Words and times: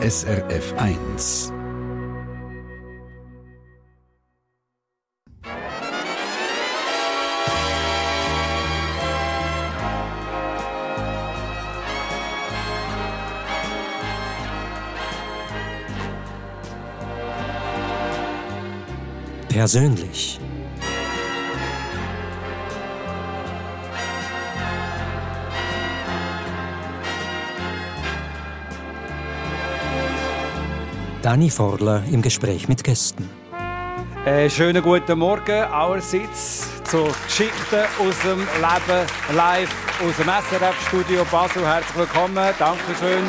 SRF 0.00 0.74
1. 0.76 1.52
Persönlich. 19.48 20.38
Dani 31.22 31.50
Forler 31.50 32.04
im 32.12 32.22
Gespräch 32.22 32.68
mit 32.68 32.84
Gästen. 32.84 33.28
Äh, 34.24 34.48
schönen 34.48 34.82
guten 34.82 35.18
Morgen 35.18 35.64
allerseits 35.64 36.68
zu 36.84 37.08
Geschichten 37.26 37.84
aus 37.98 38.20
dem 38.22 38.38
Leben 38.38 39.06
live 39.34 39.70
aus 40.00 40.16
dem 40.16 40.26
SRF-Studio 40.26 41.24
Basel. 41.30 41.66
Herzlich 41.66 41.96
willkommen, 41.96 42.54
Dankeschön. 42.58 43.24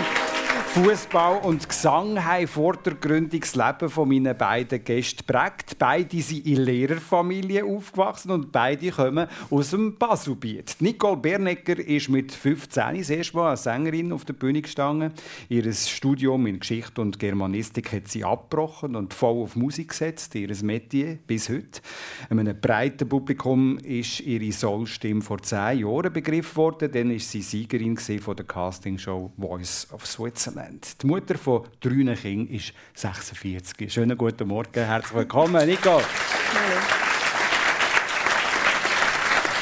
Fußball 0.71 1.39
und 1.45 1.67
Gesang 1.67 2.23
haben 2.23 2.47
vor 2.47 2.77
das 2.77 3.55
Leben 3.55 3.89
von 3.89 4.07
meinen 4.07 4.37
beiden 4.37 4.83
Gästen 4.83 5.25
prägt. 5.25 5.79
Beide 5.79 6.21
sind 6.21 6.45
in 6.45 6.57
Lehrerfamilien 6.57 7.65
aufgewachsen 7.65 8.29
und 8.29 8.51
beide 8.51 8.91
kommen 8.91 9.27
aus 9.49 9.71
dem 9.71 9.97
Baselbiet. 9.97 10.75
Nicole 10.79 11.17
Bernecker 11.17 11.79
ist 11.79 12.09
mit 12.09 12.31
15 12.31 12.97
das 12.97 13.09
erste 13.09 13.37
Mal 13.37 13.49
als 13.49 13.63
Sängerin 13.63 14.13
auf 14.13 14.25
der 14.25 14.33
Bühne 14.33 14.61
gestanden. 14.61 15.11
Ihr 15.49 15.73
Studium 15.73 16.45
in 16.45 16.59
Geschichte 16.59 17.01
und 17.01 17.17
Germanistik 17.17 17.91
hat 17.91 18.07
sie 18.07 18.23
abgebrochen 18.23 18.95
und 18.95 19.15
voll 19.15 19.41
auf 19.41 19.55
Musik 19.55 19.89
gesetzt, 19.89 20.35
ihr 20.35 20.55
Metier 20.61 21.17
bis 21.25 21.49
heute. 21.49 21.81
Einem 22.29 22.59
breiten 22.61 23.09
Publikum 23.09 23.79
ist 23.79 24.19
ihre 24.19 24.51
Soulstimme 24.51 25.21
vor 25.21 25.41
zehn 25.41 25.79
Jahren 25.79 26.13
begriffen 26.13 26.57
worden. 26.57 26.91
Dann 26.91 27.11
war 27.11 27.19
sie 27.19 27.41
Siegerin 27.41 27.97
von 27.97 28.35
der 28.35 28.45
Castingshow 28.45 29.31
Voice 29.35 29.87
of 29.91 30.05
Switzerland. 30.05 30.58
Talent. 30.59 31.01
Die 31.01 31.07
Mutter 31.07 31.37
von 31.37 31.63
drei 31.79 32.15
Kindern 32.15 32.47
ist 32.47 32.73
46. 32.93 33.91
Schönen 33.91 34.17
guten 34.17 34.47
Morgen, 34.47 34.83
herzlich 34.85 35.15
willkommen, 35.15 35.65
Nico. 35.65 36.01
Hallo. 36.01 37.08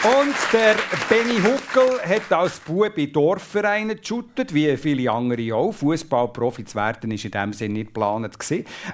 Und 0.07 0.35
der 0.53 0.77
Benny 1.09 1.37
Huckel 1.41 1.99
hat 2.01 2.31
als 2.31 2.61
Bub 2.61 2.97
in 2.97 3.11
Dorfvereinen 3.11 3.97
geshootet, 3.97 4.53
wie 4.53 4.77
viele 4.77 5.11
andere 5.11 5.53
auch. 5.53 5.73
Fußballprofi 5.73 6.63
zu 6.63 6.75
werden 6.75 7.11
war 7.11 7.25
in 7.25 7.31
dem 7.31 7.51
Sinne 7.51 7.73
nicht 7.73 7.87
geplant. 7.87 8.37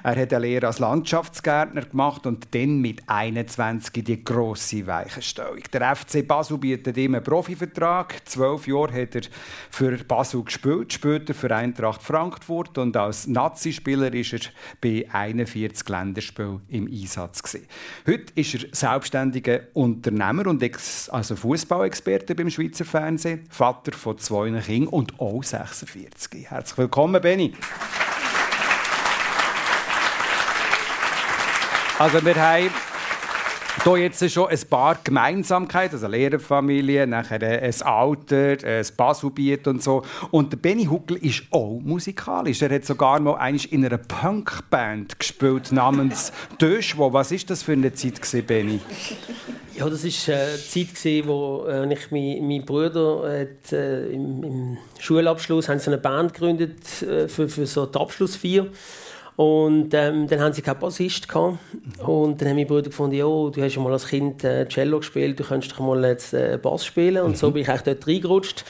Er 0.02 0.16
hat 0.16 0.32
eine 0.32 0.38
Lehre 0.40 0.66
als 0.66 0.80
Landschaftsgärtner 0.80 1.82
gemacht 1.82 2.26
und 2.26 2.52
dann 2.52 2.80
mit 2.80 3.02
21 3.06 4.02
die 4.02 4.24
grosse 4.24 4.88
Weichenstellung. 4.88 5.60
Der 5.72 5.94
FC 5.94 6.26
Basel 6.26 6.58
bietet 6.58 6.96
ihm 6.96 7.14
einen 7.14 7.22
Profivertrag. 7.22 8.16
Zwölf 8.24 8.66
Jahre 8.66 9.02
hat 9.02 9.14
er 9.14 9.22
für 9.70 9.96
Basel 9.98 10.42
gespielt, 10.42 10.94
später 10.94 11.32
für 11.32 11.54
Eintracht 11.54 12.02
Frankfurt 12.02 12.76
und 12.76 12.96
als 12.96 13.28
Nazi-Spieler 13.28 14.12
ist 14.12 14.32
er 14.32 14.40
bei 14.80 15.06
41 15.12 15.88
Länderspielen 15.88 16.62
im 16.70 16.88
Einsatz. 16.88 17.56
Heute 18.04 18.32
ist 18.34 18.54
er 18.54 18.60
selbstständiger 18.72 19.60
Unternehmer 19.74 20.48
und 20.48 20.60
ex 20.60 21.03
also 21.08 21.36
Fußballexperte 21.36 22.34
beim 22.34 22.50
Schweizer 22.50 22.84
Fernsehen, 22.84 23.46
Vater 23.50 23.92
von 23.92 24.18
zwei 24.18 24.50
Kindern 24.60 24.88
und 24.88 25.20
auch 25.20 25.42
46. 25.42 26.50
Herzlich 26.50 26.78
willkommen, 26.78 27.20
Benny. 27.20 27.54
Also 31.98 32.24
wir 32.24 32.34
haben 32.34 32.70
hier 33.82 33.96
jetzt 33.96 34.30
schon 34.30 34.48
ein 34.48 34.60
paar 34.70 34.98
Gemeinsamkeiten, 35.02 35.96
also 35.96 36.06
Lehrerfamilie, 36.06 37.06
nachher 37.06 37.42
ein 37.42 37.82
Alter, 37.82 38.56
ein 38.64 38.86
Baselbiet 38.96 39.66
und 39.66 39.82
so. 39.82 40.02
Und 40.30 40.52
der 40.52 40.58
Benny 40.58 40.84
Huckel 40.84 41.16
ist 41.16 41.42
auch 41.50 41.80
musikalisch. 41.82 42.62
Er 42.62 42.70
hat 42.70 42.84
sogar 42.84 43.18
mal 43.20 43.54
in 43.70 43.84
einer 43.84 43.98
Punkband 43.98 45.18
gespielt 45.18 45.72
namens 45.72 46.32
Döschwo. 46.60 47.12
Was 47.12 47.32
ist 47.32 47.50
das 47.50 47.62
für 47.62 47.72
eine 47.72 47.92
Zeit, 47.92 48.20
gewesen, 48.22 48.46
Benny? 48.46 48.80
Ja, 49.76 49.90
das 49.90 50.04
war 50.04 50.34
äh, 50.34 50.56
die 50.72 50.94
Zeit, 50.94 51.26
wo 51.26 51.66
äh, 51.68 51.92
ich 51.92 52.10
mein, 52.12 52.46
mein 52.46 52.64
Bruder 52.64 53.40
hat, 53.40 53.72
äh, 53.72 54.06
im, 54.06 54.44
im, 54.44 54.78
Schulabschluss 55.00 55.68
haben 55.68 55.80
sie 55.80 55.88
eine 55.88 55.98
Band 55.98 56.32
gegründet 56.32 57.02
äh, 57.02 57.26
für, 57.26 57.48
für 57.48 57.66
so 57.66 57.84
die 57.84 57.98
Abschlussfeier. 57.98 58.66
Und 59.36 59.92
ähm, 59.94 60.28
dann 60.28 60.40
haben 60.40 60.52
sie 60.52 60.62
keinen 60.62 60.78
Bassist 60.78 61.28
gehabt. 61.28 61.58
Und 61.98 62.40
dann 62.40 62.48
haben 62.48 62.56
mein 62.56 62.66
Bruder 62.66 62.82
gefunden, 62.82 63.16
ja, 63.16 63.24
du 63.24 63.54
hast 63.56 63.74
ja 63.74 63.82
mal 63.82 63.92
als 63.92 64.06
Kind 64.06 64.44
äh, 64.44 64.66
Cello 64.68 64.98
gespielt, 64.98 65.40
du 65.40 65.44
könntest 65.44 65.72
doch 65.72 65.80
mal 65.80 66.04
jetzt 66.04 66.34
äh, 66.34 66.56
Bass 66.60 66.84
spielen. 66.84 67.22
Und 67.24 67.32
mhm. 67.32 67.36
so 67.36 67.50
bin 67.50 67.62
ich 67.62 67.68
eigentlich 67.68 67.82
dort 67.82 68.06
reingerutscht. 68.06 68.64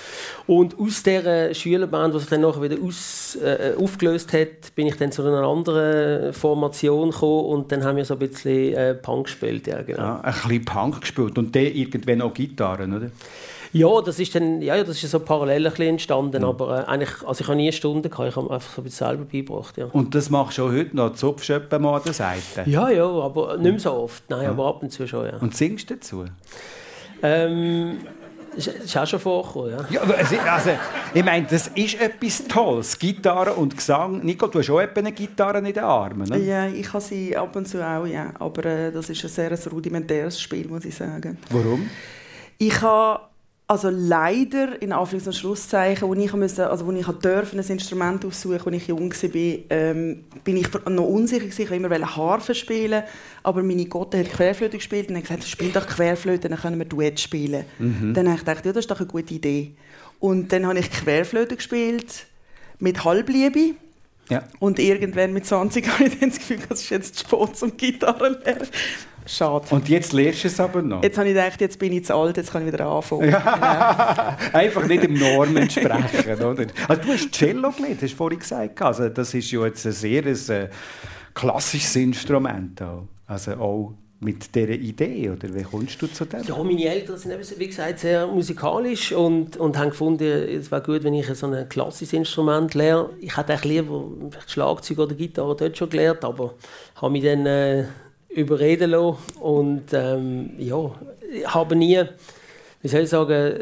Und 0.47 0.78
aus 0.78 1.02
dieser 1.02 1.52
Schülerband, 1.52 2.14
die 2.14 2.19
sich 2.19 2.28
dann 2.30 2.41
nachher 2.41 2.62
wieder 2.62 2.76
aus, 2.82 3.36
äh, 3.42 3.75
aufgelöst 3.78 4.32
hat, 4.32 4.75
bin 4.75 4.86
ich 4.86 4.97
dann 4.97 5.12
zu 5.12 5.22
einer 5.22 5.42
anderen 5.42 6.32
Formation 6.32 7.10
gekommen 7.10 7.46
und 7.46 7.72
dann 7.72 7.84
haben 7.84 7.96
wir 7.96 8.04
so 8.06 8.14
ein 8.14 8.20
bisschen 8.20 8.75
äh, 8.75 8.94
Punk 8.94 9.26
gespielt. 9.26 9.66
Ja, 9.66 9.82
genau. 9.82 10.00
Ah, 10.00 10.20
ein 10.22 10.32
bisschen 10.32 10.64
Punk 10.64 11.00
gespielt 11.02 11.36
und 11.36 11.54
dann 11.54 11.64
irgendwann 11.64 12.22
auch 12.22 12.32
Gitarren, 12.32 12.96
oder? 12.96 13.10
Ja, 13.75 14.01
das 14.01 14.21
ist 14.21 14.33
dann, 14.37 14.62
ja, 14.62 14.83
das 14.85 15.03
ist 15.03 15.11
so 15.11 15.19
parallel 15.19 15.67
ein 15.67 15.83
entstanden, 15.83 16.43
mhm. 16.43 16.49
aber 16.49 16.79
äh, 16.79 16.85
eigentlich, 16.85 17.11
also 17.27 17.41
ich 17.43 17.49
habe 17.49 17.57
nie 17.57 17.73
Stunden 17.73 18.09
gehabt, 18.09 18.29
ich 18.29 18.37
habe 18.37 18.49
einfach 18.49 18.73
so 18.73 18.81
ein 18.81 18.85
bisschen 18.85 19.09
selber 19.09 19.25
beigebracht, 19.25 19.77
ja. 19.77 19.87
Und 19.87 20.15
das 20.15 20.31
machst 20.31 20.59
du 20.59 20.67
auch 20.67 20.71
heute 20.71 20.95
noch, 20.95 21.15
zupfst 21.15 21.49
du 21.49 21.79
mal 21.81 21.97
an 21.97 22.03
der 22.05 22.12
Seite? 22.12 22.71
Ja, 22.71 22.89
ja, 22.89 23.05
aber 23.05 23.57
nicht 23.57 23.71
mehr 23.73 23.81
so 23.81 23.93
oft, 23.93 24.31
nein, 24.31 24.45
ja. 24.45 24.51
aber 24.51 24.69
ab 24.69 24.83
und 24.85 24.91
zu 24.91 25.09
schon, 25.09 25.27
ja. 25.27 25.39
Und 25.39 25.57
singst 25.57 25.91
du 25.91 25.95
dazu? 25.95 26.25
Ähm, 27.21 27.99
das 28.55 28.69
ist 28.69 28.97
auch 28.97 29.07
schon 29.09 29.19
vorgekommen, 29.19 29.73
ja. 29.73 29.87
ja 29.91 30.01
also, 30.03 30.71
ich 31.12 31.25
meine, 31.25 31.45
das 31.51 31.67
ist 31.75 32.01
etwas 32.01 32.45
Tolles. 32.47 32.97
Gitarre 32.97 33.55
und 33.55 33.77
Gesang. 33.77 34.25
Nico, 34.25 34.47
du 34.47 34.61
hast 34.61 34.71
auch 34.71 34.79
eine 34.79 35.11
Gitarre 35.11 35.59
in 35.59 35.65
den 35.65 35.79
Armen, 35.81 36.29
ne? 36.29 36.39
Ja, 36.39 36.69
ich 36.69 36.93
habe 36.93 37.03
sie 37.03 37.37
ab 37.37 37.56
und 37.56 37.67
zu 37.67 37.85
auch, 37.85 38.06
ja. 38.06 38.33
Aber 38.39 38.65
äh, 38.67 38.93
das 38.93 39.11
ist 39.11 39.25
ein 39.25 39.31
sehr 39.31 39.73
rudimentäres 39.73 40.41
Spiel, 40.41 40.69
muss 40.69 40.85
ich 40.85 40.95
sagen. 40.95 41.39
Warum? 41.51 41.91
Ich 42.59 42.81
habe 42.81 43.34
also 43.66 43.88
leider, 43.88 44.80
in 44.82 44.92
Anführungs- 44.92 45.26
und 45.26 45.34
Schlusszeichen, 45.34 46.06
wo 46.06 46.14
ich, 46.14 46.32
musste, 46.34 46.69
also 46.69 46.86
wo 46.86 46.92
ich 46.92 47.06
durfte, 47.06 47.56
ein 47.58 47.66
Instrument 47.66 48.25
aussuchen 48.25 48.75
als 48.75 48.76
ich 48.76 48.88
jung 48.88 49.10
war, 49.10 49.58
ähm, 49.70 50.25
bin 50.44 50.58
ich 50.58 50.69
noch 50.86 51.06
unsicher 51.06 51.47
gewesen. 51.47 51.62
Ich 51.62 51.70
wollte 51.70 51.86
immer 51.86 52.16
Harfe 52.16 52.54
spielen, 52.54 53.04
aber 53.42 53.62
meine 53.62 53.86
Gotte 53.86 54.19
hat 54.19 54.30
Querflöte 54.30 54.76
gespielt 54.76 55.08
und 55.08 55.16
hat 55.16 55.22
gesagt, 55.22 55.44
spiel 55.44 55.70
doch 55.70 55.86
Querflöte, 55.86 56.50
dann 56.50 56.58
können 56.58 56.78
wir 56.78 56.84
Duett 56.84 57.19
spielen. 57.19 57.64
Mhm. 57.78 58.12
Dann 58.12 58.26
habe 58.26 58.36
ich 58.36 58.44
gedacht, 58.44 58.66
ja, 58.66 58.72
das 58.72 58.84
ist 58.84 58.91
doch 58.91 59.00
eine 59.00 59.08
gute 59.08 59.32
Idee. 59.32 59.72
Und 60.20 60.52
dann 60.52 60.66
habe 60.66 60.78
ich 60.78 60.91
Querflöte 60.91 61.56
gespielt 61.56 62.26
mit 62.81 63.02
Halbliebe. 63.04 63.76
Ja. 64.28 64.42
Und 64.58 64.78
irgendwann 64.78 65.32
mit 65.32 65.46
20 65.46 65.88
habe 65.92 66.04
ich 66.04 66.19
dann 66.19 66.28
das 66.28 66.38
Gefühl, 66.38 66.58
das 66.69 66.82
ist 66.82 66.91
jetzt 66.91 67.20
Sport 67.20 67.56
zum 67.56 67.76
Gitarrenlernen. 67.78 68.69
Schade. 69.27 69.67
Und 69.71 69.89
jetzt 69.89 70.12
lernst 70.12 70.45
du 70.45 70.49
es 70.49 70.61
aber 70.61 70.83
noch? 70.83 71.03
Jetzt 71.03 71.17
habe 71.17 71.29
ich 71.29 71.35
gedacht, 71.35 71.61
jetzt 71.61 71.79
bin 71.79 71.93
ich 71.93 72.05
zu 72.05 72.15
alt, 72.15 72.37
jetzt 72.37 72.53
kann 72.53 72.67
ich 72.67 72.73
wieder 72.73 72.87
anfangen. 72.87 73.31
Ja. 73.31 74.37
Einfach 74.53 74.87
nicht 74.87 75.03
dem 75.03 75.15
Norm 75.15 75.57
entsprechen, 75.57 76.43
oder? 76.43 76.67
Also 76.89 77.03
du 77.03 77.09
hast 77.12 77.33
Cello 77.33 77.71
gelernt, 77.71 78.03
hast 78.03 78.12
du 78.12 78.17
vorhin 78.17 78.39
gesagt. 78.39 78.83
Also 78.83 79.09
das 79.09 79.33
ist 79.33 79.51
ja 79.51 79.65
jetzt 79.65 79.87
ein 79.87 79.93
sehr 79.93 80.25
ein, 80.25 80.51
äh, 80.51 80.69
klassisches 81.33 81.97
Instrument. 81.97 82.83
Auch. 82.83 83.09
Also 83.27 83.53
auch 83.53 83.95
mit 84.21 84.55
dieser 84.55 84.71
Idee, 84.71 85.31
oder 85.31 85.55
wie 85.55 85.62
kommst 85.62 86.01
du 86.01 86.06
zu 86.06 86.25
dem? 86.25 86.43
Ja, 86.45 86.56
meine 86.62 86.85
Eltern 86.85 87.19
sind 87.19 87.33
eben, 87.33 87.43
wie 87.59 87.67
gesagt, 87.67 87.99
sehr 87.99 88.27
musikalisch 88.27 89.12
und, 89.12 89.56
und 89.56 89.79
haben 89.79 89.91
gefunden, 89.91 90.25
es 90.25 90.71
wäre 90.71 90.83
gut, 90.83 91.05
wenn 91.05 91.15
ich 91.15 91.27
so 91.35 91.47
ein 91.47 91.69
klassisches 91.69 92.12
Instrument 92.15 92.75
lerne. 92.75 93.11
Ich 93.21 93.37
hätte 93.37 93.53
eigentlich 93.53 93.83
lieber 93.83 94.05
Schlagzeug 94.47 94.99
oder 94.99 95.15
Gitarre 95.15 95.56
dort 95.56 95.77
schon 95.77 95.91
gelernt, 95.91 96.25
aber 96.25 96.55
habe 96.97 97.12
mich 97.12 97.25
dann... 97.25 97.47
Äh, 97.47 97.85
überreden 98.34 98.90
lassen. 98.90 99.19
Und 99.40 99.84
ähm, 99.92 100.50
ja, 100.58 100.90
habe 101.46 101.76
nie, 101.76 102.02
wie 102.82 102.88
soll 102.88 103.02
ich 103.02 103.10
sagen, 103.10 103.54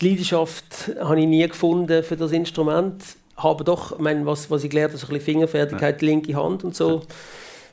die 0.00 0.08
Leidenschaft 0.08 0.92
habe 1.00 1.20
ich 1.20 1.26
nie 1.26 1.46
gefunden 1.46 2.02
für 2.02 2.16
das 2.16 2.32
Instrument. 2.32 3.02
Habe 3.36 3.64
doch, 3.64 3.92
ich 3.92 3.98
meine, 3.98 4.24
was, 4.26 4.50
was 4.50 4.64
ich 4.64 4.70
gelernt 4.70 4.92
habe, 4.92 4.98
so 4.98 5.06
ein 5.06 5.14
bisschen 5.14 5.24
Fingerfertigkeit, 5.34 6.00
ja. 6.00 6.06
linke 6.08 6.34
Hand 6.34 6.64
und 6.64 6.74
so. 6.74 7.02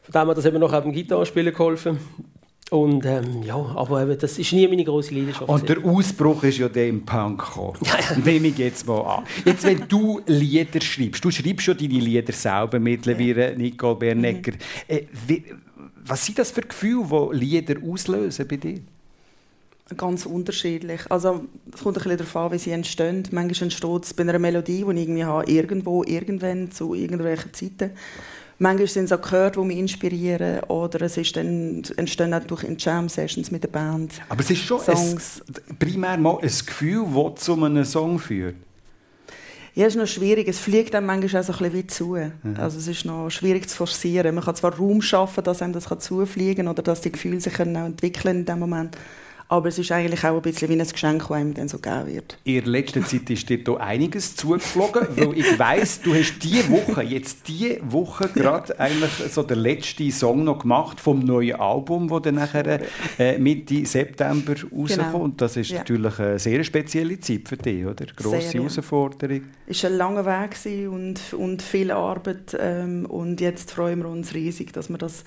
Von 0.04 0.22
dem 0.22 0.30
hat 0.30 0.38
das 0.38 0.46
eben 0.46 0.60
noch 0.60 0.74
auf 0.74 0.84
dem 0.84 0.92
Gitarrespielen 0.92 1.54
geholfen. 1.54 1.98
Und 2.70 3.06
ähm, 3.06 3.44
ja, 3.44 3.56
aber 3.56 4.02
eben, 4.02 4.18
das 4.18 4.40
ist 4.40 4.52
nie 4.52 4.68
meine 4.68 4.84
große 4.84 5.14
Leidenschaft. 5.14 5.48
Und 5.48 5.70
der 5.70 5.78
Ausbruch 5.86 6.44
ist 6.44 6.58
ja 6.58 6.68
der 6.68 6.88
im 6.88 7.06
Punk 7.06 7.46
gekommen. 7.46 7.78
Nehme 8.26 8.48
ich 8.48 8.58
jetzt 8.58 8.88
mal 8.88 9.02
an. 9.02 9.24
Jetzt, 9.46 9.64
wenn 9.64 9.88
du 9.88 10.22
Lieder 10.26 10.82
schreibst, 10.82 11.24
du 11.24 11.30
schreibst 11.30 11.66
schon 11.66 11.78
deine 11.78 12.00
Lieder 12.00 12.34
selber 12.34 12.80
mittlerweile, 12.80 13.56
Nicole 13.56 13.96
Bernecker. 13.96 14.54
Mhm. 14.54 14.58
Äh, 14.88 15.02
wie, 15.28 15.44
was 16.06 16.26
sind 16.26 16.40
das 16.40 16.52
für 16.52 16.62
Gefühle, 16.62 17.30
die 17.34 17.38
Lieder 17.38 17.76
auslösen 17.84 18.48
bei 18.48 18.58
dir? 18.58 18.80
Ganz 19.98 20.26
unterschiedlich. 20.26 21.02
Also, 21.10 21.46
es 21.74 21.82
kommt 21.84 21.98
ein 21.98 22.04
bisschen 22.04 22.18
darauf 22.18 22.36
an, 22.38 22.52
wie 22.52 22.58
sie 22.58 22.72
entstehen. 22.72 23.24
Manchmal 23.32 23.64
entsteht 23.64 24.04
es 24.04 24.14
bei 24.14 24.24
einer 24.24 24.40
Melodie, 24.40 24.84
die 24.86 24.92
ich 24.92 25.08
irgendwie 25.08 25.26
habe, 25.26 25.52
irgendwo, 25.52 26.04
irgendwann, 26.04 26.72
zu 26.72 26.94
irgendwelchen 26.94 27.54
Zeiten. 27.54 27.92
Manchmal 28.60 28.88
sind 28.88 29.06
es 29.06 29.12
auch 29.12 29.22
Chöre, 29.22 29.52
die 29.52 29.60
mich 29.60 29.78
inspirieren. 29.78 30.64
Oder 30.64 31.02
es 31.02 31.18
ist 31.18 31.36
dann, 31.36 31.84
entstehen 31.98 32.34
auch 32.34 32.44
durch 32.44 32.66
Jam-Sessions 32.78 33.52
mit 33.52 33.64
der 33.64 33.70
Band. 33.70 34.14
Aber 34.30 34.40
es 34.40 34.50
ist 34.50 34.62
schon 34.62 34.80
Songs. 34.80 35.42
Ein, 35.70 35.78
primär 35.78 36.18
mal 36.18 36.38
ein 36.38 36.48
Gefühl, 36.48 37.06
das 37.14 37.44
zu 37.44 37.54
einem 37.54 37.84
Song 37.84 38.20
führt. 38.20 38.56
Ja, 39.76 39.88
es 39.88 39.96
ist 39.96 40.00
noch 40.00 40.08
schwierig. 40.08 40.48
Es 40.48 40.60
fliegt 40.60 40.94
einem 40.94 41.08
manchmal 41.08 41.42
auch 41.42 41.46
so 41.46 41.54
ein 41.54 41.58
bisschen 41.58 41.74
wie 41.74 41.88
zu. 41.88 42.16
Mhm. 42.16 42.56
Also 42.58 42.78
es 42.78 42.88
ist 42.88 43.06
noch 43.06 43.30
schwierig 43.30 43.68
zu 43.68 43.76
forcieren. 43.76 44.36
Man 44.36 44.44
kann 44.44 44.56
zwar 44.56 44.76
Raum 44.76 45.02
schaffen, 45.02 45.44
dass 45.44 45.62
einem 45.62 45.74
das 45.74 45.88
zufliegen 46.00 46.66
kann 46.66 46.68
oder 46.68 46.84
dass 46.84 47.02
die 47.02 47.12
Gefühle 47.12 47.42
sich 47.42 47.56
auch 47.56 47.66
entwickeln 47.66 48.40
in 48.40 48.46
dem 48.46 48.60
Moment. 48.60 48.98
Aber 49.54 49.70
es 49.70 49.78
ist 49.78 49.92
eigentlich 49.92 50.24
auch 50.24 50.36
ein 50.36 50.42
bisschen 50.42 50.68
wie 50.70 50.82
ein 50.82 50.88
Geschenk, 50.88 51.28
das 51.28 51.32
einem 51.32 51.54
dann 51.54 51.68
so 51.68 51.78
gegeben 51.78 52.08
wird. 52.08 52.40
In 52.44 52.66
letzter 52.66 53.06
Zeit 53.06 53.30
ist 53.30 53.48
dir 53.48 53.64
da 53.64 53.76
einiges 53.76 54.36
zugeflogen, 54.36 55.06
weil 55.16 55.38
ich 55.38 55.60
weiss, 55.60 56.02
du 56.02 56.16
hast 56.16 56.40
diese 56.42 56.68
Woche, 56.72 57.04
jetzt 57.04 57.48
diese 57.48 57.78
Woche 57.84 58.30
gerade 58.34 58.80
eigentlich 58.80 59.12
so 59.30 59.44
den 59.44 59.60
letzten 59.60 60.10
Song 60.12 60.44
noch 60.44 60.58
gemacht 60.58 61.00
vom 61.00 61.20
neuen 61.20 61.58
Album, 61.58 62.08
das 62.08 62.24
dann 62.24 62.34
nachher 62.34 62.80
äh, 63.20 63.38
Mitte 63.38 63.86
September 63.86 64.54
rauskommt. 64.54 64.88
Genau. 64.88 65.20
Und 65.20 65.40
das 65.40 65.56
ist 65.56 65.70
ja. 65.70 65.78
natürlich 65.78 66.18
eine 66.18 66.40
sehr 66.40 66.64
spezielle 66.64 67.20
Zeit 67.20 67.48
für 67.48 67.58
dich, 67.58 67.86
oder? 67.86 68.08
Grosse 68.08 68.42
sehr, 68.42 68.54
Herausforderung. 68.54 69.42
Es 69.68 69.84
war 69.84 69.92
ein 69.92 69.98
langer 69.98 70.26
Weg 70.26 70.90
und, 70.90 71.32
und 71.38 71.62
viel 71.62 71.92
Arbeit 71.92 72.58
ähm, 72.60 73.06
und 73.06 73.40
jetzt 73.40 73.70
freuen 73.70 74.00
wir 74.00 74.10
uns 74.10 74.34
riesig, 74.34 74.74
dass 74.74 74.90
wir 74.90 74.98
das 74.98 75.24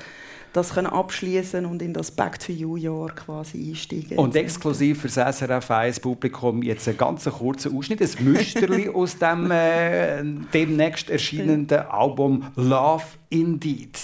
das 0.56 0.74
können 0.74 0.86
abschließen 0.86 1.66
und 1.66 1.82
in 1.82 1.92
das 1.92 2.10
Back 2.10 2.38
to 2.38 2.52
You 2.52 2.76
Jahr 2.76 3.14
quasi 3.14 3.68
einsteigen. 3.68 4.18
Und 4.18 4.34
exklusiv 4.34 5.02
für 5.02 5.08
das 5.08 5.38
SRF 5.38 5.70
1 5.70 6.00
Publikum 6.00 6.62
jetzt 6.62 6.88
einen 6.88 6.96
ganz 6.96 7.24
kurzen 7.24 7.76
Ausschnitt, 7.76 8.00
ein 8.00 8.24
Müsterli 8.24 8.88
aus 8.94 9.18
dem 9.18 9.50
äh, 9.50 10.22
demnächst 10.52 11.10
erscheinenden 11.10 11.80
Album 11.80 12.44
Love 12.56 13.04
Indeed. 13.28 13.98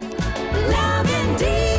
Love 0.00 1.08
Indeed. 1.30 1.71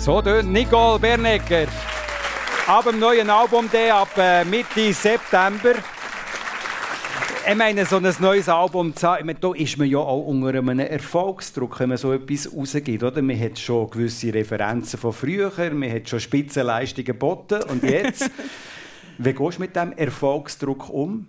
So 0.00 0.22
tönt 0.22 0.50
Nicole 0.50 0.98
Bernegger. 0.98 1.66
Ab 2.66 2.86
dem 2.86 2.98
neuen 2.98 3.28
Album 3.28 3.68
der 3.70 3.96
ab 3.96 4.08
äh, 4.16 4.46
Mitte 4.46 4.94
September. 4.94 5.74
Ich 7.46 7.54
meine, 7.54 7.84
so 7.84 7.96
ein 7.96 8.14
neues 8.18 8.48
Album 8.48 8.96
zu 8.96 9.06
haben, 9.06 9.30
da 9.38 9.52
ist 9.52 9.76
man 9.76 9.90
ja 9.90 9.98
auch 9.98 10.26
unter 10.26 10.58
einem 10.58 10.78
Erfolgsdruck, 10.78 11.80
wenn 11.80 11.90
man 11.90 11.98
so 11.98 12.14
etwas 12.14 12.50
rausgibt. 12.50 13.02
Oder? 13.02 13.20
Man 13.20 13.38
hat 13.38 13.58
schon 13.58 13.90
gewisse 13.90 14.32
Referenzen 14.32 14.98
von 14.98 15.12
früher, 15.12 15.52
man 15.70 15.92
hat 15.92 16.08
schon 16.08 16.20
Spitzenleistungen 16.20 17.04
geboten. 17.04 17.62
Und 17.64 17.82
jetzt, 17.82 18.30
wie 19.18 19.34
gehst 19.34 19.58
du 19.58 19.60
mit 19.60 19.76
diesem 19.76 19.92
Erfolgsdruck 19.92 20.88
um? 20.88 21.26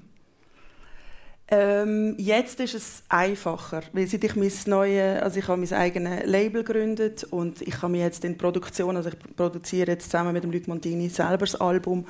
Ähm, 1.54 2.16
jetzt 2.18 2.62
ist 2.62 2.76
es 2.76 3.04
einfacher, 3.10 3.82
weil 3.92 4.08
seit 4.08 4.24
ich 4.24 4.38
mein 4.38 4.52
neue, 4.68 5.22
also 5.22 5.38
ich 5.38 5.48
habe 5.50 5.60
mein 5.60 5.74
eigenes 5.74 6.26
Label 6.26 6.64
gegründet 6.64 7.26
und 7.26 7.62
ich 7.62 7.82
habe 7.82 7.92
mich 7.92 8.02
jetzt 8.02 8.24
in 8.24 8.38
Produktion, 8.38 8.96
also 8.96 9.10
ich 9.10 9.36
produziere 9.36 9.92
jetzt 9.92 10.06
zusammen 10.06 10.32
mit 10.32 10.46
dem 10.46 10.52
Luc 10.52 10.70
Montini 10.70 11.10
selber 11.10 11.46
das 11.46 11.56
Album. 11.56 12.06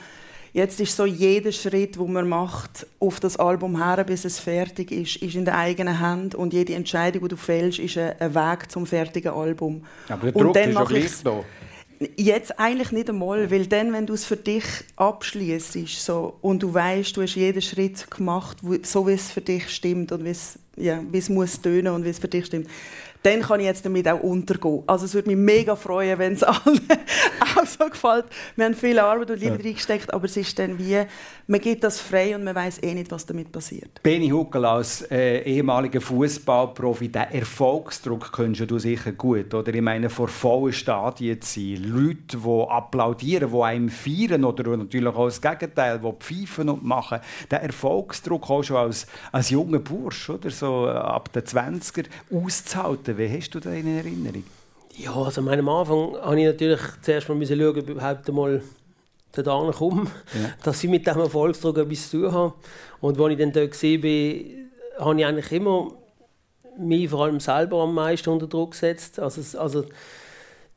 Jetzt 0.54 0.80
ist 0.80 0.96
so 0.96 1.06
jeder 1.06 1.52
Schritt, 1.52 1.98
wo 1.98 2.06
man 2.06 2.30
macht 2.30 2.86
auf 3.00 3.20
das 3.20 3.36
Album 3.38 3.84
her, 3.84 4.04
bis 4.04 4.26
es 4.26 4.38
fertig 4.38 4.92
ist, 4.92 5.16
ist 5.16 5.34
in 5.34 5.46
der 5.46 5.58
eigenen 5.58 6.00
Hand 6.00 6.36
und 6.36 6.54
jede 6.54 6.76
Entscheidung, 6.76 7.24
die 7.24 7.30
du 7.30 7.38
fällst, 7.38 7.80
ist 7.80 7.98
ein 7.98 8.36
Weg 8.36 8.70
zum 8.70 8.86
fertigen 8.86 9.34
Album. 9.34 9.84
Aber 10.08 10.24
der 10.24 10.32
Druck 10.34 10.46
und 10.46 10.56
dann 10.56 10.70
ist 10.70 10.76
ja 10.76 10.84
gleich 10.84 11.24
da. 11.24 11.44
Jetzt 12.18 12.60
eigentlich 12.60 12.92
nicht 12.92 13.10
einmal, 13.12 13.52
weil 13.52 13.68
dann, 13.68 13.94
wenn 13.94 14.08
du 14.08 14.16
es 14.16 14.26
für 14.26 14.36
dich 14.36 14.64
abschließt 14.96 15.74
so, 16.04 16.36
und 16.42 16.64
du 16.64 16.74
weißt, 16.74 17.16
du 17.16 17.22
hast 17.22 17.36
jeden 17.36 17.62
Schritt 17.62 18.10
gemacht, 18.10 18.58
so 18.84 19.08
wie 19.08 19.12
es 19.12 19.30
für 19.30 19.42
dich 19.42 19.70
stimmt 19.70 20.12
und 20.12 20.26
wie 20.26 20.30
es, 20.30 20.58
ja, 20.78 21.00
wie 21.12 21.20
es 21.20 21.30
muss 21.30 21.62
tönen 21.62 21.94
und 21.94 22.04
wie 22.04 22.10
es 22.10 22.18
für 22.18 22.28
dich 22.28 22.48
stimmt, 22.48 22.68
dann 23.24 23.42
kann 23.42 23.60
ich 23.60 23.68
jetzt 23.68 23.86
damit 23.86 24.08
auch 24.08 24.22
untergehen. 24.22 24.84
Also 24.88 25.06
es 25.06 25.14
würde 25.14 25.30
mich 25.30 25.38
mega 25.38 25.76
freuen, 25.76 26.18
wenn 26.18 26.34
es 26.34 26.44
allen 26.44 26.82
auch 27.56 27.66
so 27.66 27.90
gefällt. 27.90 28.26
Wir 28.56 28.66
haben 28.66 28.74
viel 28.74 29.00
Arbeit 29.00 29.32
und 29.32 29.40
Liebe 29.40 29.58
ja. 29.58 29.64
reingesteckt, 29.64 30.14
aber 30.14 30.26
es 30.26 30.38
ist 30.38 30.58
dann 30.58 30.78
wie, 30.80 31.02
man 31.48 31.60
gibt 31.60 31.84
das 31.84 32.00
frei 32.00 32.36
und 32.36 32.44
man 32.44 32.56
weiß 32.56 32.82
eh 32.84 32.94
nicht, 32.94 33.12
was 33.12 33.26
damit 33.26 33.52
passiert. 33.52 34.02
Beni 34.02 34.30
Huckel 34.30 34.66
als 34.66 35.04
äh, 35.12 35.40
ehemaliger 35.44 36.02
Fußballprofi, 36.02 37.10
der 37.10 37.34
Erfolgsdruck 37.34 38.32
kennst 38.32 38.70
du 38.70 38.80
sicher 38.80 39.12
gut, 39.12 39.54
oder? 39.54 39.74
Ich 39.74 39.82
meine, 39.82 40.10
vor 40.10 40.28
vollen 40.28 40.74
Stadien 40.74 41.42
zu 41.42 41.60
sein, 41.60 41.84
Leute, 41.84 42.38
die 42.38 42.66
applaudieren, 42.70 43.52
die 43.52 43.62
einem 43.62 43.90
feiern 43.90 44.44
oder 44.44 44.78
natürlich 44.78 45.14
auch 45.14 45.26
das 45.26 45.42
Gegenteil, 45.42 46.00
die 46.00 46.12
pfeifen 46.20 46.70
und 46.70 46.84
machen. 46.84 47.20
Der 47.50 47.64
Erfolgsdruck 47.64 48.50
auch 48.50 48.64
schon 48.64 48.78
als, 48.78 49.08
als 49.32 49.50
junger 49.50 49.80
Bursch, 49.80 50.30
oder? 50.30 50.50
So 50.50 50.88
äh, 50.88 50.92
ab 50.92 51.32
den 51.34 51.44
20er 51.44 52.06
auszuhalten 52.32 53.11
Wie 53.18 53.30
hast 53.30 53.50
du 53.52 53.60
das 53.60 53.74
in 53.74 53.98
Erinnerung? 53.98 54.44
Ja, 54.96 55.14
also 55.14 55.42
am 55.42 55.48
Anfang 55.48 56.16
habe 56.22 56.40
ich 56.40 56.46
natürlich 56.46 56.80
zuerst 57.02 57.30
mal 57.30 57.46
schauen, 57.46 57.68
ob 57.70 57.78
ich 57.78 57.88
überhaupt 57.88 58.30
einmal 58.30 58.62
da 59.32 59.72
komme, 59.72 60.08
ja. 60.34 60.50
dass 60.64 60.84
ich 60.84 60.90
mit 60.90 61.06
diesem 61.06 61.22
Erfolgsdruck 61.22 61.78
etwas 61.78 62.10
zu 62.10 62.22
tun 62.22 62.32
habe. 62.34 62.54
Und 63.00 63.20
als 63.20 63.32
ich 63.32 63.38
dann 63.38 63.52
dort 63.54 63.84
war, 63.84 65.06
habe 65.06 65.20
ich 65.20 65.26
eigentlich 65.26 65.52
immer 65.52 65.94
mich 66.78 67.10
vor 67.10 67.26
allem 67.26 67.40
selber 67.40 67.82
am 67.82 67.94
meisten 67.94 68.30
unter 68.30 68.48
Druck 68.48 68.72
gesetzt. 68.72 69.20
Also, 69.20 69.58
also 69.58 69.86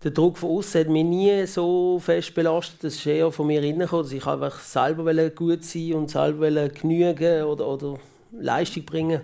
der 0.02 0.10
Druck 0.10 0.38
von 0.38 0.50
außen 0.50 0.82
hat 0.82 0.88
mich 0.88 1.04
nie 1.04 1.46
so 1.46 1.98
fest 1.98 2.34
belastet. 2.34 2.84
Das 2.84 2.94
ist 2.94 3.06
eher 3.06 3.32
von 3.32 3.46
mir 3.46 3.62
reingekommen, 3.62 4.04
dass 4.04 4.12
ich 4.12 4.26
einfach 4.26 4.60
selber 4.60 5.30
gut 5.30 5.64
sein 5.64 5.94
und 5.94 6.10
selber 6.10 6.50
genügen 6.68 7.44
oder, 7.44 7.66
oder 7.66 7.98
Leistung 8.32 8.84
bringen 8.84 9.22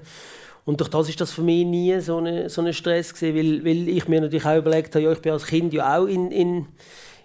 und 0.70 0.78
durch 0.78 0.88
das 0.88 1.08
ist 1.08 1.20
das 1.20 1.32
für 1.32 1.42
mich 1.42 1.66
nie 1.66 1.98
so 1.98 2.18
ein 2.18 2.48
so 2.48 2.72
Stress 2.72 3.12
gewesen, 3.12 3.36
weil, 3.36 3.64
weil 3.64 3.88
ich 3.88 4.06
mir 4.06 4.20
natürlich 4.20 4.46
auch 4.46 4.56
überlegt 4.56 4.94
habe, 4.94 5.04
ja, 5.04 5.10
ich 5.10 5.18
bin 5.18 5.32
als 5.32 5.44
Kind 5.44 5.72
ja 5.72 5.98
auch 5.98 6.06
in, 6.06 6.30
in, 6.30 6.68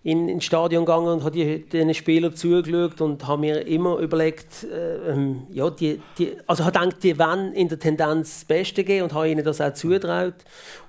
in, 0.02 0.28
ins 0.30 0.46
Stadion 0.46 0.84
gegangen 0.84 1.10
und 1.10 1.24
habe 1.24 1.60
den 1.60 1.94
Spielern 1.94 2.36
zugeschaut 2.36 3.02
und 3.02 3.28
habe 3.28 3.42
mir 3.42 3.68
immer 3.68 4.00
überlegt, 4.00 4.64
äh, 4.64 5.12
ähm, 5.12 5.44
ja, 5.52 5.70
die, 5.70 6.02
die, 6.18 6.32
also 6.48 6.66
habe 6.66 6.80
gedacht, 6.80 7.04
die 7.04 7.20
wollen 7.20 7.54
in 7.54 7.68
der 7.68 7.78
Tendenz 7.78 8.40
das 8.40 8.46
Beste 8.46 8.84
geben 8.84 9.04
und 9.04 9.14
habe 9.14 9.30
ihnen 9.30 9.46
das 9.46 9.62
auch 9.62 9.76
zutraut. 9.76 10.34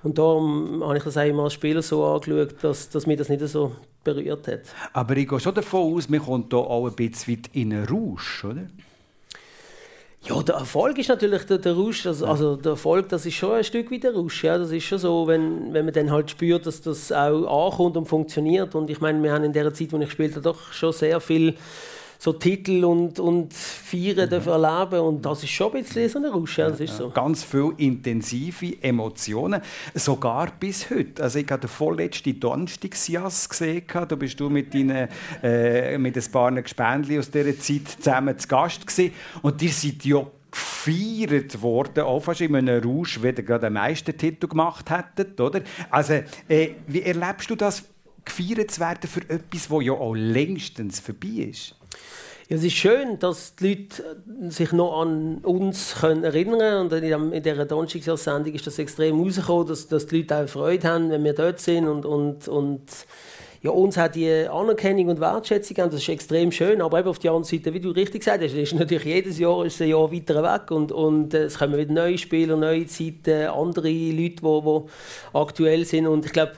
Und 0.01 0.17
darum 0.17 0.83
habe 0.83 0.97
ich 0.97 1.03
das 1.03 1.15
auch 1.15 1.25
immer 1.25 1.43
als 1.43 1.53
Spieler 1.53 1.83
so 1.83 2.03
angeschaut, 2.05 2.55
dass, 2.63 2.89
dass 2.89 3.05
mich 3.05 3.19
das 3.19 3.29
nicht 3.29 3.47
so 3.47 3.71
berührt 4.03 4.47
hat. 4.47 4.61
Aber 4.93 5.15
ich 5.15 5.27
gehe 5.27 5.39
schon 5.39 5.53
davon 5.53 5.93
aus, 5.93 6.09
man 6.09 6.21
kommt 6.21 6.51
hier 6.51 6.57
auch 6.57 6.87
ein 6.87 6.95
bisschen 6.95 7.43
in 7.53 7.71
einen 7.71 7.85
Rausch, 7.85 8.45
oder? 8.45 8.65
Ja, 10.29 10.43
der 10.43 10.55
Erfolg 10.55 10.97
ist 10.97 11.07
natürlich 11.07 11.43
der, 11.45 11.57
der 11.57 11.73
Rausch. 11.73 12.05
Also, 12.05 12.25
also, 12.25 12.55
der 12.57 12.71
Erfolg, 12.71 13.07
das 13.09 13.25
ist 13.25 13.35
schon 13.35 13.53
ein 13.53 13.63
Stück 13.63 13.89
wie 13.91 13.99
der 13.99 14.13
Rausch. 14.13 14.43
Ja, 14.43 14.57
das 14.57 14.71
ist 14.71 14.83
schon 14.83 14.99
so, 14.99 15.25
wenn, 15.25 15.73
wenn 15.73 15.85
man 15.85 15.93
dann 15.93 16.11
halt 16.11 16.29
spürt, 16.29 16.65
dass 16.65 16.81
das 16.81 17.11
auch 17.13 17.69
ankommt 17.71 17.95
und 17.95 18.07
funktioniert. 18.07 18.75
Und 18.75 18.89
ich 18.89 18.99
meine, 18.99 19.23
wir 19.23 19.31
haben 19.31 19.45
in 19.45 19.53
der 19.53 19.73
Zeit, 19.73 19.93
wo 19.93 19.97
ich 19.97 20.05
gespielt 20.05 20.33
habe, 20.33 20.41
doch 20.41 20.73
schon 20.73 20.91
sehr 20.91 21.21
viel 21.21 21.55
so 22.19 22.33
Titel 22.33 22.83
und, 22.83 23.19
und 23.19 23.53
Feiern 23.53 24.29
mhm. 24.29 24.47
erleben 24.47 24.99
und 24.99 25.25
das 25.25 25.43
ist 25.43 25.49
schon 25.49 25.73
ein 25.73 25.83
bisschen 25.83 26.09
so 26.09 26.19
ein 26.19 26.25
Rausch, 26.25 26.57
ja, 26.57 26.69
das 26.69 26.79
ist 26.79 26.97
so. 26.97 27.09
Ganz 27.09 27.43
viele 27.43 27.73
intensive 27.77 28.81
Emotionen, 28.81 29.61
sogar 29.93 30.51
bis 30.59 30.89
heute. 30.89 31.23
Also 31.23 31.39
ich 31.39 31.49
habe 31.49 31.61
den 31.61 31.69
vorletzten 31.69 32.39
Donnerstagsjass 32.39 33.49
gesehen, 33.49 33.83
da 33.87 34.15
bist 34.15 34.39
du 34.39 34.49
mit, 34.49 34.73
deinen, 34.73 35.07
äh, 35.43 35.97
mit 35.97 36.17
ein 36.17 36.31
paar 36.31 36.51
Gespendli 36.51 37.19
aus 37.19 37.29
dieser 37.29 37.57
Zeit 37.59 37.87
zusammen 37.99 38.37
zu 38.37 38.47
Gast 38.47 38.85
gewesen. 38.85 39.13
und 39.41 39.61
die 39.61 39.67
sind 39.67 40.03
ja 40.05 40.25
gefeiert 40.51 41.61
worden, 41.61 42.03
auch 42.03 42.21
fast 42.21 42.41
in 42.41 42.55
einem 42.55 42.83
Rausch, 42.83 43.21
wie 43.21 43.27
ihr 43.27 43.33
gerade 43.33 43.67
den 43.67 43.73
Meistertitel 43.73 44.47
gemacht 44.47 44.89
hättet, 44.89 45.39
oder? 45.39 45.61
Also, 45.89 46.13
äh, 46.47 46.69
wie 46.87 47.01
erlebst 47.01 47.49
du 47.49 47.55
das, 47.55 47.83
gefeiert 48.23 48.71
zu 48.71 48.81
werden 48.81 49.07
für 49.09 49.21
etwas, 49.29 49.67
das 49.67 49.83
ja 49.83 49.93
auch 49.93 50.15
längstens 50.15 50.99
vorbei 50.99 51.49
ist? 51.49 51.75
Ja, 52.49 52.55
es 52.55 52.63
ist 52.63 52.75
schön, 52.75 53.19
dass 53.19 53.55
die 53.55 53.69
Leute 53.69 54.21
sich 54.49 54.71
noch 54.71 55.01
an 55.01 55.39
uns 55.39 55.95
können 55.99 56.23
erinnern 56.23 56.87
können. 56.87 57.33
In 57.33 57.43
dieser 57.43 57.65
Donnerstagssendung 57.65 58.53
ist 58.53 58.65
das 58.65 58.79
extrem 58.79 59.19
rausgekommen, 59.19 59.67
dass, 59.67 59.89
dass 59.89 60.07
die 60.07 60.19
Leute 60.19 60.37
auch 60.37 60.47
Freude 60.47 60.87
haben, 60.87 61.09
wenn 61.09 61.25
wir 61.25 61.33
dort 61.33 61.59
sind. 61.59 61.89
Und, 61.89 62.05
und, 62.05 62.47
und 62.47 62.83
ja, 63.61 63.71
uns 63.71 63.97
hat 63.97 64.15
die 64.15 64.47
Anerkennung 64.47 65.09
und 65.09 65.19
Wertschätzung 65.19 65.75
gegeben. 65.75 65.91
Das 65.91 66.01
ist 66.01 66.07
extrem 66.07 66.53
schön. 66.53 66.81
Aber 66.81 66.99
eben 66.99 67.09
auf 67.09 67.19
der 67.19 67.31
anderen 67.31 67.43
Seite, 67.43 67.73
wie 67.73 67.81
du 67.81 67.89
richtig 67.89 68.21
gesagt 68.21 68.41
hast, 68.41 68.53
ist 68.53 68.73
natürlich 68.73 69.03
jedes 69.03 69.39
Jahr 69.39 69.65
ist 69.65 69.81
ein 69.81 69.89
Jahr 69.89 70.09
weiter 70.09 70.41
weg 70.41 70.71
und, 70.71 70.93
und 70.93 71.33
äh, 71.33 71.43
es 71.43 71.57
kommen 71.57 71.77
wieder 71.77 71.91
neue 71.91 72.17
Spieler, 72.17 72.55
neue 72.55 72.85
Zeiten, 72.85 73.47
andere 73.47 73.89
Leute, 73.89 74.35
die, 74.41 74.61
die 74.61 74.81
aktuell 75.33 75.83
sind. 75.83 76.07
Und 76.07 76.25
ich 76.25 76.31
glaube, 76.31 76.53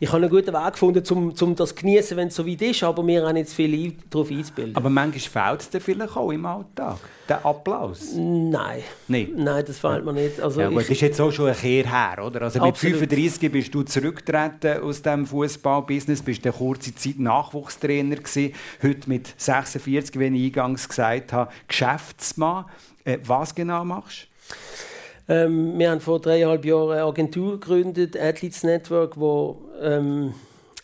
ich 0.00 0.08
habe 0.12 0.18
einen 0.18 0.30
guten 0.30 0.52
Weg 0.52 0.72
gefunden, 0.72 1.02
um, 1.10 1.34
um 1.40 1.56
das 1.56 1.70
zu 1.70 1.74
genießen, 1.74 2.16
wenn 2.16 2.28
es 2.28 2.36
so 2.36 2.46
weit 2.46 2.62
ist, 2.62 2.84
aber 2.84 3.02
auch 3.02 3.32
nicht 3.32 3.48
zu 3.48 3.56
viel 3.56 3.94
darauf 4.08 4.30
einzubilden. 4.30 4.76
Aber 4.76 4.90
manchmal 4.90 5.48
fehlt 5.50 5.60
es 5.60 5.70
dir 5.70 5.80
vielleicht 5.80 6.16
auch 6.16 6.30
im 6.30 6.46
Alltag, 6.46 6.98
der 7.28 7.44
Applaus? 7.44 8.12
Nein. 8.14 8.84
Nein? 9.08 9.32
Nein, 9.34 9.64
das 9.66 9.78
fehlt 9.78 10.04
mir 10.04 10.12
nicht. 10.12 10.40
Also 10.40 10.60
ja, 10.60 10.68
gut, 10.68 10.82
ich, 10.82 10.86
das 10.86 10.96
ist 10.96 11.00
jetzt 11.00 11.20
auch 11.20 11.32
schon 11.32 11.48
ein 11.48 11.56
Kehr 11.56 11.90
her, 11.90 12.24
oder? 12.24 12.42
Also 12.42 12.60
Absolut. 12.60 13.00
mit 13.00 13.10
35 13.10 13.50
bist 13.50 13.74
du 13.74 13.82
zurückgetreten 13.82 14.82
aus 14.82 15.02
dem 15.02 15.26
Fußballbusiness, 15.26 16.22
bist 16.22 16.44
eine 16.46 16.52
kurze 16.52 16.94
Zeit 16.94 17.18
Nachwuchstrainer 17.18 18.16
gewesen. 18.16 18.54
Heute 18.80 19.08
mit 19.08 19.34
46, 19.36 20.16
wie 20.20 20.26
ich 20.26 20.56
eingangs 20.56 20.88
gesagt 20.88 21.32
habe, 21.32 21.50
Geschäftsmann. 21.66 22.66
Äh, 23.04 23.18
was 23.24 23.52
genau 23.52 23.84
machst 23.84 24.28
du? 24.50 24.97
Ähm, 25.28 25.78
wir 25.78 25.90
haben 25.90 26.00
vor 26.00 26.20
dreieinhalb 26.20 26.64
Jahren 26.64 26.92
eine 26.92 27.04
Agentur 27.04 27.60
gegründet, 27.60 28.18
Athletes 28.18 28.62
Network, 28.62 29.20
wo 29.20 29.58
ähm, 29.80 30.32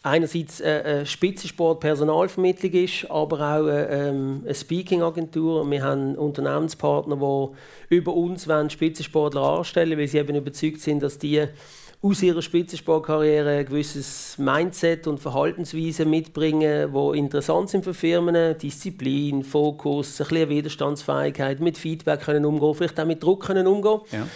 einerseits 0.03 0.61
eine, 0.61 1.07
Spitzensport-Personalvermittlung 1.07 2.73
ist, 2.73 3.11
aber 3.11 3.37
auch 3.37 3.67
eine, 3.67 3.89
ähm, 3.89 4.45
Speaking-Agentur. 4.53 5.69
Wir 5.71 5.83
haben 5.83 6.15
Unternehmenspartner, 6.17 7.17
die 7.17 7.97
über 7.97 8.15
uns 8.15 8.47
wollen 8.47 8.69
Spitzensportler 8.69 9.41
anstellen 9.43 9.99
weil 9.99 10.09
sie 10.09 10.19
eben 10.19 10.37
überzeugt 10.37 10.83
sind, 10.83 11.03
dass 11.03 11.19
die 11.19 11.47
aus 12.05 12.23
ihrer 12.23 12.43
Spitzensportkarriere 12.43 13.61
ein 13.61 13.67
gewisses 13.67 14.37
Mindset 14.37 15.07
und 15.07 15.21
Verhaltensweise 15.21 16.05
mitbringen, 16.05 16.93
wo 16.93 17.15
interessant 17.15 17.71
sind 17.71 17.83
für 17.83 17.95
Firmen. 17.95 18.59
Disziplin, 18.59 19.43
Fokus, 19.43 20.21
ein 20.21 20.29
bisschen 20.29 20.49
Widerstandsfähigkeit, 20.51 21.61
mit 21.61 21.79
Feedback 21.79 22.21
können 22.21 22.45
umgehen, 22.45 22.75
vielleicht 22.75 23.01
auch 23.01 23.07
mit 23.07 23.23
Druck 23.23 23.47
können 23.47 23.67
umgehen. 23.67 24.01
Ja. 24.13 24.27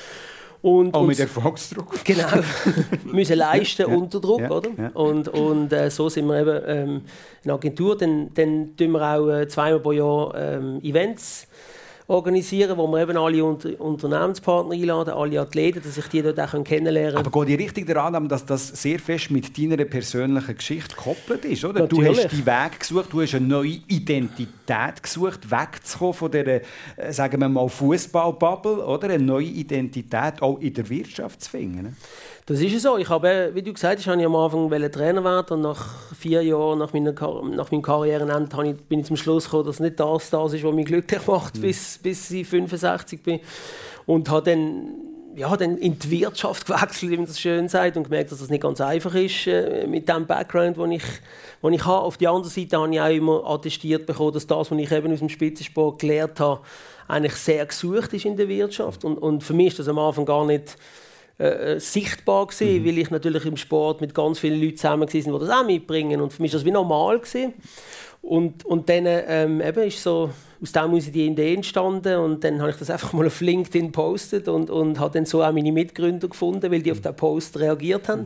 Und, 0.63 0.95
Auch 0.95 1.07
mit 1.07 1.21
Erfolgsdruck. 1.21 1.95
Genau, 2.05 2.27
müssen 3.05 3.37
leisten 3.37 3.83
Ja, 3.83 3.97
unter 3.97 4.19
Druck, 4.19 4.41
ja, 4.41 4.51
oder? 4.51 4.71
ja. 4.77 4.89
Und, 4.95 5.29
und 5.29 5.73
äh, 5.73 5.91
so 5.91 6.09
sind 6.09 6.27
wir 6.27 6.41
eben 6.41 6.63
ähm, 6.67 7.03
eine 7.45 7.53
Agentur. 7.53 7.97
Dann, 7.97 8.33
dann 8.35 8.77
tun 8.77 8.91
wir 8.93 9.03
auch 9.03 9.29
äh, 9.29 9.47
zweimal 9.47 9.79
pro 9.79 9.93
Jahr 9.93 10.35
ähm, 10.35 10.81
Events 10.83 11.47
organisieren, 12.09 12.79
wo 12.79 12.87
wir 12.87 13.03
eben 13.03 13.19
alle 13.19 13.45
Unter 13.45 13.79
Unternehmenspartner 13.79 14.75
einladen, 14.75 15.13
alle 15.13 15.41
Athleten, 15.41 15.83
dass 15.83 15.95
sich 15.95 16.09
die 16.09 16.23
dort 16.23 16.41
auch 16.41 16.65
kennenlernen 16.65 17.19
Aber 17.19 17.31
geht 17.31 17.49
die 17.49 17.63
richtig 17.63 17.87
der 17.87 18.03
Annahme, 18.03 18.29
dass 18.29 18.47
das 18.47 18.69
sehr 18.69 18.99
fest 18.99 19.31
mit 19.31 19.57
deiner 19.59 19.85
persönlichen 19.85 20.57
Geschichte 20.57 20.97
gekoppelt 20.97 21.45
ist, 21.45 21.67
oder? 21.67 21.87
Du 21.87 22.03
hast 22.03 22.33
deinen 22.33 22.47
Weg 22.47 22.81
gesucht, 22.81 23.13
du 23.13 23.21
hast 23.21 23.35
eine 23.35 23.47
neue 23.47 23.81
Identität 23.89 25.03
gesucht, 25.03 25.51
wegzukommen 25.51 26.15
von 26.15 26.31
dieser, 26.31 26.61
äh, 26.97 27.13
sagen 27.13 27.43
wir 27.43 27.49
mal, 27.49 27.69
Fußballbubble, 27.69 28.87
oder? 28.87 29.11
Eine 29.11 29.23
neue 29.23 29.45
Identität 29.45 30.41
auch 30.41 30.59
in 30.61 30.73
der 30.73 30.89
Wirtschaft 30.89 31.43
zu 31.43 31.51
finden. 31.51 31.95
Das 32.49 32.61
ist 32.61 32.81
so. 32.81 32.97
Ich 32.97 33.11
habe, 33.11 33.51
wie 33.53 33.61
du 33.61 33.75
gesagt 33.75 33.99
hast, 33.99 34.07
habe 34.07 34.19
ich 34.19 34.25
am 34.25 34.35
Anfang 34.35 34.71
Trainer 34.91 35.23
werden 35.23 35.53
und 35.53 35.61
nach 35.61 35.87
vier 36.19 36.43
Jahren 36.43 36.79
nach, 36.79 36.95
meiner 36.95 37.13
nach 37.13 37.71
meinem 37.71 37.83
Karrierenende 37.83 38.75
bin 38.89 39.01
ich 39.01 39.07
zum 39.07 39.19
Schluss 39.19 39.45
gekommen, 39.45 39.67
dass 39.67 39.81
nicht 39.81 40.01
das 40.01 40.31
das 40.31 40.55
ist, 40.55 40.65
was 40.65 40.75
mich 40.75 40.87
glücklich 40.87 41.27
macht, 41.27 41.61
bis, 41.61 41.99
bis 41.99 42.31
ich 42.31 42.49
65 42.49 43.23
bin. 43.23 43.41
Und 44.07 44.31
habe 44.31 44.51
dann, 44.51 44.95
ja, 45.37 45.55
dann 45.59 45.77
in 45.77 45.99
die 45.99 46.11
Wirtschaft 46.11 46.67
gewechselt, 46.69 47.13
wie 47.13 47.17
man 47.19 47.27
das 47.27 47.39
schön 47.39 47.69
sagt, 47.69 47.99
und 47.99 48.05
gemerkt, 48.05 48.33
dass 48.33 48.39
das 48.39 48.49
nicht 48.49 48.63
ganz 48.63 48.81
einfach 48.81 49.15
ist 49.15 49.47
äh, 49.47 49.87
mit 49.87 50.09
dem 50.09 50.27
Background, 50.27 50.79
den 50.79 50.93
ich, 50.93 51.05
den 51.63 51.73
ich 51.75 51.85
habe. 51.85 52.07
Auf 52.07 52.17
der 52.17 52.31
anderen 52.31 52.51
Seite 52.51 52.79
habe 52.79 52.91
ich 52.91 52.99
auch 52.99 53.15
immer 53.15 53.47
attestiert 53.47 54.07
bekommen, 54.07 54.33
dass 54.33 54.47
das, 54.47 54.71
was 54.71 54.79
ich 54.79 54.91
eben 54.91 55.13
aus 55.13 55.19
dem 55.19 55.29
Spitzensport 55.29 55.99
gelernt 55.99 56.41
habe, 56.41 56.63
eigentlich 57.09 57.35
sehr 57.35 57.67
gesucht 57.67 58.15
ist 58.15 58.25
in 58.25 58.39
der 58.39 58.49
Wirtschaft. 58.49 59.05
Und, 59.05 59.19
und 59.19 59.45
für 59.45 59.53
mich 59.53 59.67
ist 59.67 59.81
das 59.81 59.89
am 59.89 59.99
Anfang 59.99 60.25
gar 60.25 60.47
nicht 60.47 60.79
äh, 61.39 61.75
äh, 61.75 61.81
sichtbar 61.81 62.47
gewesen, 62.47 62.85
weil 62.85 62.99
ich 62.99 63.11
natürlich 63.11 63.45
im 63.45 63.57
Sport 63.57 64.01
mit 64.01 64.15
ganz 64.15 64.41
vielen 64.41 64.61
Leuten 64.61 64.77
zusammen 64.77 65.03
war, 65.03 65.07
die 65.07 65.47
das 65.47 65.51
auch 65.51 65.67
mitbringen. 65.67 66.21
Und 66.21 66.33
für 66.33 66.43
mich 66.43 66.53
war 66.53 66.59
das 66.59 66.65
wie 66.65 66.73
normal. 66.73 67.19
Gewesen. 67.21 67.55
Und, 68.23 68.67
und 68.67 68.89
dann 68.89 69.05
ähm, 69.07 69.61
eben 69.61 69.85
ist 69.85 70.03
so, 70.03 70.31
aus 70.61 70.73
dem 70.73 70.97
ist 70.97 71.15
die 71.15 71.27
Idee 71.27 71.55
entstanden 71.55 72.19
und 72.19 72.43
dann 72.43 72.61
habe 72.61 72.73
ich 72.73 72.77
das 72.77 72.91
einfach 72.91 73.13
mal 73.13 73.27
auf 73.27 73.41
LinkedIn 73.41 73.87
gepostet 73.87 74.49
und, 74.49 74.69
und 74.69 74.99
habe 74.99 75.15
dann 75.15 75.27
so 75.27 75.43
auch 75.43 75.53
meine 75.53 75.71
Mitgründer 75.71 76.29
gefunden, 76.29 76.71
weil 76.73 76.83
die 76.83 76.91
auf 76.91 77.01
den 77.01 77.15
Post 77.15 77.59
reagiert 77.61 78.09
haben. 78.09 78.25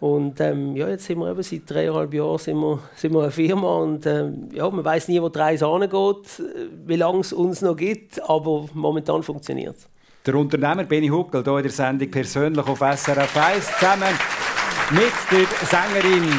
Und 0.00 0.40
ähm, 0.40 0.74
ja, 0.76 0.88
jetzt 0.88 1.04
sind 1.04 1.18
wir 1.18 1.30
eben 1.30 1.42
seit 1.42 1.68
dreieinhalb 1.68 2.14
Jahren 2.14 2.38
sind 2.38 2.56
wir, 2.56 2.78
sind 2.96 3.12
wir 3.12 3.20
eine 3.20 3.30
Firma 3.30 3.76
und 3.80 4.06
ähm, 4.06 4.48
ja, 4.54 4.68
man 4.70 4.82
weiß 4.82 5.08
nie, 5.08 5.20
wo 5.20 5.28
die 5.28 5.38
Reise 5.38 5.66
angeht, 5.66 5.92
äh, 6.40 6.68
wie 6.86 6.96
lange 6.96 7.20
es 7.20 7.34
uns 7.34 7.60
noch 7.60 7.76
gibt, 7.76 8.18
aber 8.22 8.66
momentan 8.72 9.22
funktioniert 9.22 9.76
es. 9.76 9.89
Der 10.26 10.34
Unternehmer 10.34 10.84
Benny 10.84 11.08
Huckel, 11.08 11.42
hier 11.42 11.56
in 11.56 11.62
der 11.62 11.72
Sendung 11.72 12.10
persönlich 12.10 12.66
auf 12.66 12.80
SRF 12.80 13.36
1, 13.36 13.78
zusammen 13.78 14.14
mit 14.90 15.12
der 15.30 15.66
Sängerin 15.66 16.30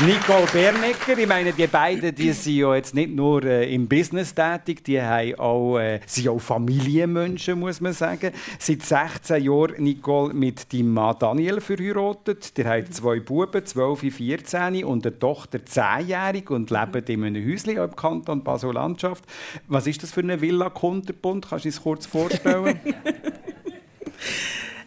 Nicole 0.00 0.46
Bernecker. 0.52 1.16
Ich 1.16 1.28
meine, 1.28 1.52
die 1.52 1.66
beiden 1.66 2.14
die 2.14 2.32
sind 2.32 2.54
ja 2.54 2.74
jetzt 2.74 2.94
nicht 2.94 3.14
nur 3.14 3.44
äh, 3.44 3.72
im 3.72 3.86
Business 3.86 4.34
tätig, 4.34 4.82
die 4.84 5.00
haben 5.00 5.34
auch, 5.36 5.78
äh, 5.78 6.00
sind 6.06 6.28
auch 6.28 6.40
Familienmenschen, 6.40 7.60
muss 7.60 7.80
man 7.80 7.92
sagen. 7.92 8.32
Seit 8.58 8.82
16 8.82 9.44
Jahren, 9.44 9.82
Nicole, 9.82 10.34
mit 10.34 10.72
deinem 10.72 10.94
Mann 10.94 11.16
Daniel 11.18 11.60
verheiratet. 11.60 12.56
Die 12.56 12.64
haben 12.64 12.90
zwei 12.90 13.20
Buben, 13.20 13.64
12 13.64 14.02
und 14.02 14.10
14 14.10 14.84
und 14.84 15.06
eine 15.06 15.18
Tochter, 15.18 15.58
10-jährig 15.58 16.50
und 16.50 16.70
leben 16.70 17.04
in 17.06 17.24
einem 17.24 17.48
Häuschen 17.48 17.76
im 17.76 17.94
Kanton 17.94 18.42
Basel-Landschaft. 18.42 19.24
Was 19.68 19.86
ist 19.86 20.02
das 20.02 20.10
für 20.10 20.20
eine 20.20 20.40
Villa 20.40 20.70
Kunterbund? 20.70 21.46
Kannst 21.48 21.64
du 21.64 21.68
es 21.68 21.82
kurz 21.82 22.06
vorstellen? 22.06 22.80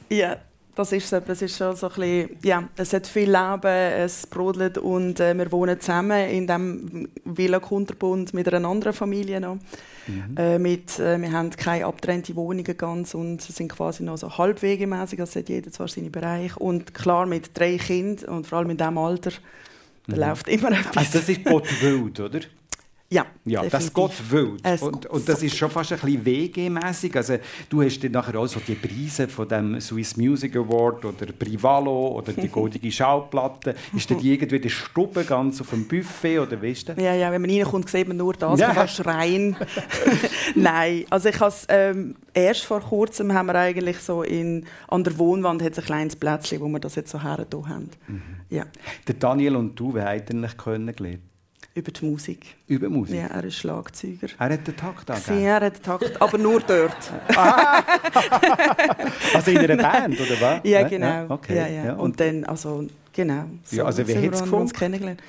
Ja, 0.10 0.38
das 0.76 0.92
ist 0.92 1.10
so. 1.10 1.18
Es 1.28 1.42
ist 1.42 1.58
schon 1.58 1.76
so 1.76 1.88
ein 1.88 1.94
bisschen, 1.96 2.30
ja, 2.44 2.64
es 2.76 2.94
hat 2.94 3.08
viel 3.08 3.32
Leben, 3.32 3.66
es 3.66 4.28
brodelt 4.28 4.78
und 4.78 5.20
äh, 5.20 5.34
wir 5.38 5.52
wohnen 5.52 5.80
zusammen 5.80 6.30
in 6.30 6.48
dem 6.48 7.08
Villa 7.24 7.60
Kunterbund 7.60 8.34
mit 8.34 8.52
einer 8.54 8.68
anderen 8.68 8.94
Familie 8.94 9.40
noch. 9.40 9.58
Äh, 10.38 10.60
mit, 10.60 11.00
äh, 11.00 11.20
wir 11.20 11.32
haben 11.32 11.50
keine 11.50 11.86
abgetrennte 11.86 12.36
Wohnungen 12.36 12.78
ganz 12.78 13.16
und 13.16 13.42
sind 13.42 13.70
quasi 13.70 14.04
noch 14.04 14.18
so 14.18 14.38
halbwegemäßig, 14.38 15.20
also 15.20 15.40
hat 15.40 15.50
jeder 15.50 15.72
zwar 15.72 15.88
seinen 15.88 16.12
Bereich 16.12 16.56
und 16.58 16.94
klar 16.94 17.26
mit 17.26 17.58
drei 17.58 17.78
Kindern 17.78 18.36
und 18.36 18.48
vor 18.48 18.60
allem 18.60 18.70
in 18.70 18.78
diesem 18.78 18.98
Alter, 19.00 19.32
da 20.08 20.16
läuft 20.16 20.48
immer 20.48 20.72
etwas. 20.72 20.98
Also 20.98 21.20
das 21.20 21.30
ist 21.30 21.44
Gott 21.46 21.68
wild, 21.82 22.20
oder? 22.20 22.40
Ja, 23.08 23.26
Ja, 23.46 23.62
das 23.62 23.72
definitiv. 23.72 23.94
Gott 23.94 24.14
wild. 24.32 24.60
Es 24.64 24.82
Und, 24.82 25.06
und 25.06 25.30
das 25.30 25.44
ist 25.44 25.56
schon 25.56 25.70
fast 25.70 25.94
ein 25.94 26.00
bisschen 26.00 26.26
WG-mässig. 26.26 27.16
Also, 27.16 27.38
du 27.70 27.84
hast 27.84 28.04
dann 28.04 28.12
nachher 28.12 28.40
auch 28.40 28.48
so 28.48 28.60
die 28.60 28.74
Preise 28.74 29.28
von 29.28 29.48
dem 29.48 29.80
Swiss 29.80 30.18
Music 30.18 30.56
Award 30.56 31.06
oder 31.06 31.28
Privalo 31.28 32.08
oder 32.18 32.34
die 32.34 32.48
goldige 32.50 32.92
Schallplatte. 32.92 33.76
Ist 33.96 34.10
dann 34.10 34.18
die 34.20 34.32
irgendwie 34.34 34.60
der 34.60 34.70
Stube 34.70 35.24
ganz 35.24 35.62
auf 35.62 35.70
dem 35.70 35.88
Buffet 35.88 36.40
oder 36.40 36.60
weißt 36.62 36.90
du? 36.90 36.94
Ja, 37.02 37.14
ja, 37.14 37.32
wenn 37.32 37.42
man 37.42 37.52
reinkommt, 37.52 37.90
sieht 37.90 38.08
man 38.08 38.18
nur 38.18 38.34
das, 38.34 38.60
Ja. 38.60 38.68
man 38.68 38.76
kann 38.76 38.88
schreien. 38.88 39.56
Nein, 40.56 41.06
also 41.10 41.30
ich 41.30 41.40
has, 41.40 41.66
ähm, 41.70 42.16
erst 42.34 42.66
vor 42.66 42.82
kurzem 42.82 43.34
haben 43.34 43.48
wir 43.48 43.56
eigentlich 43.56 44.00
so 44.00 44.24
in, 44.24 44.66
an 44.88 45.04
der 45.04 45.18
Wohnwand 45.18 45.62
ein 45.62 45.72
kleines 45.72 46.16
Plätzchen, 46.16 46.60
wo 46.60 46.68
wir 46.68 46.80
das 46.80 46.96
jetzt 46.96 47.12
so 47.12 47.22
her 47.22 47.46
haben. 47.52 47.90
Mhm. 48.08 48.22
Ja, 48.50 48.66
Der 49.08 49.16
Daniel 49.16 49.56
und 49.56 49.76
du, 49.80 50.00
habt 50.00 50.34
ihr 50.34 50.44
euch 50.44 50.58
kennengelernt? 50.58 51.20
Über 51.76 51.92
die 51.92 52.06
Musik. 52.06 52.56
Über 52.68 52.90
Musik? 52.90 53.16
Ja, 53.18 53.28
er 53.28 53.44
ist 53.44 53.56
Schlagzeuger. 53.58 54.28
Er 54.40 54.50
hat 54.50 54.66
den 54.66 54.76
Takt 54.78 55.10
Ja, 55.10 55.16
angegeben. 55.16 55.46
er 55.46 55.60
hat 55.62 55.84
Takt, 55.84 56.22
aber 56.22 56.38
nur 56.38 56.62
dort. 56.62 56.96
Also 59.34 59.52
in 59.52 59.58
einer 59.58 59.78
Band, 59.78 60.20
oder 60.20 60.42
was? 60.42 60.60
Ja, 60.64 60.88
genau. 60.88 61.26
Okay. 61.34 61.56
Ja, 61.56 61.68
ja. 61.68 61.94
Und, 61.94 62.00
Und, 62.00 62.20
dann, 62.20 62.44
also, 62.46 62.86
genau. 63.14 63.46
So 63.66 63.78
Ja, 63.78 63.84
also 63.86 64.08
wie 64.08 64.22
wir 64.22 64.32
uns 64.32 64.42
gefunkt? 64.42 64.74
kennengelernt. 64.74 65.22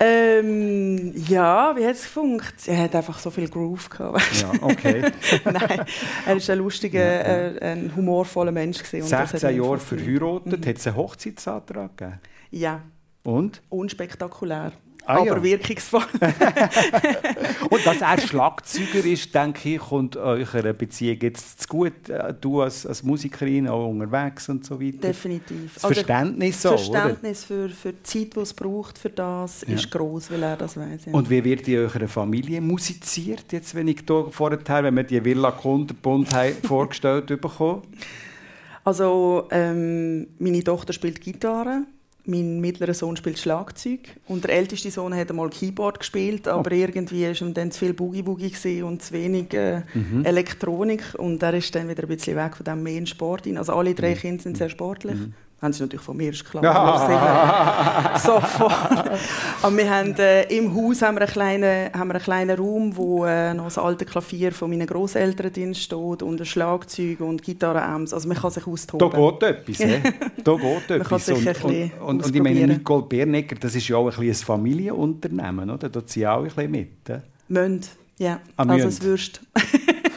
Ähm, 0.00 1.12
ja, 1.28 1.74
wie 1.76 1.86
hat 1.86 1.94
es 1.94 2.02
gefunkt? 2.02 2.66
Er 2.66 2.82
hat 2.84 2.94
einfach 2.96 3.16
so 3.18 3.30
viel 3.30 3.48
Groove 3.48 3.88
gehabt. 3.88 4.22
ja, 4.42 4.50
okay. 4.60 5.04
Nein, 5.44 5.84
er 6.26 6.36
ist 6.36 6.50
ein 6.50 6.58
lustiger, 6.58 7.00
äh, 7.00 7.60
ein 7.72 7.92
humorvoller 7.94 8.50
Mensch 8.52 8.78
gewesen. 8.78 9.04
und 9.04 9.12
das 9.12 9.20
hat 9.32 9.40
16 9.40 9.50
ihm 9.56 9.62
Jahre 9.62 9.78
verheiratet. 9.78 10.66
Hat 10.66 10.76
es 10.78 10.86
einen 10.88 10.96
Hochzeitsantrag 10.96 11.96
gegeben? 11.96 12.20
Ja, 12.50 12.80
Und? 13.22 13.62
unspektakulär, 13.68 14.72
Ah, 15.06 15.16
aber 15.18 15.26
ja. 15.26 15.42
wirkungsvoll. 15.42 16.02
Und 17.70 17.86
dass 17.86 18.00
er 18.00 18.18
Schlagzeuger 18.20 19.04
ist, 19.04 19.34
denke 19.34 19.74
ich, 19.74 19.78
kommt 19.78 20.16
eurer 20.16 20.72
Beziehung 20.72 21.18
jetzt 21.20 21.62
zu 21.62 21.68
gut. 21.68 22.08
Äh, 22.08 22.34
Du 22.40 22.62
als, 22.62 22.86
als 22.86 23.02
Musikerin 23.02 23.68
auch 23.68 23.88
unterwegs 23.88 24.48
und 24.48 24.64
so 24.64 24.80
weiter. 24.80 24.98
Definitiv. 24.98 25.74
Das 25.74 25.82
Verständnis 25.82 26.62
so, 26.62 26.70
Verständnis 26.70 27.44
für, 27.44 27.68
für 27.68 27.92
die 27.92 28.02
Zeit, 28.02 28.34
die 28.36 28.40
es 28.40 28.52
braucht 28.54 28.98
für 28.98 29.10
das, 29.10 29.64
Ja. 29.66 29.74
ist 29.74 29.90
groß, 29.90 30.30
weil 30.30 30.42
er 30.42 30.56
das 30.56 30.76
weiß. 30.76 31.06
Ja. 31.06 31.12
Und 31.12 31.28
wie 31.30 31.44
wird 31.44 31.68
in 31.68 31.78
eurer 31.78 32.08
Familie 32.08 32.60
musiziert, 32.60 33.52
jetzt, 33.52 33.74
wenn 33.74 33.88
ich 33.88 34.02
hier 34.06 34.26
vorher, 34.30 34.58
wenn 34.84 34.96
wir 34.96 35.04
die 35.04 35.24
Villa 35.24 35.50
Kunterbund 35.50 36.28
vorgestellt 36.66 37.26
bekommen? 37.26 37.82
Also 38.84 39.48
ähm, 39.50 40.26
meine 40.38 40.62
Tochter 40.62 40.92
spielt 40.92 41.20
Gitarre. 41.20 41.84
Mein 42.26 42.60
mittlerer 42.60 42.94
Sohn 42.94 43.16
spielt 43.16 43.38
Schlagzeug 43.38 44.00
und 44.26 44.44
der 44.44 44.54
älteste 44.54 44.90
Sohn 44.90 45.14
hat 45.14 45.30
einmal 45.30 45.50
Keyboard 45.50 45.98
gespielt, 45.98 46.48
aber 46.48 46.70
oh. 46.70 46.74
irgendwie 46.74 47.24
war 47.26 47.40
ihm 47.40 47.54
dann 47.54 47.70
zu 47.70 47.80
viel 47.80 47.94
Boogie 47.94 48.22
Boogie 48.22 48.82
und 48.82 49.02
zu 49.02 49.12
wenig 49.12 49.52
äh, 49.52 49.82
mhm. 49.92 50.24
Elektronik 50.24 51.02
und 51.18 51.42
er 51.42 51.54
ist 51.54 51.74
dann 51.74 51.88
wieder 51.88 52.02
ein 52.02 52.08
bisschen 52.08 52.36
weg 52.36 52.56
von 52.56 52.64
dem 52.64 52.82
mehr 52.82 52.98
in 52.98 53.06
Sport 53.06 53.44
hin. 53.44 53.58
Also 53.58 53.74
alle 53.74 53.94
drei 53.94 54.14
mhm. 54.14 54.18
Kinder 54.18 54.42
sind 54.42 54.56
sehr 54.56 54.70
sportlich. 54.70 55.16
Mhm 55.16 55.34
haben 55.64 55.72
sie 55.72 55.82
natürlich 55.82 56.04
von 56.04 56.16
mir, 56.16 56.30
ist 56.30 56.44
klar. 56.44 56.62
Sofort. 58.18 59.10
Aber 59.62 59.76
wir 59.76 59.90
haben, 59.90 60.14
äh, 60.18 60.42
im 60.56 60.74
Haus 60.74 61.02
haben 61.02 61.16
wir, 61.16 61.22
einen 61.22 61.32
kleinen, 61.32 61.92
haben 61.92 62.08
wir 62.08 62.14
einen 62.14 62.22
kleinen 62.22 62.56
Raum, 62.58 62.96
wo 62.96 63.24
äh, 63.24 63.54
noch 63.54 63.64
das 63.64 63.78
alte 63.78 64.04
Klavier 64.04 64.52
von 64.52 64.70
meinen 64.70 64.86
Großeltern 64.86 65.52
drin 65.52 65.74
steht 65.74 66.22
und 66.22 66.40
ein 66.40 66.44
Schlagzeug 66.44 67.20
und 67.20 67.42
Gitarrenamps. 67.42 68.12
Also 68.12 68.28
man 68.28 68.36
kann 68.36 68.50
sich 68.50 68.66
austoben. 68.66 69.10
Da 69.10 69.30
geht 69.30 69.42
etwas, 69.42 69.78
he? 69.78 70.02
Da 70.44 70.54
geht 70.54 70.90
etwas. 70.90 71.10
Man 71.10 71.20
sich 71.20 71.64
und, 71.64 71.72
und, 71.72 71.92
und, 72.00 72.24
und 72.26 72.36
ich 72.36 72.42
meine, 72.42 72.66
Nicole 72.66 73.02
Bernegger, 73.02 73.56
das 73.56 73.74
ist 73.74 73.88
ja 73.88 73.96
auch 73.96 74.16
ein, 74.16 74.28
ein 74.28 74.34
Familienunternehmen, 74.34 75.70
oder? 75.70 75.88
Da 75.88 76.04
ziehen 76.06 76.26
auch 76.26 76.38
ein 76.40 76.44
bisschen 76.44 76.70
mit. 76.70 76.88
He? 77.06 77.14
Münd, 77.48 77.88
ja. 78.18 78.40
Ah, 78.56 78.64
also 78.68 78.88
es 78.88 79.02
würst. 79.02 79.40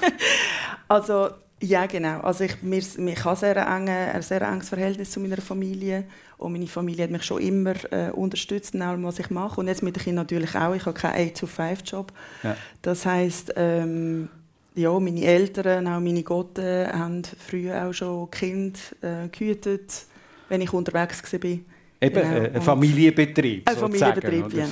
also 0.87 1.29
ja, 1.61 1.85
genau. 1.87 2.19
Also 2.21 2.43
ich, 2.43 2.61
mir, 2.61 2.77
ich 2.79 3.25
habe 3.25 3.35
sehr 3.35 3.57
enge, 3.57 4.13
ein 4.13 4.21
sehr 4.21 4.41
enges 4.41 4.69
Verhältnis 4.69 5.11
zu 5.11 5.19
meiner 5.19 5.37
Familie 5.37 6.03
und 6.37 6.51
meine 6.51 6.67
Familie 6.67 7.05
hat 7.05 7.11
mich 7.11 7.23
schon 7.23 7.41
immer 7.41 7.73
äh, 7.91 8.11
unterstützt 8.11 8.75
in 8.75 8.83
allem, 8.83 9.03
was 9.03 9.17
ich 9.17 9.29
mache. 9.31 9.59
Und 9.59 9.67
jetzt 9.67 9.81
mit 9.81 9.95
den 9.95 10.03
Kindern 10.03 10.25
natürlich 10.25 10.55
auch. 10.55 10.75
Ich 10.75 10.85
habe 10.85 10.97
keinen 10.97 11.29
8-to-5-Job. 11.29 12.13
Ja. 12.43 12.55
Das 12.83 13.05
heisst, 13.07 13.53
ähm, 13.55 14.29
ja, 14.75 14.99
meine 14.99 15.23
Eltern, 15.23 15.87
auch 15.87 15.99
meine 15.99 16.21
Gotten, 16.21 16.87
haben 16.93 17.23
früher 17.23 17.87
auch 17.87 17.93
schon 17.93 18.29
Kinder 18.29 18.79
äh, 19.01 19.27
gehütet, 19.29 20.05
wenn 20.49 20.61
ich 20.61 20.71
unterwegs 20.71 21.23
war. 21.33 21.39
Eben, 21.43 21.63
genau. 21.99 22.35
Äh, 22.35 22.51
ein 22.53 22.61
Familienbetrieb. 22.61 23.67
Ein 23.67 23.77
Familienbetrieb, 23.77 24.53
ja. 24.53 24.67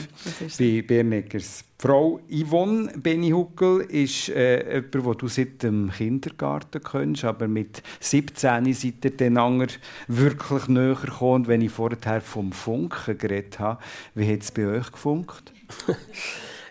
Bei 0.60 0.82
Berneckers. 0.84 1.65
Frau 1.78 2.22
Yvonne 2.30 2.94
Benihuckel 2.96 3.82
ist 3.82 4.30
äh, 4.30 4.76
jemand, 4.76 4.94
den 4.94 5.18
du 5.18 5.28
seit 5.28 5.62
dem 5.62 5.92
Kindergarten 5.92 6.82
kennst, 6.82 7.26
aber 7.26 7.50
mit 7.50 7.84
17 8.00 8.74
seid 8.74 9.04
ihr 9.04 9.12
dann 9.12 9.68
wirklich 10.08 10.68
näher 10.70 10.96
gekommen. 10.96 11.48
wenn 11.48 11.62
ich 11.62 11.72
vorher 11.72 12.22
vom 12.22 12.54
Funken 12.54 13.18
geredet 13.18 13.60
habe, 13.60 13.84
wie 14.14 14.32
hat 14.32 14.42
es 14.42 14.52
bei 14.52 14.68
euch 14.68 14.90
gefunkt? 14.90 15.52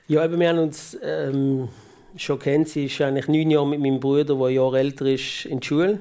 ja, 0.08 0.24
eben, 0.24 0.40
wir 0.40 0.48
haben 0.48 0.58
uns 0.58 0.96
ähm, 1.02 1.68
schon 2.16 2.38
kennt. 2.38 2.70
Sie 2.70 2.86
ist 2.86 2.98
eigentlich 3.02 3.28
neun 3.28 3.50
Jahre 3.50 3.68
mit 3.68 3.80
meinem 3.80 4.00
Bruder, 4.00 4.24
der 4.24 4.36
ein 4.36 4.54
Jahr 4.54 4.72
älter 4.72 5.04
ist, 5.04 5.44
in 5.44 5.60
der 5.60 5.66
Schule. 5.66 6.00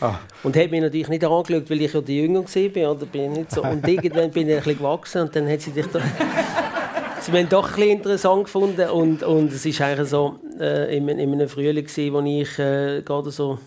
Ah. 0.00 0.18
Und 0.42 0.56
hat 0.56 0.70
mich 0.70 0.80
natürlich 0.80 1.08
nicht 1.08 1.24
angeschaut, 1.24 1.70
weil 1.70 1.82
ich 1.82 1.92
ja 1.92 2.00
die 2.00 2.20
Jünger 2.20 2.44
war. 2.44 2.92
Oder 2.92 3.06
bin 3.06 3.32
nicht 3.32 3.52
so. 3.52 3.62
Und 3.62 3.86
irgendwann 3.88 4.30
bin 4.32 4.48
ich 4.48 4.56
ein 4.56 4.62
bisschen 4.62 4.78
gewachsen 4.78 5.22
und 5.22 5.36
dann 5.36 5.48
hat 5.48 5.60
sie 5.60 5.70
dich 5.70 5.86
da 5.86 6.00
sie 7.30 7.38
haben 7.38 7.48
doch 7.48 7.76
ein 7.76 7.82
interessant 7.82 8.44
gefunden 8.44 8.88
und, 8.90 9.22
und 9.22 9.52
es 9.52 9.64
war 9.64 9.86
eigentlich 9.86 10.08
so 10.08 10.38
äh, 10.58 10.96
in, 10.96 11.08
in 11.08 11.32
einem 11.32 11.48
Frühling, 11.48 11.84
gewesen, 11.84 12.12
wo 12.12 12.20
ich 12.20 12.58
äh, 12.58 13.02
gerade 13.02 13.30
so 13.30 13.58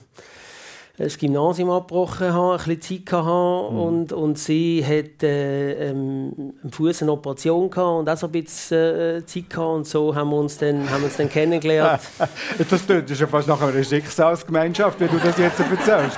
das 0.98 1.18
Gymnasium 1.18 1.72
abgebrochen 1.72 2.32
habe, 2.32 2.60
ein 2.60 2.78
bisschen 2.78 3.06
Zeit 3.06 3.14
hatte 3.14 3.74
mhm. 3.74 3.80
und, 3.80 4.14
und 4.14 4.38
sie 4.38 4.84
hat 4.86 5.24
äh, 5.24 5.90
ähm, 5.90 6.54
am 6.64 6.72
Fuß 6.72 7.02
eine 7.04 7.14
Operation 7.14 7.70
gehabt 7.70 8.00
und 8.00 8.10
auch 8.10 8.18
so 8.18 8.28
ein 8.28 8.32
bisschen 8.32 8.78
äh, 8.78 9.26
Zeit 9.26 9.50
gehabt 9.50 9.76
und 9.76 9.88
so 9.88 10.14
haben 10.14 10.30
wir 10.30 10.38
uns 10.38 10.58
dann, 10.58 10.90
haben 10.90 11.02
wir 11.02 11.06
uns 11.06 11.18
dann 11.18 11.30
kennengelernt. 11.30 12.02
das 12.70 12.86
klingt 12.86 13.10
ja 13.10 13.28
fast 13.28 13.48
nach 13.48 13.62
einer 13.62 13.84
Schicksalsgemeinschaft, 13.84 15.00
wie 15.00 15.08
du 15.08 15.18
das 15.18 15.38
jetzt 15.38 15.60
erzählst. 15.60 16.18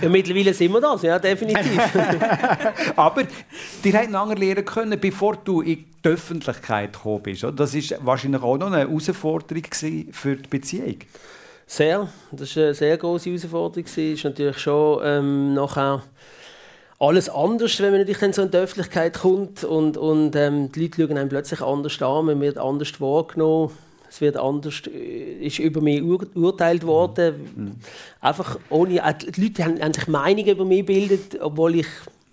Ja, 0.00 0.10
mittlerweile 0.10 0.52
sind 0.52 0.72
wir 0.72 0.80
das, 0.80 1.02
ja, 1.02 1.18
definitiv. 1.18 1.80
Aber 2.96 3.22
die 3.82 3.92
hätten 3.92 4.14
einander 4.14 4.34
lernen 4.34 4.64
können, 4.64 5.00
bevor 5.00 5.36
du 5.36 5.62
in 5.62 5.86
die 6.06 6.12
Öffentlichkeit 6.12 6.92
gekommen 6.92 7.22
bist. 7.22 7.42
Das 7.42 7.74
war 7.74 8.06
wahrscheinlich 8.06 8.42
auch 8.42 8.56
noch 8.56 8.66
eine 8.68 8.78
Herausforderung 8.78 9.64
für 10.10 10.36
die 10.36 10.48
Beziehung. 10.48 10.98
Sehr. 11.66 12.08
Das 12.32 12.56
war 12.56 12.64
eine 12.64 12.74
sehr 12.74 12.96
große 12.96 13.30
Herausforderung. 13.30 13.84
Es 13.84 13.96
ist 13.96 14.24
natürlich 14.24 14.58
schon 14.58 15.00
ähm, 15.04 15.54
nachher 15.54 16.02
alles 16.98 17.28
anders, 17.28 17.78
wenn 17.80 17.90
man 17.90 18.00
natürlich 18.00 18.20
dann 18.20 18.32
so 18.32 18.42
in 18.42 18.50
die 18.50 18.56
Öffentlichkeit 18.56 19.18
kommt 19.18 19.64
und, 19.64 19.96
und 19.96 20.34
ähm, 20.36 20.72
die 20.72 20.80
Leute 20.80 21.02
schauen 21.02 21.18
einem 21.18 21.28
plötzlich 21.28 21.60
anders 21.60 22.00
an, 22.00 22.26
man 22.26 22.40
wird 22.40 22.56
anders 22.56 23.00
wahrgenommen 23.00 23.70
es 24.08 24.20
wird 24.20 24.36
anders, 24.36 24.82
äh, 24.86 25.46
ist 25.46 25.58
über 25.58 25.80
mich 25.80 26.02
ur, 26.02 26.26
urteilt 26.34 26.86
worden. 26.86 27.34
Mhm. 27.54 27.72
Einfach 28.20 28.58
ohne, 28.70 28.98
äh, 28.98 29.14
die 29.14 29.40
Leute 29.40 29.64
haben, 29.64 29.80
haben 29.80 29.92
sich 29.92 30.08
Meinungen 30.08 30.48
über 30.48 30.64
mich 30.64 30.86
gebildet, 30.86 31.38
obwohl 31.40 31.76
ich 31.76 31.86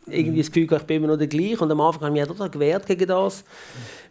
irgendwie 0.08 0.42
das 0.42 0.52
Gefühl 0.52 0.78
ich 0.78 0.84
bin 0.84 0.98
immer 0.98 1.08
noch 1.08 1.18
der 1.18 1.28
gleiche. 1.28 1.64
Und 1.64 1.72
am 1.72 1.82
Anfang 1.82 2.04
habe 2.04 2.18
ich 2.18 2.22
mich 2.22 2.30
total 2.30 2.50
gewehrt 2.50 2.86
gegen 2.86 3.08
das. 3.08 3.44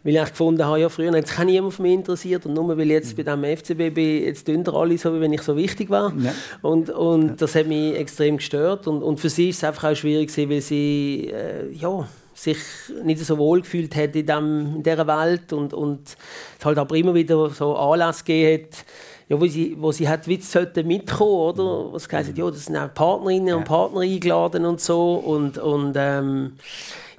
Weil 0.03 0.15
ich 0.15 0.29
gefunden 0.29 0.65
habe, 0.65 0.79
ja, 0.79 0.89
früher 0.89 1.15
hat 1.15 1.27
sich 1.27 1.39
niemand 1.39 1.73
für 1.73 1.81
mich 1.81 1.93
interessiert. 1.93 2.45
Und 2.45 2.53
nur 2.53 2.67
weil 2.77 2.81
ich 2.81 2.91
jetzt 2.91 3.15
bei 3.15 3.23
diesem 3.23 3.43
FCB 3.43 3.93
bin, 3.93 4.23
jetzt 4.23 4.45
tun 4.45 4.67
alle 4.67 4.97
so, 4.97 5.13
wie 5.15 5.21
wenn 5.21 5.33
ich 5.33 5.41
so 5.41 5.55
wichtig 5.55 5.89
war. 5.89 6.13
Ja. 6.17 6.33
Und, 6.61 6.89
und 6.89 7.27
ja. 7.27 7.35
das 7.37 7.55
hat 7.55 7.67
mich 7.67 7.95
extrem 7.95 8.37
gestört. 8.37 8.87
Und, 8.87 9.03
und 9.03 9.19
für 9.19 9.29
sie 9.29 9.49
ist 9.49 9.57
es 9.57 9.63
einfach 9.63 9.91
auch 9.91 9.95
schwierig, 9.95 10.35
weil 10.37 10.61
sie, 10.61 11.31
äh, 11.33 11.71
ja, 11.71 12.07
sich 12.33 12.57
nicht 13.03 13.23
so 13.23 13.37
wohl 13.37 13.61
gefühlt 13.61 13.95
hat 13.95 14.15
in, 14.15 14.25
dem, 14.25 14.75
in 14.77 14.83
dieser 14.83 15.07
Welt 15.07 15.53
und, 15.53 15.73
und 15.73 16.15
es 16.59 16.65
halt 16.65 16.77
aber 16.77 16.95
immer 16.95 17.13
wieder 17.13 17.49
so 17.51 17.75
Anlass 17.75 18.25
gegeben 18.25 18.63
hat, 18.63 18.85
ja, 19.29 19.39
wo 19.39 19.45
sie, 19.45 19.75
wo 19.79 19.91
sie 19.91 20.07
hat, 20.07 20.27
wie 20.27 20.39
sollten 20.41 20.87
mitkommen, 20.87 21.31
oder? 21.31 21.93
Was 21.93 22.07
gesagt 22.07 22.37
ja, 22.37 22.49
das 22.49 22.65
sind 22.65 22.77
auch 22.77 22.93
Partnerinnen 22.93 23.47
ja. 23.47 23.55
und 23.55 23.63
Partner 23.63 24.01
eingeladen 24.01 24.65
und 24.65 24.81
so 24.81 25.15
und, 25.15 25.57
und 25.57 25.93
ähm, 25.97 26.53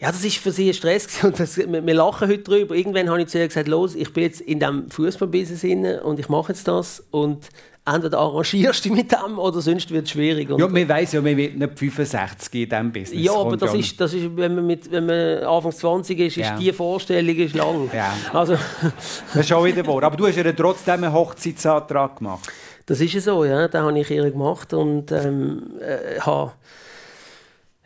ja, 0.00 0.08
das 0.08 0.24
ist 0.24 0.36
für 0.36 0.50
sie 0.50 0.68
ein 0.68 0.74
Stress 0.74 1.08
und 1.24 1.38
das, 1.40 1.56
wir, 1.56 1.86
wir, 1.86 1.94
lachen 1.94 2.28
heute 2.28 2.42
drüber. 2.42 2.74
Irgendwann 2.74 3.08
habe 3.08 3.22
ich 3.22 3.28
zu 3.28 3.38
ihr 3.38 3.48
gesagt, 3.48 3.68
los, 3.68 3.94
ich 3.94 4.12
bin 4.12 4.24
jetzt 4.24 4.40
in 4.40 4.60
diesem 4.60 4.90
Fußballbusiness 4.90 6.02
und 6.02 6.18
ich 6.18 6.28
mache 6.28 6.52
jetzt 6.52 6.68
das 6.68 7.02
und 7.10 7.48
entweder 7.86 8.18
arrangierst 8.18 8.84
du 8.84 8.92
mit 8.92 9.12
dem 9.12 9.38
oder 9.38 9.60
sonst 9.60 9.90
wird 9.90 10.06
es 10.06 10.10
schwierig. 10.12 10.50
Und 10.50 10.58
ja, 10.58 10.68
man 10.68 10.88
weiss 10.88 11.12
ja, 11.12 11.20
man 11.20 11.36
wird 11.36 11.56
nicht 11.56 11.78
65 11.78 12.54
in 12.54 12.68
diesem 12.68 12.92
Business. 12.92 13.24
Ja, 13.24 13.34
aber 13.34 13.56
das 13.56 13.74
ist, 13.74 14.00
das 14.00 14.14
ist, 14.14 14.36
wenn 14.36 14.54
man, 14.54 14.66
mit, 14.66 14.90
wenn 14.90 15.06
man 15.06 15.44
Anfang 15.44 15.72
20 15.72 16.18
ist, 16.18 16.36
ist 16.38 16.44
ja. 16.44 16.56
die 16.56 16.72
Vorstellung 16.72 17.36
ist 17.36 17.54
lang. 17.54 17.90
Ja. 17.94 18.14
Also. 18.32 18.54
das 18.82 19.36
ist 19.36 19.48
schon 19.48 19.64
wieder 19.64 19.86
wahr. 19.86 20.04
Aber 20.04 20.16
du 20.16 20.26
hast 20.26 20.36
ja 20.36 20.52
trotzdem 20.52 21.04
einen 21.04 21.12
Hochzeitsantrag 21.12 22.16
gemacht. 22.18 22.50
Das 22.86 23.00
ist 23.00 23.12
ja 23.14 23.20
so, 23.20 23.44
ja. 23.44 23.68
Den 23.68 23.82
habe 23.82 23.98
ich 23.98 24.10
ihr 24.10 24.30
gemacht 24.30 24.72
und 24.72 25.10
ähm, 25.12 25.78
äh, 25.80 26.20
habe 26.20 26.52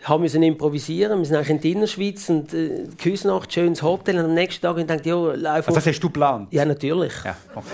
haben 0.04 0.22
müssen 0.22 0.42
improvisieren. 0.42 1.18
Wir 1.18 1.26
sind 1.26 1.36
eigentlich 1.36 1.50
in 1.50 1.60
der 1.60 1.70
Innerschweiz 1.72 2.28
und 2.28 2.54
äh, 2.54 2.86
Küsnacht, 3.00 3.52
schönes 3.52 3.82
Hotel. 3.82 4.18
Und 4.18 4.26
am 4.26 4.34
nächsten 4.34 4.62
Tag 4.62 4.78
ich 4.78 5.06
ja, 5.06 5.14
lauf 5.14 5.68
also 5.68 5.74
das 5.74 5.86
hast 5.86 6.00
du 6.00 6.08
geplant? 6.08 6.48
Ja, 6.52 6.64
natürlich. 6.64 7.12
Ja, 7.24 7.36
okay. 7.54 7.66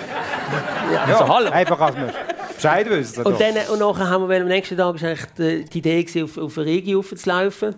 ja, 0.93 1.05
also, 1.05 1.29
hallo. 1.29 1.51
Einfach 1.51 1.81
als 1.81 1.97
wir 1.97 2.13
Bescheid 2.55 2.89
wissen. 2.89 3.25
Und, 3.25 3.41
dann, 3.41 3.55
und 3.71 3.79
nachher 3.79 4.09
haben 4.09 4.29
wir 4.29 4.41
am 4.41 4.49
nächsten 4.49 4.77
Tag 4.77 5.03
eigentlich 5.03 5.25
die, 5.37 5.65
die 5.67 5.79
Idee 5.79 6.03
gewesen, 6.03 6.25
auf, 6.25 6.39
auf 6.39 6.59
eine 6.59 6.67
Regie 6.67 6.97
aufzulaufen. 6.97 7.75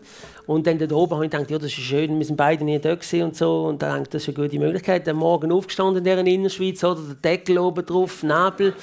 Und 0.46 0.66
dann 0.66 0.78
dort 0.78 0.92
oben 0.92 1.14
habe 1.14 1.24
ich 1.24 1.30
gedacht, 1.30 1.50
ja, 1.50 1.58
das 1.58 1.66
ist 1.66 1.74
schön, 1.74 2.16
wir 2.16 2.24
sind 2.24 2.36
beide 2.36 2.64
nie 2.64 2.78
dort 2.78 3.12
und 3.14 3.36
so. 3.36 3.64
Und 3.66 3.82
dann 3.82 3.98
dachte 3.98 4.10
das 4.12 4.22
ist 4.22 4.36
eine 4.36 4.46
gute 4.46 4.58
Möglichkeit. 4.60 5.06
Dann 5.06 5.16
morgen 5.16 5.50
aufgestanden 5.50 5.98
in 5.98 6.04
der 6.04 6.18
Innerschweiz, 6.18 6.84
oder 6.84 7.00
der 7.00 7.14
Deckel 7.16 7.58
oben 7.58 7.84
drauf, 7.84 8.22
Nebel. 8.22 8.74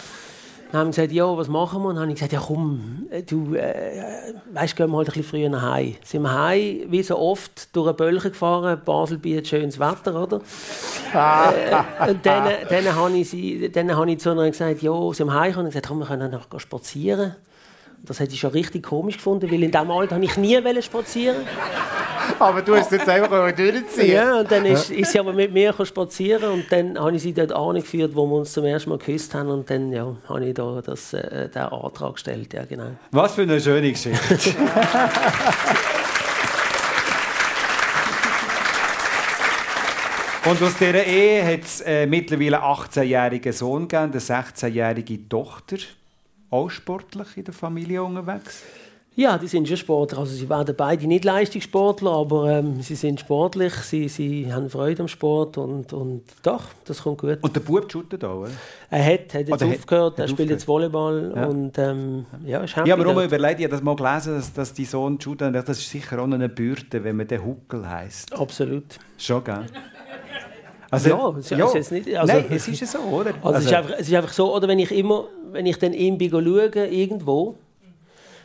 Dann 0.73 0.79
haben 0.79 0.91
sie 0.91 1.01
gesagt, 1.01 1.13
ja, 1.13 1.37
was 1.37 1.49
machen 1.49 1.83
wir? 1.83 1.89
Und 1.89 1.95
dann 1.97 2.01
habe 2.01 2.11
ich 2.11 2.15
gesagt, 2.15 2.33
ja 2.33 2.41
komm, 2.43 3.05
äh, 3.11 3.21
du, 3.21 3.53
äh, 3.53 4.33
weißt, 4.53 4.75
gehen 4.75 4.89
wir 4.89 4.97
halt 4.97 5.07
ein 5.09 5.13
bisschen 5.13 5.29
früher 5.29 5.49
nach 5.49 5.75
Hause. 5.75 5.93
Sind 6.03 6.23
wir 6.23 6.33
heim, 6.33 6.85
wie 6.87 7.03
so 7.03 7.19
oft, 7.19 7.75
durch 7.75 7.89
eine 7.89 7.93
Bölche 7.93 8.31
gefahren. 8.31 8.81
Basel 8.83 9.19
bietet 9.19 9.47
schönes 9.47 9.79
Wetter, 9.79 10.23
oder? 10.23 10.37
äh, 11.13 12.09
und 12.09 12.25
dann, 12.25 12.51
dann 12.67 12.95
habe 12.95 13.15
ich, 13.15 13.29
sie, 13.29 13.71
dann 13.71 13.95
habe 13.95 14.09
ich 14.09 14.17
zu 14.17 14.31
ihnen 14.31 14.49
gesagt, 14.49 14.81
ja, 14.81 15.13
sind 15.13 15.27
wir 15.27 15.33
heim? 15.35 15.55
Und 15.57 15.67
ich 15.67 15.73
gesagt, 15.73 15.89
komm, 15.89 15.99
wir 15.99 16.07
können 16.07 16.31
noch 16.31 16.59
spazieren. 16.59 17.35
Das 18.05 18.19
hätte 18.19 18.33
ich 18.33 18.39
schon 18.41 18.51
richtig 18.51 18.83
komisch 18.83 19.15
gefunden, 19.15 19.49
weil 19.49 19.63
in 19.63 19.71
diesem 19.71 19.89
Alter 19.89 20.15
habe 20.15 20.25
ich 20.25 20.35
nie 20.35 20.59
spazieren 20.81 21.37
Aber 22.37 22.61
du 22.61 22.75
hast 22.75 22.91
jetzt 22.91 23.07
einfach 23.07 23.51
durchziehen. 23.55 24.11
Ja, 24.11 24.41
und 24.41 24.51
dann 24.51 24.65
ist, 24.65 24.91
ist 24.91 25.13
sie 25.13 25.19
aber 25.19 25.31
mit 25.31 25.53
mir 25.53 25.73
spazieren 25.85 26.51
und 26.51 26.69
dann 26.69 26.99
habe 26.99 27.15
ich 27.15 27.21
sie 27.21 27.33
dort 27.33 27.53
angeführt, 27.53 28.13
wo 28.13 28.25
wir 28.25 28.39
uns 28.39 28.51
zum 28.51 28.65
ersten 28.65 28.89
Mal 28.89 28.97
geküsst 28.97 29.33
haben 29.33 29.47
und 29.47 29.69
dann 29.69 29.93
ja, 29.93 30.13
habe 30.27 30.45
ich 30.45 30.53
da 30.53 30.81
das, 30.81 31.13
äh, 31.13 31.47
den 31.47 31.61
Antrag 31.61 32.15
gestellt. 32.15 32.53
Ja, 32.53 32.65
genau. 32.65 32.91
Was 33.11 33.35
für 33.35 33.43
eine 33.43 33.61
schöne 33.61 33.89
Geschichte. 33.89 34.19
Und 40.45 40.61
aus 40.61 40.75
dieser 40.75 41.05
Ehe 41.05 41.45
hat 41.45 41.61
es 41.61 41.79
äh, 41.79 42.05
mittlerweile 42.05 42.61
einen 42.61 42.75
18-jährigen 42.75 43.53
Sohn 43.53 43.87
gegeben, 43.87 44.11
eine 44.11 44.19
16-jährige 44.19 45.29
Tochter 45.29 45.77
auch 46.53 46.69
sportlich 46.69 47.35
in 47.37 47.43
der 47.45 47.53
Familie 47.53 48.03
unterwegs? 48.03 48.61
Ja, 49.15 49.37
die 49.37 49.45
sind 49.45 49.67
schon 49.67 49.77
Sportler. 49.77 50.17
Also 50.17 50.33
sie 50.33 50.49
werden 50.49 50.73
beide 50.75 51.05
nicht 51.05 51.23
Leistungssportler, 51.23 52.09
aber 52.11 52.49
ähm, 52.49 52.81
sie 52.81 52.95
sind 52.95 53.19
sportlich, 53.19 53.71
sie, 53.75 54.07
sie 54.09 54.51
haben 54.51 54.71
Freude 54.71 55.03
am 55.03 55.07
Sport 55.07 55.59
und, 55.59 55.93
und 55.93 56.23
doch, 56.41 56.63
das 56.85 57.03
kommt 57.03 57.19
gut. 57.19 57.37
Und 57.43 57.55
der 57.55 57.59
Bub 57.61 57.91
shootet 57.91 58.23
auch, 58.25 58.39
oder? 58.41 58.49
Er 58.89 59.05
hat, 59.05 59.31
hat 59.35 59.47
jetzt 59.47 59.51
Oder 59.51 59.67
aufgehört, 59.67 60.13
hat 60.13 60.19
er 60.19 60.27
spielt 60.29 60.31
aufgehört. 60.31 60.49
jetzt 60.49 60.67
Volleyball 60.67 61.33
Ja. 61.35 61.45
und 61.45 61.77
ähm, 61.77 62.25
ja, 62.43 62.63
ist 62.63 62.75
happy 62.75 62.89
Ja, 62.89 62.95
aber 62.95 63.03
dort. 63.03 63.23
überlegt, 63.27 63.59
ich 63.59 63.65
habe 63.65 63.75
das 63.75 63.83
mal 63.83 63.95
gelesen, 63.95 64.33
dass, 64.33 64.51
dass 64.51 64.73
die 64.73 64.85
Sohn 64.85 65.21
shootet. 65.21 65.53
Das 65.53 65.69
ist 65.77 65.87
sicher 65.91 66.17
auch 66.19 66.23
eine 66.23 66.49
Bürde, 66.49 67.03
wenn 67.03 67.15
man 67.15 67.27
den 67.27 67.45
Huckel 67.45 67.87
heisst. 67.87 68.33
Absolut. 68.33 68.97
Schon, 69.19 69.43
gell? 69.43 69.65
Ja, 70.99 71.33
es 71.37 71.51
ist 71.51 71.73
jetzt 71.75 71.91
nicht- 71.91 72.15
also- 72.15 72.33
Nein, 72.33 72.45
es 72.49 72.67
ist 72.67 72.79
ja 72.81 72.87
so, 72.87 72.99
oder? 72.99 73.31
Also, 73.43 73.59
es, 73.59 73.65
ist 73.65 73.73
einfach, 73.73 73.93
es 73.97 74.07
ist 74.07 74.13
einfach 74.15 74.33
so, 74.33 74.55
oder 74.55 74.67
wenn 74.67 74.79
ich 74.79 74.91
immer, 74.91 75.25
wenn 75.51 75.65
ich 75.65 75.77
dann 75.77 75.91
bin 75.91 76.29
schaue, 76.29 76.69
irgendwo, 76.87 77.55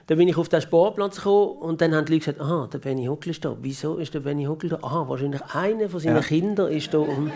dann 0.06 0.16
bin 0.16 0.26
ich 0.28 0.36
auf 0.38 0.48
den 0.48 0.60
Sportplatz 0.62 1.16
gekommen 1.16 1.58
und 1.58 1.80
dann 1.82 1.94
haben 1.94 2.06
die 2.06 2.14
Leute 2.14 2.32
gesagt, 2.32 2.40
aha, 2.40 2.68
der 2.72 2.78
Benny 2.78 3.04
Huckel 3.06 3.30
ist 3.30 3.44
da. 3.44 3.54
Wieso 3.60 3.96
ist 3.96 4.14
der 4.14 4.20
Benny 4.20 4.44
Huckel 4.44 4.70
da? 4.70 4.78
Aha, 4.80 5.04
wahrscheinlich 5.06 5.42
einer 5.52 5.88
von 5.90 6.00
seinen 6.00 6.16
Ja. 6.16 6.22
Kindern 6.22 6.72
ist 6.72 6.94
da. 6.94 6.98
Um, 6.98 7.30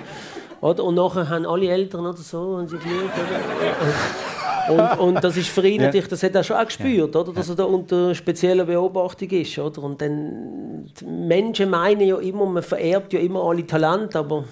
oder? 0.63 0.83
Und 0.85 0.95
nachher 0.95 1.29
haben 1.29 1.45
alle 1.45 1.69
Eltern 1.69 2.07
oder 2.07 2.17
so 2.17 2.41
und 2.41 2.71
sie 2.71 2.77
geschaut? 2.77 2.91
Und, 4.71 4.99
und 5.01 5.25
das 5.25 5.37
ist 5.37 5.49
für 5.49 5.67
ihn 5.67 5.81
Ja. 5.81 5.87
natürlich, 5.87 6.09
das 6.09 6.23
hat 6.23 6.35
er 6.35 6.45
schon 6.45 6.57
auch 6.57 6.65
gespürt, 6.65 7.15
oder? 7.17 7.33
dass 7.33 7.49
er 7.49 7.57
da 7.57 7.65
unter 7.65 8.15
spezieller 8.15 8.65
Beobachtung 8.65 9.29
ist. 9.31 9.59
Oder? 9.59 9.83
Und 9.83 10.01
dann, 10.01 10.87
die 11.01 11.05
Menschen 11.05 11.69
meinen 11.69 12.01
ja 12.07 12.17
immer, 12.19 12.47
man 12.47 12.63
vererbt 12.63 13.13
ja 13.13 13.19
immer 13.21 13.43
alle 13.43 13.67
Talente, 13.67 14.19
aber 14.21 14.45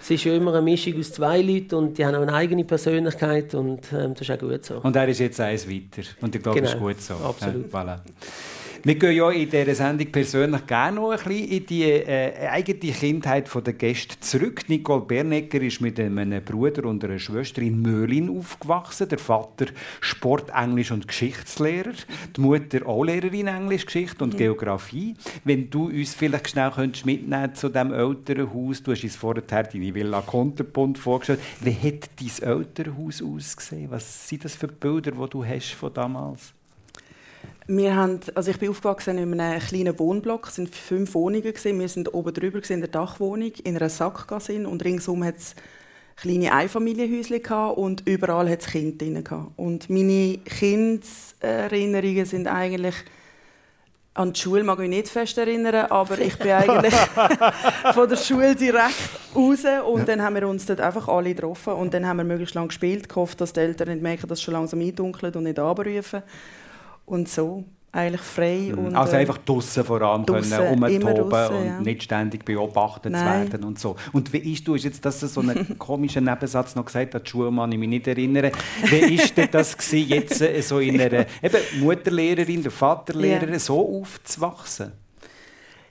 es 0.00 0.10
ist 0.10 0.24
ja 0.24 0.34
immer 0.34 0.52
eine 0.52 0.62
Mischung 0.62 0.98
aus 0.98 1.12
zwei 1.12 1.40
Leuten 1.40 1.74
und 1.76 1.98
die 1.98 2.04
haben 2.04 2.14
auch 2.14 2.22
eine 2.22 2.34
eigene 2.34 2.64
Persönlichkeit 2.64 3.54
und 3.54 3.80
ähm, 3.92 4.14
das 4.14 4.22
ist 4.22 4.30
auch 4.30 4.38
gut 4.38 4.64
so. 4.64 4.76
Und 4.78 4.96
er 4.96 5.08
ist 5.08 5.20
jetzt 5.20 5.40
eins 5.40 5.68
weiter. 5.68 6.02
Und 6.20 6.34
ich 6.34 6.42
glaube, 6.42 6.60
das 6.60 6.70
ist 6.70 6.74
Genau, 6.78 6.86
gut 6.88 7.00
so. 7.00 7.14
absolut. 7.14 7.72
Ja, 7.72 7.78
voilà. 7.80 7.98
Wir 8.82 8.94
gehen 8.94 9.12
ja 9.14 9.30
in 9.30 9.50
dieser 9.50 9.74
Sendung 9.74 10.10
persönlich 10.10 10.66
gerne 10.66 10.96
noch 10.96 11.10
ein 11.10 11.18
bisschen 11.18 11.48
in 11.48 11.66
die 11.66 11.84
äh, 11.84 12.48
eigene 12.48 12.78
Kindheit 12.92 13.50
der 13.54 13.74
Gäste 13.74 14.18
zurück. 14.20 14.68
Nicole 14.68 15.02
Bernegger 15.02 15.60
ist 15.60 15.82
mit 15.82 16.00
einem 16.00 16.42
Bruder 16.42 16.86
und 16.86 17.04
einer 17.04 17.18
Schwester 17.18 17.60
in 17.60 17.82
Möhlin 17.82 18.30
aufgewachsen. 18.30 19.06
Der 19.10 19.18
Vater 19.18 19.66
Sport, 20.00 20.50
Englisch 20.54 20.92
und 20.92 21.06
Geschichtslehrer. 21.06 21.92
Die 22.34 22.40
Mutter 22.40 22.86
auch 22.86 23.04
Lehrerin 23.04 23.48
Englisch, 23.48 23.84
Geschichte 23.84 24.24
und 24.24 24.38
Geografie. 24.38 25.14
Wenn 25.44 25.68
du 25.68 25.88
uns 25.88 26.14
vielleicht 26.14 26.48
schnell 26.48 26.70
könntest 26.70 27.04
mitnehmen 27.04 27.54
zu 27.54 27.68
diesem 27.68 27.92
Elternhaus. 27.92 28.82
Du 28.82 28.92
hast 28.92 29.04
uns 29.04 29.16
vorher 29.16 29.42
deine 29.42 29.94
Villa 29.94 30.22
Konterbund 30.22 30.96
vorgestellt. 30.96 31.40
Wie 31.60 31.74
hat 31.74 32.08
dein 32.18 32.48
Elternhaus 32.48 33.22
ausgesehen? 33.22 33.90
Was 33.90 34.26
sind 34.26 34.46
das 34.46 34.54
für 34.54 34.68
Bilder, 34.68 35.10
die 35.10 35.28
du 35.28 35.44
hast 35.44 35.72
von 35.72 35.92
damals? 35.92 36.54
Wir 37.72 37.94
haben, 37.94 38.18
also 38.34 38.50
ich 38.50 38.58
bin 38.58 38.70
aufgewachsen 38.70 39.16
in 39.16 39.40
einem 39.40 39.60
kleinen 39.60 39.96
Wohnblock. 39.96 40.48
Es 40.48 40.56
sind 40.56 40.74
fünf 40.74 41.14
Wohnungen 41.14 41.44
gewesen. 41.44 41.78
Wir 41.78 41.88
sind 41.88 42.12
oben 42.12 42.34
drüber 42.34 42.58
in 42.68 42.80
der 42.80 42.88
Dachwohnung 42.88 43.52
in 43.62 43.76
einer 43.76 43.88
Sackgasse 43.88 44.66
und 44.66 44.84
ringsum 44.84 45.22
hat 45.22 45.36
es 45.36 45.54
kleine 46.16 46.52
Einfamilienhäuschen 46.52 47.40
gehabt 47.40 47.78
und 47.78 48.08
überall 48.08 48.50
hat 48.50 48.62
es 48.62 48.66
Kinder 48.66 48.98
drin 48.98 49.22
gehabt. 49.22 49.52
Und 49.56 49.88
meine 49.88 50.38
Kindserinnerungen 50.38 52.26
sind 52.26 52.48
eigentlich 52.48 52.96
an 54.14 54.32
die 54.32 54.40
Schule 54.40 54.64
mag 54.64 54.80
ich 54.80 54.88
mich 54.88 54.98
nicht 54.98 55.08
fest 55.08 55.38
erinnern, 55.38 55.86
aber 55.90 56.18
ich 56.18 56.36
bin 56.38 56.50
eigentlich 56.50 56.94
von 57.94 58.08
der 58.08 58.16
Schule 58.16 58.56
direkt 58.56 58.96
raus 59.32 59.64
und 59.86 60.08
dann 60.08 60.20
haben 60.20 60.34
wir 60.34 60.48
uns 60.48 60.66
dort 60.66 60.80
einfach 60.80 61.06
alle 61.06 61.32
getroffen 61.32 61.74
und 61.74 61.94
dann 61.94 62.04
haben 62.04 62.16
wir 62.16 62.24
möglichst 62.24 62.56
lange 62.56 62.66
gespielt, 62.66 63.08
gehofft, 63.08 63.40
dass 63.40 63.52
die 63.52 63.60
Eltern 63.60 63.90
nicht 63.90 64.02
merken, 64.02 64.26
dass 64.26 64.40
es 64.40 64.42
schon 64.42 64.54
langsam 64.54 64.80
eindunkelt 64.80 65.36
und 65.36 65.44
nicht 65.44 65.60
anrufen 65.60 66.24
und 67.10 67.28
so 67.28 67.64
eigentlich 67.92 68.20
frei 68.20 68.72
und 68.72 68.94
also 68.94 69.14
äh, 69.14 69.16
einfach 69.16 69.38
draussen 69.38 69.82
voran 69.84 70.24
draussen, 70.24 70.56
können, 70.56 70.84
rumtoben 70.84 71.28
draussen, 71.28 71.56
und 71.56 71.66
ja. 71.66 71.80
nicht 71.80 72.04
ständig 72.04 72.44
beobachtet 72.44 73.12
zu 73.12 73.20
werden 73.24 73.64
und 73.64 73.80
so. 73.80 73.96
Und 74.12 74.32
wie 74.32 74.52
ist, 74.52 74.66
du 74.68 74.76
hast 74.76 74.84
jetzt 74.84 75.04
das 75.04 75.18
so 75.18 75.40
einen 75.40 75.76
komischen 75.78 76.22
Nebensatz 76.24 76.76
noch 76.76 76.84
gesagt, 76.84 77.16
an 77.16 77.22
die 77.24 77.28
Schule 77.28 77.50
kann 77.50 77.72
ich 77.72 77.78
mich 77.78 77.88
nicht 77.88 78.06
erinnern. 78.06 78.52
Wie 78.84 79.14
ist 79.14 79.36
denn 79.36 79.48
das 79.50 79.76
gewesen, 79.76 80.08
jetzt 80.08 80.40
äh, 80.40 80.60
so 80.62 80.78
in 80.78 81.00
einer 81.00 81.26
eben 81.42 81.58
Mutterlehrerin, 81.80 82.62
der 82.62 82.70
Vaterlehrerin, 82.70 83.54
Ja. 83.54 83.58
so 83.58 84.00
aufzuwachsen? 84.00 84.92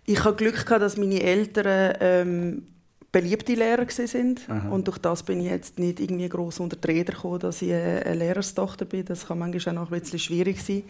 Ich 0.05 0.23
hatte 0.23 0.37
Glück, 0.37 0.65
gehabt, 0.65 0.81
dass 0.81 0.95
meine 0.95 1.21
Eltern 1.21 1.95
ähm, 1.99 2.63
beliebte 3.11 3.53
Lehrer 3.53 3.85
sind 3.89 4.47
und 4.69 4.87
durch 4.87 4.99
das 4.99 5.23
bin 5.23 5.39
ich 5.39 5.47
jetzt 5.47 5.79
nicht 5.79 5.99
irgendwie 5.99 6.29
groß 6.29 6.59
unter 6.59 6.75
die 6.75 6.87
Räder 6.87 7.13
gekommen, 7.13 7.39
dass 7.39 7.61
ich 7.61 7.73
eine, 7.73 8.13
Lehrerstochter 8.13 8.85
bin. 8.85 9.05
Das 9.05 9.25
kann 9.27 9.39
manchmal 9.39 9.77
auch 9.77 9.81
noch 9.81 9.91
ein 9.91 9.99
bisschen 9.99 10.19
schwierig 10.19 10.61
sein, 10.61 10.83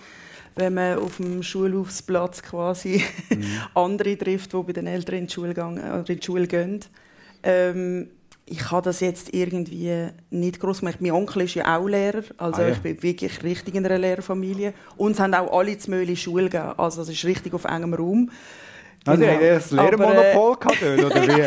wenn 0.55 0.73
man 0.73 0.99
auf 0.99 1.17
dem 1.17 1.41
Schulhofsplatz 1.43 2.41
quasi 2.41 3.03
andere 3.73 4.17
trifft, 4.17 4.51
die 4.53 4.63
bei 4.63 4.73
den 4.73 4.87
Eltern 4.87 5.15
in 5.15 5.27
die 5.27 5.33
Schule, 5.33 5.53
gehen, 5.53 5.79
oder 5.79 6.09
in 6.09 6.19
die 6.19 6.25
Schule 6.25 6.47
gehen. 6.47 6.81
Ähm, 7.43 8.09
ich 8.51 8.71
habe 8.71 8.81
das 8.81 8.99
jetzt 8.99 9.33
irgendwie 9.33 10.07
nicht 10.31 10.59
groß 10.59 10.79
gemacht. 10.79 10.99
Mein 11.01 11.11
Onkel 11.11 11.43
ist 11.43 11.53
ja 11.53 11.77
auch 11.77 11.87
Lehrer, 11.87 12.23
also 12.37 12.61
Ah, 12.61 12.67
ja. 12.67 12.73
ich 12.73 12.79
bin 12.79 13.01
wirklich 13.01 13.43
richtig 13.43 13.75
in 13.75 13.85
einer 13.85 13.99
Lehrerfamilie. 13.99 14.73
Uns 14.97 15.19
haben 15.19 15.35
auch 15.35 15.57
alle 15.57 15.77
zu 15.77 15.91
Möhle 15.91 16.15
Schule 16.15 16.49
gegeben, 16.49 16.73
also 16.77 17.01
das 17.01 17.09
ist 17.09 17.23
richtig 17.25 17.53
auf 17.53 17.65
engem 17.65 17.93
Raum. 17.93 18.31
Also, 19.05 19.21
Genau. 19.21 19.39
die 19.39 19.45
das 19.47 19.71
äh, 19.71 19.75
Lehrmonopol 19.75 20.55
gehabt, 20.57 20.77
dort, 20.81 21.05
oder 21.05 21.23
wie? 21.23 21.41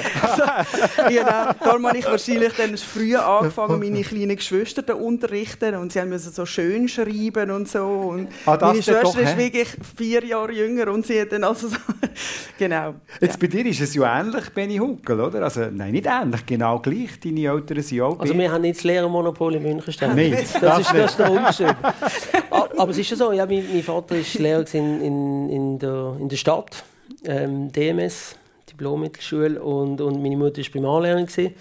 genau. 1.15 1.53
Darum 1.63 1.87
habe 1.87 1.99
ich 1.99 2.05
wahrscheinlich 2.07 2.53
dann 2.55 2.77
früh 2.77 3.15
angefangen, 3.17 3.79
meine 3.79 4.01
kleinen 4.03 4.37
Geschwister 4.37 4.85
zu 4.87 4.97
unterrichten. 4.97 5.75
Und 5.77 5.93
sie 5.93 6.01
haben 6.01 6.09
müssen 6.09 6.33
so 6.33 6.47
schön 6.47 6.89
schreiben 6.89 7.51
und 7.51 7.69
so. 7.69 7.85
Und 7.85 8.29
Ah, 8.47 8.57
meine 8.61 8.83
Schwester 8.83 9.03
doch, 9.03 9.17
ist 9.19 9.37
wirklich 9.37 9.69
vier 9.97 10.25
Jahre 10.25 10.53
jünger 10.53 10.91
und 10.93 11.07
sie 11.07 11.21
hat 11.21 11.33
dann 11.33 11.45
also 11.45 11.69
so... 11.69 11.77
genau. 12.59 12.95
Jetzt 13.21 13.39
bei 13.39 13.47
dir 13.47 13.65
ist 13.67 13.81
es 13.81 13.95
ja 13.95 14.21
ähnlich, 14.21 14.49
Benny 14.51 14.79
Huckel, 14.79 15.21
oder? 15.21 15.43
Also, 15.43 15.67
nein, 15.71 15.93
nicht 15.93 16.07
ähnlich, 16.07 16.45
genau 16.47 16.79
gleich. 16.79 17.21
Deine 17.23 17.41
Eltern 17.47 17.83
sind 17.83 18.01
auch 18.01 18.19
Also 18.19 18.37
wir 18.37 18.51
haben 18.51 18.63
nicht 18.63 18.77
das 18.79 18.85
Lehrermonopol 18.85 19.55
in 19.57 19.63
München 19.63 19.93
stehen. 19.93 20.15
Nicht, 20.15 20.55
das, 20.55 20.61
das 20.61 20.79
ist, 20.81 20.95
das 20.95 21.11
ist 21.13 21.19
der 21.19 21.31
Unterschied. 21.31 21.67
A- 22.51 22.69
Aber 22.79 22.91
es 22.91 22.99
ist 22.99 23.11
ja 23.11 23.17
so, 23.17 23.33
ja, 23.33 23.45
mein, 23.47 23.65
mein 23.73 23.83
Vater 23.83 24.17
war 24.17 24.41
Lehrer 24.43 24.65
in, 24.75 25.01
in, 25.03 25.49
in, 25.51 25.79
der, 25.79 26.17
in 26.19 26.29
der 26.29 26.37
Stadt, 26.37 26.83
ähm, 27.25 27.71
DMS, 27.73 28.37
Diplom-Mittelschule, 28.71 29.63
und, 29.63 30.01
und 30.01 30.23
meine 30.23 30.37
Mutter 30.37 30.63
war 30.63 30.71
Primarlehrerin. 30.71 31.27
gewesen. 31.27 31.55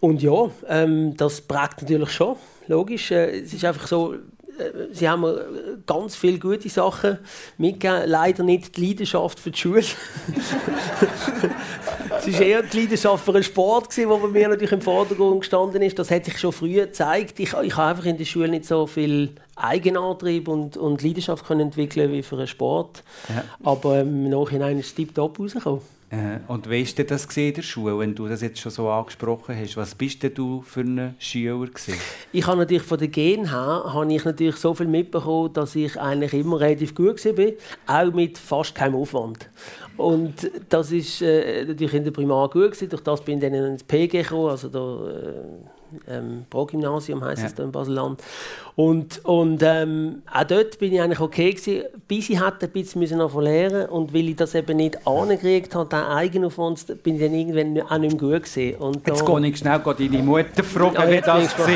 Und 0.00 0.20
ja, 0.20 0.50
ähm, 0.68 1.16
das 1.16 1.40
prägt 1.40 1.82
natürlich 1.82 2.10
schon, 2.10 2.36
logisch. 2.66 3.12
Äh, 3.12 3.40
es 3.42 3.54
ist 3.54 3.64
einfach 3.64 3.86
so, 3.86 4.16
sie 4.92 5.08
haben 5.08 5.22
mir 5.22 5.40
äh, 5.40 5.44
ganz 5.86 6.16
viele 6.16 6.38
gute 6.38 6.68
Sachen 6.68 7.18
mitgegeben, 7.58 8.08
leider 8.08 8.42
nicht 8.42 8.76
die 8.76 8.88
Leidenschaft 8.88 9.38
für 9.40 9.50
die 9.50 9.58
Schule. 9.58 9.84
Es 12.24 12.32
war 12.34 12.40
eher 12.40 12.62
die 12.62 12.80
Leidenschaft 12.80 13.24
für 13.24 13.32
den 13.32 13.42
Sport, 13.42 13.96
wo 14.06 14.16
bei 14.18 14.28
mir 14.28 14.48
natürlich 14.48 14.72
im 14.72 14.80
Vordergrund 14.80 15.40
gestanden 15.40 15.82
ist. 15.82 15.98
Das 15.98 16.10
hat 16.10 16.24
sich 16.24 16.38
schon 16.38 16.52
früher 16.52 16.86
gezeigt. 16.86 17.40
Ich, 17.40 17.52
ich 17.52 17.76
habe 17.76 17.90
einfach 17.90 18.04
in 18.04 18.16
der 18.16 18.24
Schule 18.24 18.48
nicht 18.48 18.64
so 18.64 18.86
viel 18.86 19.30
Eigenantrieb 19.56 20.46
und, 20.48 20.76
und 20.76 21.02
Leidenschaft 21.02 21.46
können 21.46 21.60
entwickeln 21.60 22.12
wie 22.12 22.22
für 22.22 22.36
einen 22.36 22.46
Sport. 22.46 23.02
Ja. 23.28 23.44
Aber 23.64 23.98
ähm, 23.98 24.26
im 24.26 24.30
Nachhinein 24.30 24.78
ist 24.78 24.86
es 24.86 24.94
tiptop 24.94 25.38
rausgekommen. 25.38 25.80
Äh, 26.12 26.40
Und 26.46 26.68
wie 26.68 26.86
war 26.86 27.04
das 27.04 27.24
in 27.36 27.54
der 27.54 27.62
Schule, 27.62 27.98
wenn 27.98 28.14
du 28.14 28.28
das 28.28 28.42
jetzt 28.42 28.60
schon 28.60 28.70
so 28.70 28.90
angesprochen 28.90 29.56
hast? 29.58 29.78
Was 29.78 29.94
bist 29.94 30.22
denn 30.22 30.34
du 30.34 30.60
für 30.60 30.82
ein 30.82 31.14
Schüler 31.18 31.58
gewesen? 31.66 31.94
Ich 32.32 32.46
habe 32.46 32.58
natürlich 32.58 32.82
von 32.82 32.98
den 32.98 33.10
Gen 33.10 33.48
her 33.48 33.84
habe 33.86 34.12
ich 34.12 34.22
natürlich 34.22 34.56
so 34.56 34.74
viel 34.74 34.88
mitbekommen, 34.88 35.54
dass 35.54 35.74
ich 35.74 35.98
eigentlich 35.98 36.34
immer 36.34 36.60
relativ 36.60 36.94
gut 36.94 37.24
war, 37.24 37.52
auch 37.86 38.12
mit 38.12 38.36
fast 38.36 38.74
keinem 38.74 38.96
Aufwand. 38.96 39.48
Und 39.96 40.50
das 40.68 40.92
ist 40.92 41.22
äh, 41.22 41.64
natürlich 41.64 41.94
in 41.94 42.04
der 42.04 42.10
Primar 42.10 42.50
gut 42.50 42.72
gewesen. 42.72 42.90
Durch 42.90 43.02
das 43.02 43.22
bin 43.22 43.38
ich 43.38 43.44
dann 43.44 43.54
ins 43.54 43.82
PG 43.82 44.22
gekommen, 44.22 44.50
also 44.50 44.68
der 44.68 45.14
äh, 45.14 45.71
ähm, 46.08 46.44
Pro-Gymnasium 46.50 47.24
heisst 47.24 47.42
Ja. 47.42 47.48
es 47.48 47.54
da 47.54 47.64
in 47.64 47.72
Basel-Land. 47.72 48.22
Und, 48.74 49.22
und 49.26 49.62
ähm, 49.62 50.22
auch 50.32 50.44
dort 50.44 50.78
bin 50.78 50.94
ich 50.94 51.00
eigentlich 51.02 51.20
okay 51.20 51.50
gewesen, 51.50 51.82
bis 52.08 52.30
ich 52.30 52.42
hätte 52.42 52.66
ein 52.66 52.72
bisschen 52.72 53.00
müssen 53.00 53.18
noch 53.18 53.38
lernen 53.38 53.86
und 53.90 54.14
weil 54.14 54.30
ich 54.30 54.36
das 54.36 54.54
eben 54.54 54.78
nicht 54.78 55.06
angekriegt 55.06 55.74
habe, 55.74 55.88
den 55.90 55.98
Eigenaufwand, 55.98 57.02
bin 57.02 57.16
ich 57.16 57.20
dann 57.20 57.34
irgendwann 57.34 57.82
auch 57.86 57.98
nicht 57.98 58.20
mehr 58.20 58.38
gut 58.38 58.44
gewesen. 58.44 58.76
Und 58.78 59.06
Jetzt 59.06 59.26
gehe 59.26 59.46
ich 59.46 59.58
schnell 59.58 59.78
deine 59.84 60.22
Mutter 60.22 60.64
fragen, 60.64 60.94
Ja, 60.94 61.10
wie 61.10 61.20
das 61.20 61.58
war. 61.58 61.66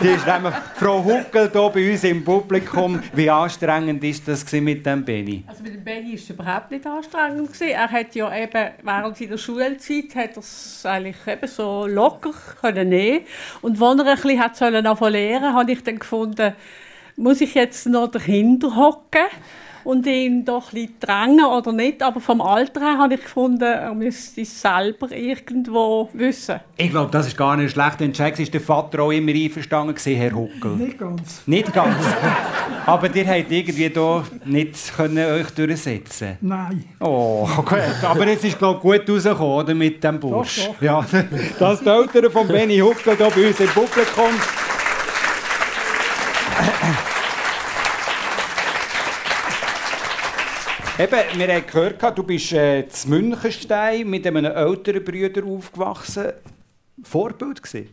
Die 0.00 0.08
ist 0.08 0.26
nämlich 0.26 0.54
Frau 0.76 1.04
Huckel 1.04 1.50
hier 1.52 1.70
bei 1.70 1.90
uns 1.92 2.04
im 2.04 2.24
Publikum. 2.24 3.02
Wie 3.12 3.28
anstrengend 3.28 4.02
ist 4.02 4.26
das 4.26 4.44
gewesen 4.44 4.64
mit 4.64 4.86
dem 4.86 5.04
Benny? 5.04 5.44
Also 5.46 5.62
mit 5.62 5.74
dem 5.74 5.84
Benny 5.84 6.08
war 6.10 6.14
es 6.14 6.30
überhaupt 6.30 6.70
nicht 6.70 6.86
anstrengend. 6.86 7.48
Gewesen. 7.52 7.68
Er 7.68 7.90
hat 7.90 8.14
ja 8.14 8.34
eben 8.36 8.70
während 8.82 9.16
seiner 9.18 9.38
Schulzeit 9.38 10.14
hat 10.14 10.30
er 10.36 10.38
es 10.38 10.80
eigentlich 10.86 11.16
eben 11.26 11.46
so 11.46 11.86
locker 11.86 12.30
können 12.62 12.88
nehmen. 12.88 13.25
Und 13.62 13.80
als 13.80 13.98
er 13.98 14.06
ein 14.06 14.14
bisschen 14.16 14.40
hat 14.40 14.56
sollen 14.56 14.84
lernen, 14.84 15.54
habe 15.54 15.72
ich 15.72 15.82
dann 15.82 15.98
gefunden, 15.98 16.54
muss 17.16 17.40
ich 17.40 17.54
jetzt 17.54 17.86
noch 17.86 18.08
dahinter 18.08 18.76
hocken 18.76 19.26
und 19.86 20.04
ihn 20.06 20.44
doch 20.44 20.72
ein 20.72 20.74
bisschen 20.74 20.94
drängen 21.00 21.44
oder 21.44 21.72
nicht. 21.72 22.02
Aber 22.02 22.20
vom 22.20 22.40
Alter 22.40 22.80
her 22.80 22.98
habe 22.98 23.14
ich 23.14 23.22
gefunden, 23.22 23.62
er 23.62 23.94
müsste 23.94 24.40
es 24.40 24.60
selber 24.60 25.10
irgendwo 25.12 26.08
wissen. 26.12 26.60
Ich 26.76 26.90
glaube, 26.90 27.10
das 27.10 27.28
ist 27.28 27.36
gar 27.36 27.56
nicht 27.56 27.72
schlecht. 27.72 28.00
Entscheid 28.00 28.38
ist 28.38 28.52
der 28.52 28.60
Vater 28.60 29.02
auch 29.02 29.12
immer 29.12 29.32
einverstanden 29.32 29.94
gewesen, 29.94 30.16
Herr 30.16 30.32
Huckel? 30.32 30.72
Nicht 30.72 30.98
ganz. 30.98 31.42
Nicht 31.46 31.72
ganz. 31.72 31.96
Aber 32.84 33.14
ihr 33.14 33.26
habt 33.26 33.50
irgendwie 33.50 33.90
da 33.90 34.24
nicht 34.44 34.96
können 34.96 35.18
euch 35.18 35.50
durchsetzen 35.50 36.38
Nein. 36.40 36.84
Oh, 37.00 37.48
gut. 37.56 37.78
Aber 38.02 38.26
es 38.26 38.44
ist 38.44 38.58
glaube 38.58 38.80
gut 38.80 39.08
rausgekommen 39.08 39.54
oder, 39.54 39.74
mit 39.74 40.02
dem 40.02 40.18
Bursch. 40.18 40.66
Doch, 40.66 40.74
doch. 40.74 40.82
Ja, 40.82 41.06
das 41.58 41.80
die 41.80 41.88
Eltern 41.88 42.30
von 42.30 42.48
Benny 42.48 42.78
Huckel 42.78 43.16
hier 43.16 43.30
bei 43.30 43.48
uns 43.48 43.60
im 43.60 43.68
Publikum. 43.68 44.34
Eben, 50.98 51.38
wir 51.38 51.54
haben 51.54 51.66
gehört, 51.66 52.18
du 52.18 52.22
bist 52.22 52.52
äh, 52.52 52.80
in 52.80 52.86
Münchenstein 53.06 54.08
mit 54.08 54.26
einem 54.26 54.46
älteren 54.46 55.04
Bruder 55.04 55.44
aufgewachsen. 55.46 56.32
Vorbild 57.02 57.62
gewesen? 57.62 57.90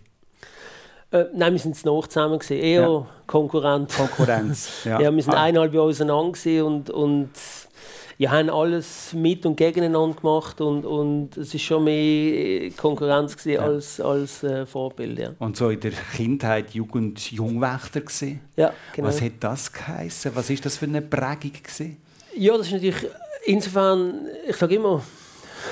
Äh, 1.12 1.26
nein, 1.36 1.52
wir 1.54 1.60
sind 1.60 1.76
es 1.76 1.84
noch 1.84 2.08
zusammen 2.08 2.40
gewesen. 2.40 2.58
Eher 2.64 2.82
Ja. 2.84 3.06
Konkurrent. 3.28 3.94
Konkurrenz. 3.94 4.70
Ja, 4.86 5.00
wir 5.14 5.22
sind 5.24 5.34
Ah. 5.34 5.44
eineinhalb 5.44 5.74
Jahre 5.74 5.88
auseinander 5.88 6.66
und, 6.66 6.90
und 6.90 7.30
ja, 8.18 8.32
haben 8.32 8.50
alles 8.50 9.12
mit 9.14 9.46
und 9.46 9.58
gegeneinander 9.58 10.16
gemacht 10.16 10.62
und, 10.62 10.86
und 10.86 11.36
es 11.36 11.54
ist 11.54 11.62
schon 11.64 11.84
mehr 11.84 12.64
äh, 12.64 12.70
Konkurrenz 12.70 13.36
gewesen 13.36 13.62
als, 13.62 14.00
als 14.00 14.44
äh, 14.44 14.66
Vorbild. 14.66 15.20
Ja, 15.20 15.32
Und 15.40 15.58
so 15.58 15.70
in 15.70 15.80
der 15.82 15.92
Kindheit 16.16 16.70
Jugend 16.74 17.32
Jungwächter 17.34 18.00
gewesen. 18.00 18.40
ja 18.56 18.72
genau. 18.94 19.10
Was 19.10 19.22
hat 19.22 19.34
das 19.42 19.74
geheißen? 19.74 20.32
Was 20.36 20.50
ist 20.50 20.64
das 20.66 20.78
für 20.78 20.86
eine 20.86 21.02
Prägung 21.02 21.52
gewesen? 21.52 21.98
Ja, 22.36 22.58
das 22.58 22.68
ist 22.68 22.74
natürlich 22.74 23.08
insofern, 23.46 24.28
ich 24.48 24.56
sage 24.56 24.76
immer, 24.76 25.04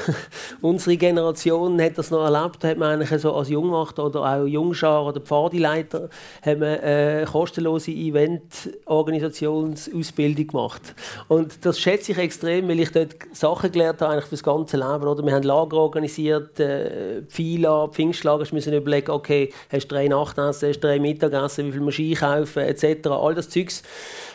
unsere 0.61 0.95
Generation 0.97 1.81
hat 1.81 1.97
das 1.97 2.11
noch 2.11 2.23
erlebt, 2.23 2.63
hat 2.63 2.77
man 2.77 3.01
eigentlich 3.01 3.21
so 3.21 3.33
als 3.33 3.49
Jungwachter 3.49 4.05
oder 4.05 4.21
auch 4.21 4.45
Jungschar 4.45 5.05
oder 5.05 5.19
Pfadileiter 5.19 6.07
hat 6.41 6.59
man 6.59 6.79
äh, 6.79 7.25
kostenlose 7.29 7.91
Event-Organisationsausbildung 7.91 10.47
gemacht. 10.47 10.95
Und 11.27 11.65
das 11.65 11.77
schätze 11.79 12.13
ich 12.13 12.17
extrem, 12.17 12.69
weil 12.69 12.79
ich 12.79 12.91
dort 12.91 13.15
Sachen 13.33 13.71
gelernt 13.71 14.01
habe 14.01 14.13
eigentlich 14.13 14.25
für 14.25 14.31
das 14.31 14.41
ganze 14.43 14.77
Leben. 14.77 15.07
Oder? 15.07 15.23
Wir 15.25 15.33
haben 15.33 15.43
Lager 15.43 15.77
organisiert, 15.77 16.59
äh, 16.59 17.21
Pfila, 17.23 17.87
Pfingstlager, 17.87 18.45
wir 18.45 18.53
müssen 18.53 18.73
überlegen, 18.73 19.11
okay, 19.11 19.53
hast 19.71 19.87
du 19.87 19.95
drei 19.95 20.07
Nachtessen, 20.07 20.69
hast 20.69 20.79
du 20.79 20.87
drei 20.87 20.99
Mittagessen, 20.99 21.67
wie 21.67 21.71
viel 21.71 21.81
musst 21.81 21.99
du 21.99 22.03
einkaufen, 22.03 22.63
etc. 22.63 23.07
All 23.09 23.35
das 23.35 23.49
Zeugs. 23.49 23.83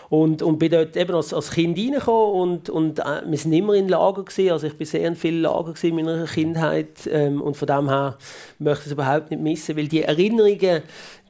Und, 0.08 0.40
und 0.40 0.58
bin 0.58 0.70
dort 0.70 0.96
eben 0.96 1.14
als, 1.16 1.34
als 1.34 1.50
Kind 1.50 1.76
reingekommen 1.76 2.40
und, 2.40 2.70
und 2.70 3.00
äh, 3.00 3.22
wir 3.26 3.38
sind 3.38 3.52
immer 3.52 3.74
in 3.74 3.88
Lager 3.88 4.22
gewesen. 4.22 4.52
Also 4.52 4.68
ich 4.68 4.76
bin 4.78 4.86
sehr 4.86 5.06
in 5.08 5.16
vielen 5.16 5.42
Lager 5.42 5.72
gewesen 5.72 5.98
in 5.98 6.04
meiner 6.06 6.26
Kindheit 6.26 7.08
ähm, 7.10 7.42
und 7.42 7.56
von 7.56 7.66
dem 7.66 7.88
her 7.88 8.16
möchte 8.60 8.82
ich 8.82 8.86
es 8.86 8.92
überhaupt 8.92 9.32
nicht 9.32 9.42
missen, 9.42 9.76
weil 9.76 9.88
die 9.88 10.02
Erinnerungen, 10.02 10.82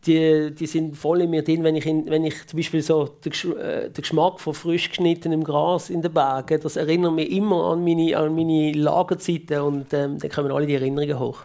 die, 0.06 0.54
die 0.54 0.66
sind 0.66 0.94
voll 0.94 1.22
in 1.22 1.30
mir 1.30 1.42
drin, 1.42 1.64
wenn 1.64 1.74
ich, 1.74 1.86
in, 1.86 2.04
wenn 2.10 2.24
ich 2.24 2.46
zum 2.46 2.58
Beispiel 2.58 2.82
so 2.82 3.06
den, 3.06 3.32
Gesch- 3.32 3.56
äh, 3.56 3.88
den 3.88 4.02
Geschmack 4.02 4.40
von 4.40 4.52
frisch 4.52 4.90
geschnittenem 4.90 5.42
Gras 5.42 5.88
in 5.88 6.02
den 6.02 6.12
Bergen, 6.12 6.60
das 6.60 6.76
erinnert 6.76 7.14
mich 7.14 7.30
immer 7.30 7.72
an 7.72 7.82
meine, 7.82 8.14
an 8.16 8.36
meine 8.36 8.72
Lagerzeiten 8.72 9.62
und 9.62 9.94
ähm, 9.94 10.18
dann 10.18 10.30
kommen 10.30 10.52
alle 10.52 10.66
die 10.66 10.74
Erinnerungen 10.74 11.18
hoch. 11.18 11.44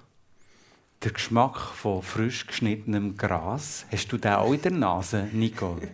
Der 1.04 1.12
Geschmack 1.14 1.58
von 1.58 2.02
frisch 2.02 2.46
geschnittenem 2.46 3.16
Gras, 3.16 3.86
hast 3.90 4.12
du 4.12 4.18
den 4.18 4.34
auch 4.34 4.52
in 4.52 4.62
der 4.62 4.72
Nase, 4.72 5.30
Nico? 5.32 5.78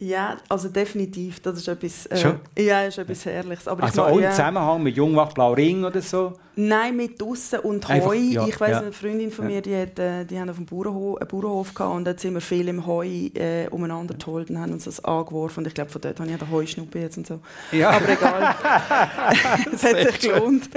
Ja, 0.00 0.38
also 0.48 0.70
definitiv. 0.70 1.40
Das 1.40 1.58
ist 1.58 1.68
etwas, 1.68 2.06
äh, 2.06 2.16
Schon? 2.16 2.40
ja, 2.58 2.84
ist 2.84 2.96
etwas 2.96 3.26
Herrliches. 3.26 3.68
Aber 3.68 3.82
Also 3.82 4.04
auch 4.04 4.16
im 4.16 4.22
ja. 4.22 4.30
Zusammenhang 4.30 4.82
mit 4.82 4.96
Jungwacht 4.96 5.34
Blau 5.34 5.52
Ring 5.52 5.84
oder 5.84 6.00
so? 6.00 6.32
Nein, 6.56 6.96
mit 6.96 7.20
draussen 7.20 7.60
und 7.60 7.86
Heu. 7.86 7.92
Einfach, 7.92 8.14
ja, 8.14 8.46
ich 8.46 8.58
weiss, 8.58 8.70
ja. 8.70 8.78
eine 8.80 8.92
Freundin 8.92 9.30
von 9.30 9.46
mir, 9.46 9.60
die, 9.60 9.76
hat, 9.76 9.98
äh, 9.98 10.24
die 10.24 10.40
haben 10.40 10.48
auf 10.48 10.56
dem 10.56 10.64
Bauernhof, 10.64 11.20
einen 11.20 11.28
Bauernhof 11.28 11.74
gehabt 11.74 11.96
und 11.96 12.06
dort 12.06 12.18
sind 12.18 12.32
wir 12.32 12.40
viel 12.40 12.68
im 12.68 12.86
Heu 12.86 13.06
äh, 13.06 13.68
umeinander 13.70 14.14
geholt 14.14 14.48
und 14.48 14.58
haben 14.58 14.72
uns 14.72 14.84
das 14.84 15.04
angeworfen. 15.04 15.60
Und 15.60 15.66
ich 15.66 15.74
glaube, 15.74 15.90
von 15.90 16.00
dort 16.00 16.18
habe 16.18 16.30
ich 16.30 16.36
den 16.36 16.50
Heuschnuppe 16.50 16.98
jetzt 16.98 17.18
und 17.18 17.26
so. 17.26 17.40
Ja. 17.70 17.90
Aber 17.90 18.08
egal. 18.08 18.54
Es 19.72 19.84
hat 19.84 19.96
sich 19.96 20.20
gelohnt. 20.20 20.70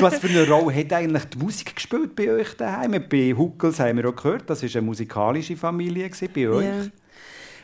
Was 0.00 0.18
für 0.18 0.28
eine 0.28 0.46
Rolle 0.46 0.74
hat 0.76 0.92
eigentlich 0.92 1.24
die 1.24 1.38
Musik 1.38 1.74
gespielt 1.74 2.14
bei 2.14 2.30
euch 2.30 2.54
daheim? 2.58 2.92
Bei 3.08 3.34
Huckels 3.36 3.80
haben 3.80 3.96
wir 3.96 4.08
auch 4.10 4.16
gehört, 4.16 4.48
das 4.50 4.62
war 4.62 4.68
eine 4.70 4.82
musikalische 4.82 5.56
Familie 5.56 6.10
bei 6.34 6.48
euch. 6.48 6.90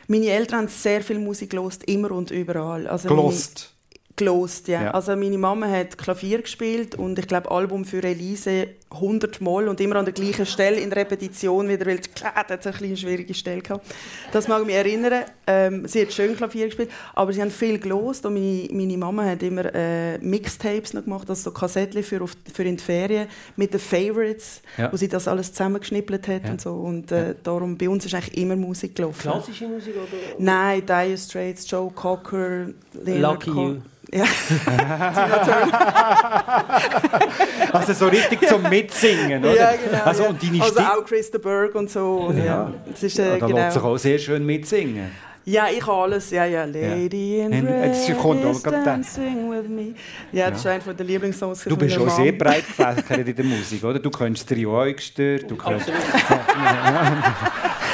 Meine 0.07 0.27
Eltern 0.27 0.59
haben 0.59 0.67
sehr 0.67 1.01
viel 1.01 1.19
Musik 1.19 1.51
gelost, 1.51 1.83
immer 1.85 2.11
und 2.11 2.31
überall. 2.31 2.87
Also 2.87 3.09
Gelost. 3.09 3.73
Gelost, 4.15 4.67
ja. 4.67 4.83
Ja. 4.83 4.91
Also 4.91 5.15
meine 5.15 5.37
Mama 5.37 5.67
hat 5.67 5.97
Klavier 5.97 6.41
gespielt 6.41 6.95
und 6.95 7.17
ich 7.17 7.27
glaube 7.27 7.49
Album 7.49 7.85
für 7.85 8.03
Elise 8.03 8.69
100 8.91 9.39
Mal 9.41 9.67
und 9.69 9.79
immer 9.79 9.95
an 9.95 10.05
der 10.05 10.13
gleichen 10.13 10.45
Stelle 10.45 10.77
in 10.79 10.91
Repetition 10.91 11.67
wieder, 11.69 11.85
weil 11.85 11.99
klar, 11.99 12.33
hat 12.35 12.51
es 12.51 12.65
eine 12.67 12.75
kleine 12.75 12.97
schwierige 12.97 13.33
Stelle 13.33 13.61
gehabt. 13.61 13.85
Das 14.31 14.47
mag 14.47 14.61
ich 14.61 14.67
mich 14.67 14.75
erinnern. 14.75 15.23
Ähm, 15.47 15.87
sie 15.87 16.01
hat 16.01 16.13
schön 16.13 16.35
Klavier 16.35 16.65
gespielt, 16.65 16.89
aber 17.13 17.31
sie 17.33 17.41
haben 17.41 17.51
viel 17.51 17.79
gelost 17.79 18.25
und 18.25 18.33
meine, 18.33 18.67
meine 18.71 18.97
Mama 18.97 19.25
hat 19.25 19.43
immer 19.43 19.73
äh, 19.73 20.17
Mixtapes 20.19 20.93
noch 20.93 21.03
gemacht, 21.03 21.29
also 21.29 21.41
so 21.41 21.51
Kassettchen 21.51 22.03
für, 22.03 22.21
auf, 22.21 22.31
für 22.53 22.63
in 22.63 22.77
die 22.77 22.83
Ferien 22.83 23.27
mit 23.55 23.73
den 23.73 23.79
Favorites, 23.79 24.61
Ja. 24.77 24.91
wo 24.91 24.97
sie 24.97 25.07
das 25.07 25.27
alles 25.27 25.51
zusammengeschnippelt 25.53 26.27
hat 26.27 26.45
Ja. 26.45 26.51
und 26.51 26.61
so 26.61 26.73
und 26.73 27.11
äh, 27.11 27.35
darum 27.43 27.77
bei 27.77 27.89
uns 27.89 28.05
ist 28.05 28.13
eigentlich 28.13 28.37
immer 28.37 28.55
Musik 28.55 28.95
gelaufen. 28.95 29.21
Klassische 29.21 29.67
Musik 29.67 29.95
oder? 29.95 30.07
Nein, 30.37 30.85
Dire 30.85 31.17
Straits, 31.17 31.69
Joe 31.69 31.91
Cocker, 31.91 32.67
Leonard 32.93 33.45
Lucky 33.45 33.51
Cohen. 33.51 33.75
You. 33.75 33.81
Ja. 34.13 34.25
Also 37.73 37.93
so 37.93 38.07
richtig 38.07 38.47
zum 38.47 38.63
Mitsingen, 38.81 39.43
oder? 39.43 39.55
Ja, 39.55 39.71
genau. 39.75 40.03
Also, 40.03 40.23
ja. 40.23 40.29
und 40.29 40.43
deine 40.43 40.61
also 40.61 40.79
auch 40.79 41.05
Chris 41.05 41.31
de 41.31 41.41
Berg 41.41 41.75
und 41.75 41.89
so. 41.89 42.27
Und 42.27 42.43
ja. 42.43 42.73
Das 42.89 43.03
ist, 43.03 43.19
äh, 43.19 43.39
da 43.39 43.47
lässt 43.47 43.73
sich 43.73 43.81
genau. 43.81 43.93
auch 43.93 43.97
sehr 43.97 44.17
schön 44.17 44.45
mitsingen. 44.45 45.11
Ja, 45.43 45.67
ich 45.75 45.81
habe 45.85 46.03
alles. 46.03 46.29
Ja, 46.29 46.45
ja. 46.45 46.65
Lady 46.65 47.39
in 47.39 47.51
Und 47.51 47.67
Red 47.67 47.95
jetzt 47.95 48.19
kommt 48.19 48.45
auch 48.45 48.51
is 48.51 48.61
dancing 48.61 49.49
with 49.49 49.67
me. 49.67 49.95
Ja, 50.31 50.51
das 50.51 50.59
ist 50.59 50.67
einer 50.67 50.93
der 50.93 51.05
Lieblingssongs 51.05 51.63
Du 51.63 51.71
von 51.71 51.79
bist 51.79 51.97
auch 51.97 52.09
sehr 52.09 52.31
breit 52.33 52.67
gefächert 52.67 53.27
in 53.27 53.35
der 53.35 53.45
Musik, 53.45 53.83
oder? 53.83 53.97
Du 53.97 54.11
kennst 54.11 54.47
Trio 54.47 54.79
Eugster, 54.79 55.39
du 55.39 55.55
kennst... 55.57 55.91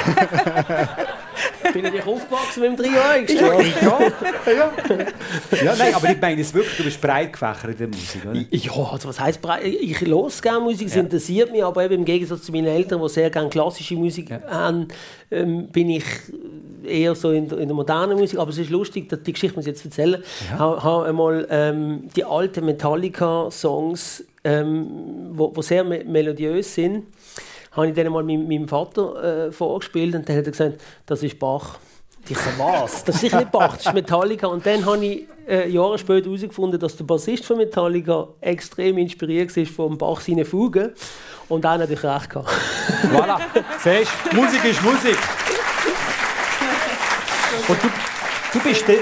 Bin 1.72 1.84
ich 1.84 2.06
aufgewachsen 2.06 2.60
mit 2.60 2.70
dem 2.70 2.76
Trio 2.76 2.98
Eugster? 2.98 3.62
Ja, 3.82 4.52
ja. 4.52 5.64
ja, 5.64 5.76
nein, 5.76 5.94
aber 5.94 6.10
ich 6.10 6.20
meine 6.20 6.40
es 6.40 6.54
wirklich, 6.54 6.76
du 6.76 6.84
bist 6.84 7.00
breit 7.00 7.32
gefächert 7.32 7.70
in 7.70 7.76
der 7.76 7.88
Musik, 7.88 8.24
oder? 8.24 8.44
Ja, 8.50 8.92
also 8.92 9.08
was 9.08 9.20
heisst 9.20 9.42
breit? 9.42 9.64
Ich 9.64 10.00
höre 10.00 10.28
gerne 10.40 10.60
Musik, 10.60 10.88
es 10.88 10.96
interessiert 10.96 11.52
mich, 11.52 11.64
aber 11.64 11.84
eben 11.84 11.94
im 11.94 12.04
Gegensatz 12.04 12.42
zu 12.42 12.52
meinen 12.52 12.66
Eltern, 12.66 13.00
die 13.02 13.08
sehr 13.08 13.30
gerne 13.30 13.48
klassische 13.48 13.94
Musik 13.94 14.30
haben, 14.48 14.88
ähm, 15.30 15.68
bin 15.68 15.90
ich 15.90 16.04
eher 16.84 17.14
so 17.14 17.30
in 17.30 17.48
der, 17.48 17.58
in 17.58 17.68
der 17.68 17.74
modernen 17.74 18.18
Musik. 18.18 18.38
Aber 18.38 18.50
es 18.50 18.58
ist 18.58 18.70
lustig, 18.70 19.08
dass 19.08 19.22
die 19.22 19.32
Geschichte 19.32 19.56
muss 19.56 19.66
ich 19.66 19.72
jetzt 19.72 19.84
erzählen. 19.84 20.22
Ich 20.44 20.50
habe 20.58 20.82
habe 20.82 21.06
einmal 21.06 21.46
ähm, 21.50 22.08
die 22.16 22.24
alten 22.24 22.64
Metallica-Songs, 22.64 24.24
ähm, 24.44 24.86
wo, 25.32 25.54
wo 25.54 25.62
sehr 25.62 25.84
me 25.84 26.04
melodiös 26.04 26.74
sind, 26.74 27.06
habe 27.72 27.88
ich 27.88 27.94
dann 27.94 28.12
mal 28.12 28.22
meinem, 28.22 28.46
meinem 28.46 28.68
Vater 28.68 29.48
äh, 29.48 29.52
vorgespielt 29.52 30.14
und 30.14 30.28
dann 30.28 30.36
hat 30.36 30.46
er 30.46 30.50
gesagt, 30.50 30.82
das 31.06 31.22
ist 31.22 31.38
Bach. 31.38 31.78
Ich 32.28 32.36
so, 32.36 32.50
was? 32.58 33.04
Das 33.04 33.14
ist 33.14 33.20
sicher 33.22 33.38
nicht 33.38 33.52
Bach, 33.52 33.76
das 33.76 33.86
ist 33.86 33.94
Metallica. 33.94 34.48
Und 34.48 34.66
dann 34.66 34.84
habe 34.84 35.04
ich 35.04 35.26
äh, 35.48 35.68
Jahre 35.68 35.98
später 35.98 36.26
herausgefunden, 36.26 36.78
dass 36.78 36.96
der 36.96 37.04
Bassist 37.04 37.44
von 37.44 37.56
Metallica 37.56 38.28
extrem 38.40 38.98
inspiriert 38.98 39.56
war 39.56 39.66
von 39.66 39.96
Bach 39.96 40.20
seinen 40.20 40.44
Fugen. 40.44 40.92
Und 41.48 41.64
hat 41.64 41.80
natürlich 41.80 42.04
recht 42.04 42.28
gehabt. 42.28 42.50
Voilà. 43.10 43.38
Siehst 43.82 44.12
Musik 44.34 44.64
ist 44.64 44.82
Musik. 44.82 45.16
Und 47.68 47.82
du, 47.82 47.88
du 48.52 48.60
bist 48.60 48.86
dann... 48.86 48.96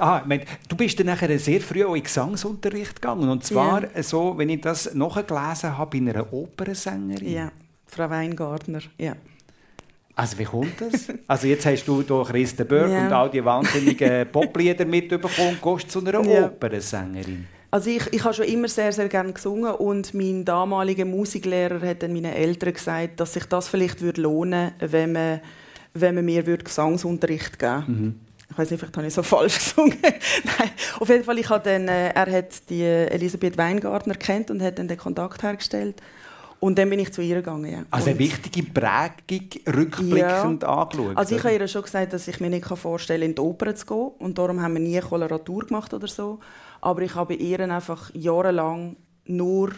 Ah, 0.00 0.20
ich 0.22 0.26
meine, 0.28 0.44
du 0.68 0.76
bist 0.76 0.98
dann 0.98 1.06
nachher 1.06 1.38
sehr 1.38 1.60
früh 1.60 1.84
auch 1.84 1.94
in 1.94 2.02
Gesangsunterricht 2.02 3.00
gegangen. 3.00 3.28
Und 3.28 3.44
zwar 3.44 3.82
Ja. 3.94 4.02
so, 4.02 4.36
wenn 4.38 4.48
ich 4.48 4.60
das 4.60 4.94
nachgelesen 4.94 5.76
habe, 5.76 5.98
bei 6.00 6.10
einer 6.10 6.32
Opernsängerin. 6.32 7.32
Ja, 7.32 7.52
Frau 7.86 8.08
Weingartner. 8.10 8.80
Ja. 8.98 9.14
Also 10.14 10.36
wie 10.38 10.44
kommt 10.44 10.80
das? 10.80 11.06
Also 11.28 11.46
jetzt 11.46 11.64
hast 11.64 11.84
du 11.86 12.02
durch 12.02 12.28
Chris 12.30 12.56
de 12.56 12.66
Burgh 12.66 12.90
Ja. 12.92 13.06
und 13.06 13.12
all 13.12 13.30
die 13.30 13.44
wahnsinnigen 13.44 14.26
Poplieder 14.32 14.84
mitbekommen 14.84 15.56
und 15.62 15.62
gehst 15.62 15.90
zu 15.92 16.00
einer. 16.04 16.46
Opernsängerin. 16.46 17.46
Also 17.70 17.90
ich, 17.90 18.02
ich 18.12 18.24
habe 18.24 18.32
schon 18.34 18.46
immer 18.46 18.66
sehr, 18.66 18.92
sehr 18.92 19.08
gerne 19.08 19.32
gesungen 19.32 19.72
und 19.74 20.14
mein 20.14 20.44
damaliger 20.44 21.04
Musiklehrer 21.04 21.86
hat 21.86 22.02
dann 22.02 22.14
meinen 22.14 22.32
Eltern 22.32 22.72
gesagt, 22.72 23.20
dass 23.20 23.34
sich 23.34 23.44
das 23.44 23.68
vielleicht 23.68 24.00
würde 24.00 24.22
lohnen 24.22 24.72
würde, 24.80 24.92
wenn 24.92 25.12
man, 25.12 25.40
wenn 25.94 26.14
man 26.14 26.24
mir 26.24 26.42
Gesangsunterricht 26.42 27.58
geben 27.58 27.84
würde. 27.86 28.14
Ich 28.50 28.58
weiß 28.58 28.70
nicht, 28.70 28.80
vielleicht 28.80 28.96
habe 28.96 29.06
ich 29.06 29.14
so 29.14 29.22
falsch 29.24 29.58
gesungen. 29.58 29.98
Nein, 30.02 30.70
auf 31.00 31.08
jeden 31.08 31.24
Fall, 31.24 31.38
ich 31.38 31.48
habe 31.48 31.64
dann, 31.64 31.88
äh, 31.88 32.10
er 32.10 32.30
hat 32.30 32.68
die 32.70 32.82
Elisabeth 32.82 33.56
Weingartner 33.58 34.14
kennt 34.14 34.50
und 34.50 34.62
hat 34.62 34.78
dann 34.78 34.88
den 34.88 34.98
Kontakt 34.98 35.42
hergestellt. 35.42 36.00
Und 36.60 36.76
dann 36.76 36.90
bin 36.90 36.98
ich 36.98 37.12
zu 37.12 37.22
ihr 37.22 37.36
gegangen, 37.36 37.70
ja. 37.70 37.84
Also 37.90 38.10
eine 38.10 38.18
wichtige 38.18 38.68
Prägung 38.68 39.48
rückblickend 39.66 40.64
angeschaut. 40.64 41.16
Also 41.16 41.36
ich 41.36 41.44
habe 41.44 41.54
ihr 41.54 41.68
schon 41.68 41.82
gesagt, 41.82 42.12
dass 42.12 42.26
ich 42.26 42.40
mir 42.40 42.50
nicht 42.50 42.66
vorstellen 42.66 43.20
kann, 43.20 43.30
in 43.30 43.34
die 43.36 43.40
Oper 43.40 43.74
zu 43.76 43.86
gehen. 43.86 44.10
Und 44.18 44.38
darum 44.38 44.60
haben 44.60 44.74
wir 44.74 44.80
nie 44.80 44.98
Koloratur 44.98 45.66
gemacht 45.66 45.94
oder 45.94 46.08
so. 46.08 46.40
Aber 46.80 47.02
ich 47.02 47.14
habe 47.14 47.34
ihr 47.34 47.60
einfach 47.60 48.12
jahrelang 48.12 48.96
nur 49.24 49.70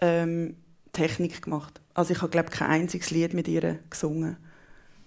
ähm, 0.00 0.56
Technik 0.92 1.42
gemacht. 1.42 1.80
Also 1.94 2.12
ich 2.12 2.22
habe, 2.22 2.30
glaube 2.30 2.50
ich, 2.52 2.58
kein 2.58 2.70
einziges 2.70 3.10
Lied 3.10 3.34
mit 3.34 3.48
ihr 3.48 3.78
gesungen. 3.90 4.36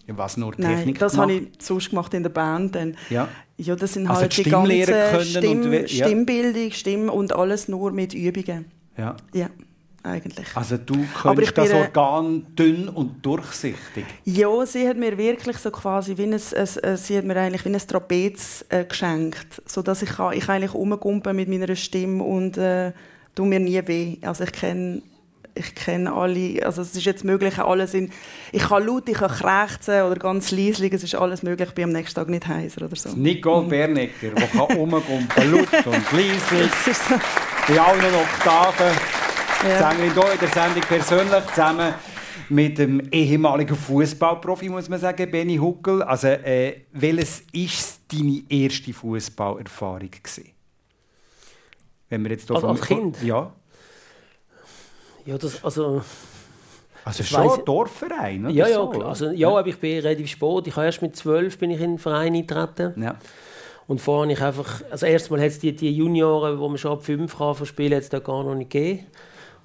Was 0.07 0.37
nur 0.37 0.53
Nein, 0.57 0.77
Technik 0.77 0.99
das 0.99 1.13
gemacht? 1.13 1.29
habe 1.29 1.39
ich 1.39 1.47
sonst 1.59 1.89
gemacht 1.89 2.13
in 2.13 2.23
der 2.23 2.29
Band. 2.29 2.75
Dann, 2.75 2.95
Ja. 3.09 3.27
ja, 3.57 3.75
das 3.75 3.93
sind 3.93 4.07
Also 4.07 4.21
halt 4.21 4.37
die 4.37 4.43
die 4.43 4.53
und 4.53 5.23
Stimm, 5.25 5.71
we- 5.71 5.85
ja. 5.87 6.05
Stimmbildung, 6.05 6.71
Stimm 6.71 7.09
und 7.09 7.33
alles 7.33 7.67
nur 7.67 7.91
mit 7.91 8.13
Übungen. 8.13 8.65
ja. 8.97 9.15
Ja, 9.33 9.49
eigentlich. 10.03 10.45
Also 10.55 10.77
du 10.77 10.95
könntest 11.19 11.57
das 11.57 11.73
Organ 11.73 12.45
dünn 12.55 12.87
und 12.89 13.25
durchsichtig. 13.25 14.05
Ja, 14.25 14.63
sie 14.67 14.87
hat 14.87 14.97
mir 14.97 15.17
wirklich 15.17 15.57
so 15.57 15.71
quasi 15.71 16.15
wie 16.17 16.23
ein, 16.25 16.33
ein, 16.33 16.97
sie 16.97 17.17
hat 17.17 17.25
mir 17.25 17.35
eigentlich 17.37 17.65
wie 17.65 17.69
ein 17.73 17.79
Trapez 17.79 18.63
äh, 18.69 18.85
geschenkt, 18.85 19.61
so 19.65 19.81
dass 19.81 20.03
ich 20.03 20.09
kann, 20.09 20.33
ich 20.33 20.47
eigentlich 20.47 20.73
rumgumpen 20.75 21.35
mit 21.35 21.49
meiner 21.49 21.75
Stimme 21.75 22.23
und 22.23 22.57
äh, 22.57 22.91
tu 23.33 23.45
mir 23.45 23.59
nie 23.59 23.81
weh. 23.87 24.17
Also 24.21 24.43
ich 24.43 24.51
kenne 24.51 25.01
ich 25.55 25.73
kenne 25.73 26.11
alle, 26.13 26.63
also 26.65 26.81
es 26.81 26.95
ist 26.95 27.05
jetzt 27.05 27.23
möglich, 27.23 27.57
alles 27.59 27.93
in, 27.93 28.11
ich 28.51 28.63
kann 28.63 28.85
laut, 28.85 29.07
ich 29.07 29.15
kann 29.17 29.31
krächzen 29.31 30.01
oder 30.03 30.15
ganz 30.15 30.51
leislich, 30.51 30.91
es 30.93 31.03
ist 31.03 31.15
alles 31.15 31.43
möglich, 31.43 31.69
ich 31.69 31.75
bin 31.75 31.85
am 31.85 31.91
nächsten 31.91 32.15
Tag 32.15 32.29
nicht 32.29 32.45
heiser 32.47 32.85
oder 32.85 32.95
so. 32.95 33.09
Nicole 33.15 33.67
Bernecker, 33.67 34.29
die 34.29 34.45
kann 34.47 34.59
rumgumpen, 34.77 35.51
laut 35.51 35.85
und 35.87 36.11
leislich, 36.11 36.69
Das 36.69 36.87
ist 36.87 37.07
so. 37.09 37.15
bei 37.67 37.79
allen 37.79 38.13
Oktaven. 38.15 38.91
Ja. 39.67 39.89
Sängerin 39.91 40.13
hier 40.13 40.33
in 40.33 40.39
der 40.39 40.47
Sendung 40.49 40.81
persönlich 40.83 41.45
zusammen 41.47 41.93
mit 42.49 42.77
dem 42.77 42.99
ehemaligen 43.11 43.75
Fußballprofi, 43.75 44.69
muss 44.69 44.89
man 44.89 44.99
sagen, 44.99 45.31
Benny 45.31 45.55
Huckel. 45.57 46.03
Also, 46.03 46.27
äh, 46.27 46.81
welches 46.91 47.43
ist 47.51 48.01
deine 48.11 48.43
erste 48.49 48.93
Fußballerfahrung 48.93 50.11
gewesen? 50.11 50.51
Wenn 52.09 52.23
wir 52.23 52.31
jetzt 52.31 52.45
hier 52.47 52.55
Also 52.55 52.67
vom- 52.67 52.75
als 52.77 52.85
Kind? 52.85 53.23
Ja. 53.23 53.51
Ja, 55.25 55.38
das, 55.38 55.63
also, 55.63 56.01
Also 57.03 57.19
Das 57.19 57.27
schon 57.29 57.59
ein 57.59 57.65
Dorfverein, 57.65 58.45
oder 58.45 58.53
ja, 58.53 58.67
ja, 58.67 58.75
so, 58.75 58.89
klar. 58.89 59.09
Also, 59.09 59.31
ja, 59.31 59.49
aber 59.49 59.67
ich 59.67 59.77
bin 59.77 59.99
relativ 59.99 60.27
spät. 60.27 60.67
Ich 60.67 60.75
habe 60.75 60.85
erst 60.85 61.01
mit 61.01 61.15
zwölf 61.15 61.57
bin 61.57 61.71
ich 61.71 61.79
in 61.79 61.93
den 61.93 61.99
Verein 61.99 62.33
eingetreten. 62.33 63.01
ja. 63.01 63.15
Und 63.88 64.01
vorher 64.01 64.31
ich 64.31 64.41
einfach, 64.41 64.81
also 64.89 65.05
erstmal 65.05 65.39
hat 65.39 65.49
es 65.49 65.59
die, 65.59 65.75
die 65.75 65.95
Junioren, 65.95 66.57
wo 66.59 66.67
man 66.67 66.79
schon 66.79 66.93
ab 66.93 67.03
fünf 67.05 67.38
kann 67.38 67.53
verspielen, 67.53 67.93
hat 67.93 68.01
es 68.01 68.09
da 68.09 68.17
gar 68.17 68.43
noch 68.43 68.55
nicht 68.55 68.71
gegeben. 68.71 69.05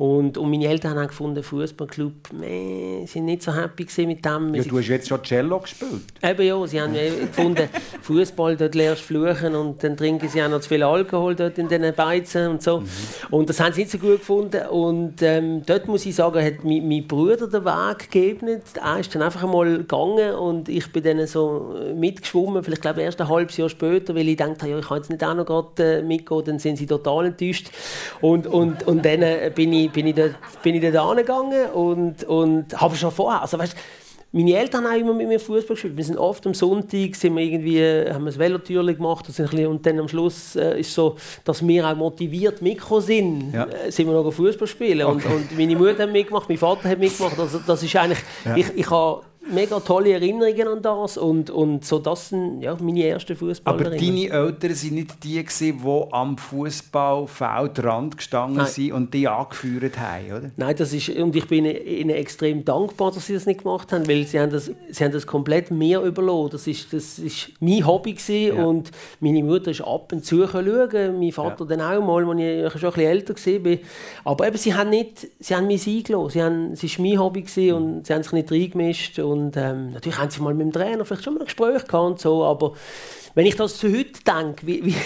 Und, 0.00 0.38
und 0.38 0.50
meine 0.50 0.66
Eltern 0.66 0.98
haben 0.98 1.08
gefunden, 1.08 1.42
Fußballclub, 1.42 2.32
nee, 2.32 3.04
sind 3.04 3.26
nicht 3.26 3.42
so 3.42 3.54
happy 3.54 3.86
mit 4.06 4.24
dem. 4.24 4.54
ja, 4.54 4.62
du 4.62 4.78
hast 4.78 4.88
jetzt 4.88 5.08
schon 5.08 5.22
Cello 5.22 5.58
gespielt. 5.58 6.04
Eben 6.22 6.42
ja, 6.42 6.66
sie 6.66 6.80
haben 6.80 6.94
äh, 6.94 7.10
gefunden, 7.10 7.68
Fußball, 8.00 8.56
dort 8.56 8.74
lernst 8.74 9.02
du 9.02 9.06
fluchen 9.08 9.54
und 9.54 9.84
dann 9.84 9.98
trinken 9.98 10.26
sie 10.30 10.42
auch 10.42 10.48
noch 10.48 10.62
zu 10.62 10.70
viel 10.70 10.82
Alkohol 10.84 11.34
dort 11.34 11.58
in 11.58 11.68
diesen 11.68 11.94
Beizen 11.94 12.48
und 12.48 12.62
so. 12.62 12.82
Und 13.30 13.50
das 13.50 13.60
haben 13.60 13.74
sie 13.74 13.82
nicht 13.82 13.90
so 13.90 13.98
gut 13.98 14.20
gefunden. 14.20 14.68
Und 14.68 15.20
ähm, 15.20 15.64
dort 15.66 15.86
muss 15.86 16.06
ich 16.06 16.14
sagen, 16.14 16.42
hat 16.42 16.64
mein, 16.64 16.88
mein 16.88 17.06
Bruder 17.06 17.46
den 17.46 17.66
Weg 17.66 18.10
gegeben. 18.10 18.62
Er 18.82 19.00
ist 19.00 19.14
dann 19.14 19.20
einfach 19.20 19.42
einmal 19.42 19.76
gegangen 19.76 20.34
und 20.34 20.70
ich 20.70 20.90
bin 20.92 21.02
dann 21.02 21.26
so 21.26 21.74
äh, 21.78 21.92
mitgeschwommen, 21.92 22.64
vielleicht 22.64 22.80
glaube 22.80 23.00
ich 23.00 23.04
erst 23.04 23.20
ein 23.20 23.28
halbes 23.28 23.58
Jahr 23.58 23.68
später, 23.68 24.14
weil 24.14 24.30
ich 24.30 24.38
dachte, 24.38 24.66
ja, 24.66 24.78
ich 24.78 24.88
kann 24.88 24.96
jetzt 24.96 25.10
nicht 25.10 25.22
auch 25.22 25.34
noch 25.34 25.44
gerade 25.44 25.98
äh, 25.98 26.02
mitgehen, 26.02 26.42
dann 26.46 26.58
sind 26.58 26.76
sie 26.76 26.86
total 26.86 27.26
enttäuscht. 27.26 27.68
Und, 28.22 28.46
und, 28.46 28.86
und 28.86 29.04
dann 29.04 29.22
bin 29.54 29.74
ich, 29.74 29.89
bin 29.92 30.06
ich 30.06 30.14
dort, 30.14 30.34
bin 30.62 30.74
ich 30.74 30.82
dort 30.92 31.08
hingegangen 31.08 31.70
und, 31.72 32.24
und 32.24 32.80
habe 32.80 32.94
schon 32.96 33.10
vorher, 33.10 33.42
also 33.42 33.58
weißt, 33.58 33.76
meine 34.32 34.54
Eltern 34.56 34.84
haben 34.86 35.00
immer 35.00 35.12
mit 35.12 35.26
mir 35.26 35.40
Fußball 35.40 35.74
gespielt. 35.74 35.96
Wir 35.96 36.04
sind 36.04 36.16
oft 36.16 36.46
am 36.46 36.54
Sonntag 36.54 37.16
sind 37.16 37.34
wir 37.34 37.42
irgendwie, 37.42 37.82
haben 38.12 38.22
wir 38.22 38.30
das 38.30 38.38
Velotürchen 38.38 38.96
gemacht 38.96 39.26
und, 39.26 39.34
sind 39.34 39.46
ein 39.46 39.50
bisschen, 39.50 39.66
und 39.66 39.84
dann 39.84 39.98
am 39.98 40.06
Schluss 40.06 40.54
äh, 40.54 40.78
ist 40.78 40.94
so, 40.94 41.16
dass 41.44 41.66
wir 41.66 41.88
auch 41.88 41.96
motiviert 41.96 42.62
mitgekommen 42.62 43.02
sind, 43.02 43.52
Ja. 43.52 43.64
äh, 43.66 43.90
sind 43.90 44.06
wir 44.06 44.14
noch 44.14 44.30
Fußball 44.30 44.68
spielen. 44.68 45.04
Und, 45.08 45.26
und 45.26 45.58
meine 45.58 45.74
Mutter 45.74 46.04
hat 46.04 46.12
mitgemacht, 46.12 46.48
mein 46.48 46.58
Vater 46.58 46.88
hat 46.90 46.98
mitgemacht. 47.00 47.36
Also 47.40 47.58
das 47.66 47.82
ist 47.82 47.96
eigentlich, 47.96 48.20
ich, 48.54 48.66
ich 48.76 48.88
habe 48.90 49.22
mega 49.52 49.80
tolle 49.80 50.12
Erinnerungen 50.12 50.68
an 50.68 50.82
das 50.82 51.16
und, 51.16 51.50
und 51.50 51.84
so 51.84 51.98
das 51.98 52.28
sind 52.28 52.60
ja, 52.60 52.76
meine 52.80 53.04
ersten 53.06 53.32
Aber 53.32 53.38
Fußballerinnerungen. 53.48 54.30
deine 54.30 54.44
Eltern 54.46 54.70
waren 54.70 54.94
nicht 54.94 55.24
die, 55.24 55.42
gewesen, 55.44 55.80
die 55.84 56.12
am 56.12 56.36
Fußballfeldrand 56.38 58.16
gestanden 58.16 58.58
Nein. 58.58 58.66
sind 58.66 58.92
und 58.92 59.14
die 59.14 59.26
angeführt 59.28 59.98
haben, 59.98 60.26
oder? 60.26 60.50
Nein, 60.56 60.74
das 60.76 60.92
ist, 60.92 61.08
und 61.10 61.34
ich 61.34 61.46
bin 61.48 61.64
ihnen 61.64 62.10
extrem 62.10 62.64
dankbar, 62.64 63.12
dass 63.12 63.26
sie 63.26 63.34
das 63.34 63.46
nicht 63.46 63.62
gemacht 63.62 63.92
haben, 63.92 64.06
weil 64.08 64.24
sie 64.26 64.38
haben 64.40 64.50
das, 64.50 64.70
sie 64.90 65.04
haben 65.04 65.12
das 65.12 65.26
komplett 65.26 65.70
mir 65.70 66.00
überlassen. 66.02 66.50
Das 66.52 66.66
ist, 66.66 66.92
das 66.92 67.18
ist 67.18 67.50
mein 67.60 67.86
Hobby 67.86 68.12
gewesen 68.14 68.56
Ja. 68.56 68.64
und 68.64 68.90
meine 69.20 69.42
Mutter 69.42 69.70
ist 69.70 69.80
ab 69.82 70.12
und 70.12 70.24
zu 70.24 70.46
schauen, 70.46 71.18
mein 71.18 71.32
Vater 71.32 71.64
dann 71.66 71.80
auch 71.80 72.00
mal, 72.04 72.24
als 72.28 72.74
ich 72.74 72.80
schon 72.80 72.90
ein 72.90 72.94
bisschen 72.94 73.10
älter 73.10 73.34
war. 73.34 73.78
Aber 74.24 74.46
eben, 74.48 74.56
sie 74.56 74.74
haben, 74.74 74.90
nicht, 74.90 75.28
sie 75.38 75.54
haben 75.54 75.66
mich 75.66 75.86
eingelassen. 75.86 76.30
Sie 76.30 76.42
haben, 76.42 76.72
es 76.72 76.82
war 76.98 77.06
mein 77.06 77.18
Hobby 77.18 77.42
gewesen 77.42 77.72
und 77.74 78.06
sie 78.06 78.14
haben 78.14 78.22
sich 78.22 78.32
nicht 78.32 78.50
reingemischt. 78.52 79.18
Und 79.30 79.56
ähm, 79.56 79.92
natürlich 79.92 80.18
haben 80.18 80.30
sie 80.30 80.42
mal 80.42 80.54
mit 80.54 80.66
dem 80.66 80.72
Trainer 80.72 81.04
vielleicht 81.04 81.24
schon 81.24 81.34
mal 81.34 81.40
ein 81.40 81.46
Gespräch 81.46 81.86
gehabt 81.86 81.94
und 81.94 82.20
so, 82.20 82.44
aber 82.44 82.72
wenn 83.34 83.46
ich 83.46 83.54
das 83.54 83.78
zu 83.78 83.88
heute 83.88 84.20
denke, 84.26 84.66
wie, 84.66 84.84
wie, 84.84 84.96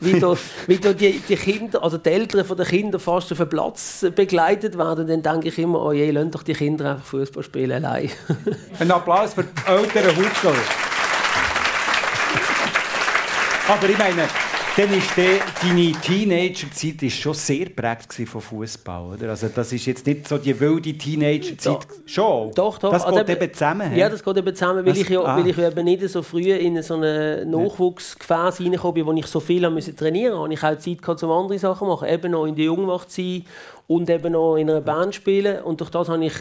wie, 0.00 0.18
da, 0.18 0.36
wie 0.66 0.78
da 0.78 0.92
die, 0.92 1.20
die 1.20 1.36
Kinder, 1.36 1.82
also 1.82 1.98
die 1.98 2.10
Eltern 2.10 2.44
von 2.44 2.56
den 2.56 2.66
Kindern 2.66 3.00
fast 3.00 3.30
auf 3.30 3.38
den 3.38 3.48
Platz 3.48 4.04
begleitet 4.14 4.76
werden, 4.76 5.06
dann 5.06 5.22
denke 5.22 5.48
ich 5.48 5.58
immer, 5.58 5.80
oh 5.80 5.92
je, 5.92 6.10
lasst 6.10 6.34
doch 6.34 6.42
die 6.42 6.54
Kinder 6.54 6.92
einfach 6.92 7.06
Fußball 7.06 7.42
spielen 7.42 7.84
allein. 7.84 8.10
Ein 8.80 8.90
Applaus 8.90 9.34
für 9.34 9.44
die 9.44 9.70
älteren 9.70 10.16
Huckel. 10.16 10.54
Aber 13.68 13.88
ich 13.88 13.98
meine, 13.98 14.28
dann 14.76 14.92
ist 14.92 15.08
die, 15.16 15.38
deine 15.62 15.92
Teenagerzeit 16.00 17.00
ist 17.02 17.16
schon 17.16 17.34
sehr 17.34 17.66
gewesen 17.66 18.26
von 18.26 18.40
Fußball, 18.40 19.14
oder? 19.14 19.30
Also 19.30 19.48
das 19.54 19.72
ist 19.72 19.86
jetzt 19.86 20.04
nicht 20.04 20.26
so 20.26 20.36
die 20.38 20.58
wilde 20.58 20.92
Teenagerzeit. 20.94 21.86
Schon? 22.06 22.50
Doch, 22.54 22.78
doch. 22.78 22.90
Das 22.90 23.04
Also 23.04 23.24
geht 23.24 23.40
eben 23.40 23.52
zusammen. 23.52 23.94
Ja, 23.96 24.08
das 24.08 24.24
geht 24.24 24.36
eben 24.36 24.54
zusammen, 24.54 24.84
weil 24.84 24.92
Das- 24.92 24.98
ich, 25.02 25.08
ja, 25.08 25.20
ah. 25.22 25.36
weil 25.36 25.46
ich 25.46 25.56
eben 25.58 25.84
nicht 25.84 26.08
so 26.08 26.22
früh 26.22 26.52
in 26.52 26.82
so 26.82 26.94
eine 26.94 27.46
Nachwuchsgefäß 27.46 28.60
reingekommen 28.60 28.94
bin, 28.94 29.06
wo 29.06 29.12
ich 29.12 29.26
so 29.26 29.38
viel 29.38 29.68
musste 29.70 29.94
trainieren 29.94 30.36
musste. 30.38 30.54
Ich 30.54 30.62
auch 30.64 30.78
Zeit 30.78 31.02
gehabt, 31.02 31.22
um 31.22 31.30
andere 31.30 31.58
Sachen 31.58 31.86
zu 31.86 31.92
machen. 31.92 32.08
Eben 32.08 32.32
noch 32.32 32.44
in 32.46 32.56
der 32.56 32.64
Jungwacht 32.64 33.12
sein 33.12 33.44
und 33.86 34.10
eben 34.10 34.32
noch 34.32 34.56
in 34.56 34.68
einer 34.70 34.80
Band 34.80 35.14
spielen. 35.14 35.62
Und 35.62 35.80
durch 35.80 35.90
das 35.90 36.08
habe 36.08 36.24
ich, 36.24 36.34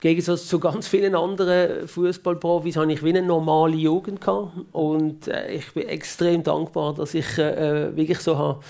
Gegensatz 0.00 0.46
zu 0.46 0.58
ganz 0.58 0.88
vielen 0.88 1.14
anderen 1.14 1.86
Fußballprofis, 1.86 2.76
habe 2.76 2.92
ich 2.92 3.04
wie 3.04 3.10
eine 3.10 3.22
normale 3.22 3.76
Jugend 3.76 4.20
gehabt. 4.20 4.52
Und 4.72 5.28
äh, 5.28 5.52
ich 5.52 5.72
bin 5.72 5.88
extrem 5.88 6.42
dankbar, 6.42 6.94
dass 6.94 7.14
ich 7.14 7.38
äh, 7.38 7.94
wirklich 7.94 8.18
so 8.18 8.38
habe, 8.38 8.60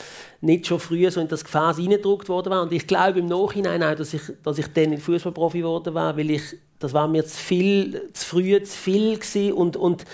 nicht 0.41 0.67
schon 0.67 0.81
früh 0.81 1.09
so 1.11 1.21
in 1.21 1.29
das 1.29 1.45
Gefäß 1.45 1.79
reingedruckt 1.79 2.29
worden 2.29 2.51
war. 2.51 2.63
Und 2.63 2.73
ich 2.73 2.87
glaube 2.87 3.21
im 3.21 3.27
Nachhinein 3.27 3.83
auch, 3.83 3.95
dass 3.95 4.13
ich, 4.13 4.23
dass 4.43 4.59
ich 4.59 4.67
dann 4.73 4.99
Fußballprofi 4.99 5.59
geworden 5.61 5.95
wäre, 5.95 6.17
weil 6.17 6.31
ich, 6.31 6.43
das 6.81 6.95
war 6.95 7.07
mir 7.07 7.25
zu 7.25 7.37
viel, 7.37 8.11
zu 8.13 8.27
früh, 8.27 8.63
zu 8.63 8.77
viel 8.77 9.17
gewesen 9.17 9.53
und, 9.53 9.77
und 9.77 10.05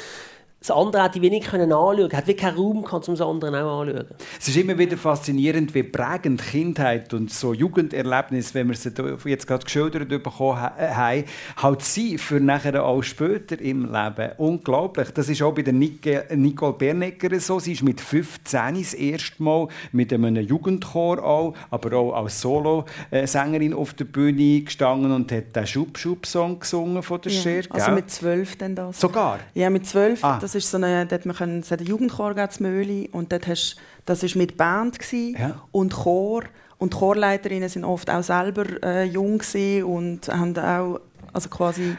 das 0.66 0.76
andere 0.76 1.05
hätte 1.05 1.18
ich 1.18 1.22
wenig 1.22 1.44
können 1.44 1.72
anschauen. 1.72 2.12
Hat 2.12 2.26
wirklich 2.26 2.37
keinen 2.38 2.57
Raum 2.57 2.83
gehabt, 2.83 3.09
um 3.09 3.14
das 3.14 3.26
andere 3.26 3.64
auch 3.64 3.83
anzuschauen. 3.83 4.07
Es 4.40 4.48
ist 4.48 4.57
immer 4.57 4.76
wieder 4.76 4.96
faszinierend, 4.96 5.74
wie 5.74 5.85
prägend 5.85 6.42
Kindheit 6.42 7.14
und 7.14 7.31
so 7.33 7.52
Jugenderlebnisse, 7.52 8.55
wenn 8.55 8.68
wir 8.68 8.74
sie 8.74 8.90
da 8.90 9.16
jetzt 9.24 9.46
gerade 9.46 9.64
geschildert 9.64 10.09
bekommen 10.09 10.59
äh, 10.76 10.88
haben, 10.88 11.24
halt 11.57 11.83
sind 11.83 12.20
für 12.20 12.40
nachher 12.40 12.85
auch 12.85 13.02
später 13.02 13.61
im 13.61 13.85
Leben. 13.92 14.33
Unglaublich. 14.38 15.11
Das 15.11 15.29
ist 15.29 15.40
auch 15.40 15.52
bei 15.52 15.62
der 15.62 15.72
Nicole 15.72 16.72
Bernecker 16.72 17.38
so. 17.38 17.61
Sie 17.61 17.72
ist 17.72 17.85
mit 17.85 18.00
15 18.00 18.74
das 18.74 18.94
erste 18.94 19.42
Mal 19.42 19.68
mit 19.92 20.12
einem 20.12 20.35
Jugendchor 20.37 21.22
auch, 21.22 21.55
aber 21.70 21.96
auch 21.96 22.12
als 22.14 22.40
Solo-Sängerin 22.40 23.72
auf 23.72 23.94
der 23.94 24.07
Bühne 24.07 24.62
gestanden 24.62 25.12
und 25.12 25.31
hat 25.31 25.55
den 25.55 25.66
Schub-Schub-Song 25.66 26.59
gesungen 26.59 27.02
von 27.05 27.20
der. 27.20 27.33
Ja, 27.33 27.61
also 27.70 27.87
gell? 27.87 27.94
mit 27.94 28.11
zwölf 28.11 28.57
dann 28.57 28.74
das. 28.74 29.00
Sogar? 29.00 29.38
Ja, 29.55 29.70
mit 29.70 29.87
zwölf. 29.87 30.24
Ah. 30.24 30.38
Das 30.40 30.55
ist 30.56 30.70
so 30.70 30.76
eine, 30.78 31.06
dort 31.06 31.26
man 31.26 31.36
können, 31.36 31.60
es 31.60 31.70
hat 31.70 31.78
einen 31.80 31.88
Jugendchor 31.88 32.34
gegeben, 32.34 33.08
und 33.12 33.32
dort 33.32 33.46
hast, 33.46 33.76
das 34.04 34.22
war 34.22 34.30
mit 34.36 34.56
Band 34.56 34.98
gewesen 34.98 35.36
Ja. 35.38 35.62
und 35.72 35.92
Chor. 35.94 36.44
Und 36.78 36.92
die 36.92 36.98
Chorleiterinnen 36.98 37.68
sind 37.68 37.84
oft 37.84 38.10
auch 38.10 38.22
selber 38.22 38.64
äh, 38.82 39.04
jung 39.04 39.40
und 39.84 40.28
haben 40.28 40.58
auch 40.58 41.00
also 41.32 41.48
quasi 41.48 41.96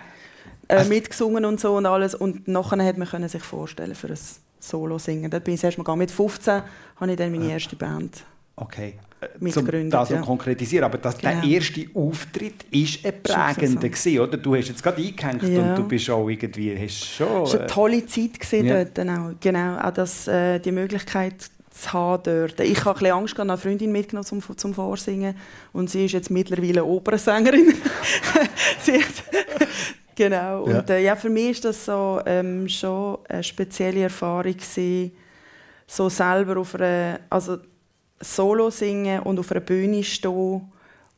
äh, 0.67 0.83
mitgesungen 0.85 1.45
und 1.45 1.59
so 1.59 1.75
und 1.75 1.85
alles. 1.85 2.13
Und 2.13 2.47
nachher 2.47 2.83
hat 2.85 2.97
man 2.97 3.07
können 3.07 3.27
sich 3.29 3.41
vorstellen 3.43 3.95
für 3.95 4.07
ein 4.09 4.19
Solo 4.59 4.99
singen. 4.99 5.31
Dort 5.31 5.45
bin 5.45 5.55
ich 5.55 5.63
erst 5.63 5.77
mal 5.77 5.83
gegangen. 5.83 5.99
Mit 5.99 6.11
15 6.11 6.61
habe 6.97 7.11
ich 7.11 7.17
dann 7.17 7.31
meine 7.31 7.51
erste 7.51 7.75
Band. 7.75 8.23
Okay. 8.55 8.99
Äh, 9.19 9.27
Mitgegründet, 9.39 9.93
das 9.93 10.09
ja. 10.09 10.21
konkretisieren. 10.21 10.85
Aber 10.85 10.99
das, 10.99 11.17
der 11.17 11.33
Genau. 11.41 11.47
erste 11.47 11.85
Auftritt 11.95 12.65
ist 12.69 13.03
ein 13.03 13.13
prägender, 13.23 13.89
gewesen, 13.89 14.19
oder? 14.19 14.37
Du 14.37 14.55
hast 14.55 14.67
jetzt 14.67 14.83
gerade 14.83 15.01
eingehängt 15.01 15.43
Ja. 15.43 15.69
und 15.71 15.75
du 15.77 15.87
bist 15.87 16.07
auch 16.09 16.29
irgendwie... 16.29 16.77
Hast 16.77 17.05
schon, 17.05 17.43
Es 17.43 17.53
war 17.53 17.59
eine 17.61 17.67
tolle 17.67 18.05
Zeit 18.05 18.39
gewesen 18.39 18.65
Ja. 18.67 18.83
dort. 18.83 18.99
Auch. 19.09 19.31
Genau, 19.39 19.77
auch 19.79 19.91
das, 19.91 20.27
äh, 20.27 20.59
die 20.59 20.71
Möglichkeit 20.71 21.33
zu 21.71 21.93
haben 21.93 22.23
dort. 22.23 22.59
Ich 22.59 22.79
habe 22.85 22.91
ein 22.91 22.93
bisschen 22.99 23.11
Angst, 23.17 23.39
eine 23.39 23.57
Freundin 23.57 23.91
mitgenommen 23.91 24.25
zum, 24.25 24.41
zum 24.57 24.73
Vorsingen 24.73 25.35
und 25.73 25.89
sie 25.89 26.05
ist 26.05 26.11
jetzt 26.11 26.29
mittlerweile 26.29 26.83
Opernsängerin. 26.85 27.73
genau. 30.15 30.63
Und 30.63 30.89
äh, 30.89 31.01
ja, 31.03 31.15
für 31.15 31.29
mich 31.29 31.51
ist 31.51 31.65
das 31.65 31.85
so 31.85 32.21
ähm, 32.25 32.67
schon 32.69 33.17
eine 33.29 33.43
spezielle 33.43 34.01
Erfahrung 34.01 34.53
gewesen, 34.53 35.11
so 35.87 36.09
selber 36.09 36.57
auf 36.59 36.75
einer, 36.75 37.19
also 37.29 37.57
Solo 38.19 38.69
singen 38.69 39.21
und 39.21 39.39
auf 39.39 39.51
einer 39.51 39.61
Bühne 39.61 40.03
stehen 40.03 40.61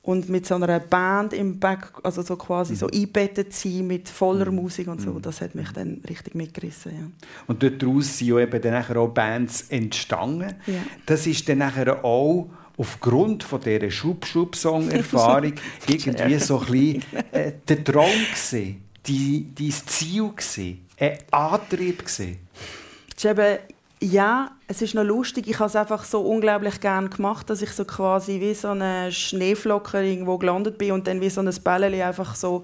und 0.02 0.30
mit 0.30 0.46
so 0.46 0.56
einer 0.56 0.80
Band 0.80 1.34
im 1.34 1.60
Back, 1.60 1.92
also 2.04 2.22
so 2.22 2.36
quasi 2.36 2.74
mhm. 2.74 2.78
so 2.78 2.88
eingebettet 2.88 3.54
sein 3.54 3.86
mit 3.86 4.10
voller 4.10 4.50
mhm. 4.50 4.58
Musik 4.58 4.88
und 4.88 5.02
so, 5.02 5.12
mhm. 5.12 5.22
das 5.22 5.42
hat 5.42 5.56
mich 5.56 5.70
dann 5.72 6.02
richtig 6.08 6.36
mitgerissen. 6.36 6.92
Ja. 6.92 7.28
Und 7.48 7.62
daraus 7.64 8.18
sind 8.18 8.30
ja 8.30 8.40
eben 8.40 8.62
dann 8.62 8.98
auch 8.98 9.10
Bands 9.10 9.66
entstanden. 9.70 10.56
Ja. 10.66 10.82
Das 11.06 11.28
ist 11.28 11.48
dann 11.48 11.60
nachher 11.60 12.04
auch 12.04 12.50
aufgrund 12.78 13.44
von 13.44 13.60
dieser 13.60 13.92
Schub-Schub-Song-Erfahrung 13.92 15.54
irgendwie 15.88 16.40
so 16.40 16.60
ein 16.60 16.66
bisschen 16.66 17.04
äh, 17.32 17.52
der 17.68 17.84
Traum 17.84 18.06
gewesen, 18.06 18.84
die, 19.06 19.48
dein 19.54 19.72
Ziel 19.72 20.30
gewesen, 20.30 20.86
ein 20.98 21.18
Antrieb 21.30 22.00
gewesen. 22.00 22.38
Es 23.16 23.24
ist 23.24 23.30
eben 23.30 23.58
ja, 24.02 24.52
es 24.68 24.82
ist 24.82 24.96
noch 24.96 25.04
lustig. 25.04 25.48
Ich 25.48 25.60
habe 25.60 25.68
es 25.68 25.76
einfach 25.76 26.06
so 26.06 26.22
unglaublich 26.22 26.80
gern 26.80 27.10
gemacht, 27.10 27.50
dass 27.50 27.62
ich 27.62 27.72
so 27.72 27.84
quasi 27.86 28.40
wie 28.40 28.54
so 28.54 28.70
eine 28.70 29.12
Schneeflocke 29.12 30.02
irgendwo 30.02 30.38
gelandet 30.38 30.78
bin 30.78 30.94
und 30.94 31.08
dann 31.08 31.20
wie 31.22 31.30
so 31.30 31.42
ein 31.42 31.54
Bällchen 31.64 32.02
einfach 32.02 32.36
so 32.36 32.64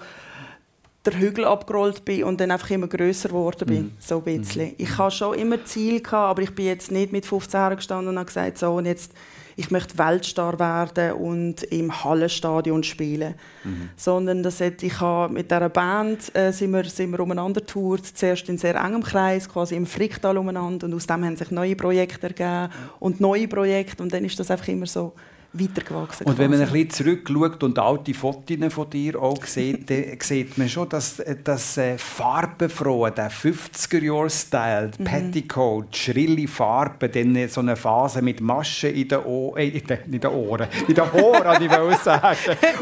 der 1.05 1.19
Hügel 1.19 1.45
abgerollt 1.45 2.03
bin 2.03 2.23
und 2.23 2.39
dann 2.39 2.51
einfach 2.51 2.69
immer 2.71 2.87
größer 2.87 3.29
geworden 3.29 3.67
bin, 3.67 3.81
mhm. 3.83 3.91
so 3.99 4.17
ein 4.17 4.23
bisschen. 4.23 4.69
Mhm. 4.69 4.75
Ich 4.77 4.97
habe 4.97 5.11
schon 5.11 5.37
immer 5.37 5.63
Ziel 5.63 6.01
gehabt, 6.01 6.31
aber 6.31 6.41
ich 6.41 6.55
bin 6.55 6.65
jetzt 6.65 6.91
nicht 6.91 7.11
mit 7.11 7.25
15 7.25 7.59
Jahren 7.59 7.75
gestanden 7.75 8.09
und 8.09 8.17
habe 8.17 8.25
gesagt, 8.25 8.57
so 8.57 8.73
und 8.73 8.85
jetzt 8.85 9.11
ich 9.55 9.71
möchte 9.71 9.97
Weltstar 9.97 10.59
werden 10.59 11.13
und 11.13 11.63
im 11.63 12.03
Hallenstadion 12.03 12.83
spielen. 12.83 13.35
Mhm. 13.63 13.89
Sondern 13.95 14.43
das 14.43 14.59
hat, 14.59 14.83
ich 14.83 14.99
habe 14.99 15.33
mit 15.33 15.49
dieser 15.49 15.69
Band 15.69 16.35
äh, 16.35 16.51
sind, 16.51 16.71
wir, 16.71 16.83
sind 16.85 17.11
wir 17.11 17.19
umeinander 17.19 17.61
getourt, 17.61 18.05
zuerst 18.05 18.49
in 18.49 18.57
sehr 18.57 18.75
engem 18.75 19.03
Kreis, 19.03 19.47
quasi 19.47 19.75
im 19.75 19.85
Fricktal 19.85 20.37
umeinander 20.37 20.87
und 20.87 20.93
aus 20.93 21.07
dem 21.07 21.23
haben 21.23 21.37
sich 21.37 21.51
neue 21.51 21.75
Projekte 21.75 22.27
ergeben 22.27 22.73
und 22.99 23.19
neue 23.21 23.47
Projekte 23.47 24.03
und 24.03 24.13
dann 24.13 24.25
ist 24.25 24.39
das 24.39 24.51
einfach 24.51 24.67
immer 24.67 24.87
so 24.87 25.13
weitergewachsen. 25.59 26.25
Und 26.25 26.37
wenn 26.37 26.51
man 26.51 26.61
ein 26.61 26.71
bisschen 26.71 26.89
zurückschaut 26.89 27.63
und 27.63 27.79
alte 27.79 28.13
Fotos 28.13 28.73
von 28.73 28.89
dir 28.89 29.21
auch 29.21 29.43
sieht, 29.45 29.89
dann 29.89 30.03
sieht 30.19 30.57
man 30.57 30.69
schon, 30.69 30.89
dass 30.89 31.21
das 31.43 31.77
äh, 31.77 31.97
farbenfrohe, 31.97 33.11
der 33.11 33.31
50er-Jahr-Style, 33.31 34.91
mhm. 34.97 35.03
Petticoat, 35.03 35.95
schrille 35.95 36.47
Farben, 36.47 37.11
dann 37.11 37.47
so 37.49 37.61
eine 37.61 37.75
Phase 37.75 38.21
mit 38.21 38.41
Maschen 38.41 38.93
in 38.93 39.07
den, 39.07 39.19
o 39.19 39.55
äh, 39.55 39.67
in 39.67 40.19
den 40.19 40.25
Ohren, 40.31 40.67
in 40.87 40.93
den 40.93 41.09
Ohren, 41.11 41.63
ich 41.63 41.71
will 41.71 41.97
sagen, 42.03 42.37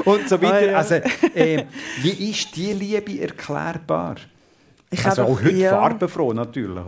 und 0.05 0.27
so 0.27 0.41
weiter. 0.41 0.55
Ah, 0.55 0.71
ja. 0.71 0.77
Also, 0.77 0.95
äh, 0.95 1.65
wie 2.01 2.29
ist 2.29 2.55
diese 2.55 2.73
Liebe 2.73 3.21
erklärbar? 3.21 4.15
Ich 4.89 5.05
also 5.05 5.23
auch 5.23 5.41
heute 5.41 5.51
ja. 5.51 5.71
farbenfroh 5.71 6.33
natürlich. 6.33 6.83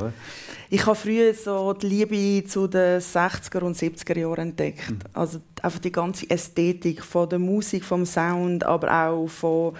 Ich 0.70 0.86
habe 0.86 0.96
früher 0.96 1.34
so 1.34 1.74
die 1.74 1.88
Liebe 1.88 2.48
zu 2.48 2.68
den 2.68 3.00
60er 3.00 3.60
und 3.60 3.78
70er 3.78 4.18
Jahren 4.18 4.50
entdeckt. 4.50 4.90
Mhm. 4.90 5.00
Also 5.14 5.40
einfach 5.62 5.80
die 5.80 5.92
ganze 5.92 6.30
Ästhetik 6.30 7.04
von 7.04 7.30
der 7.30 7.40
Musik, 7.40 7.84
vom 7.84 8.06
Sound, 8.06 8.64
aber 8.64 9.08
auch 9.08 9.28
von 9.28 9.74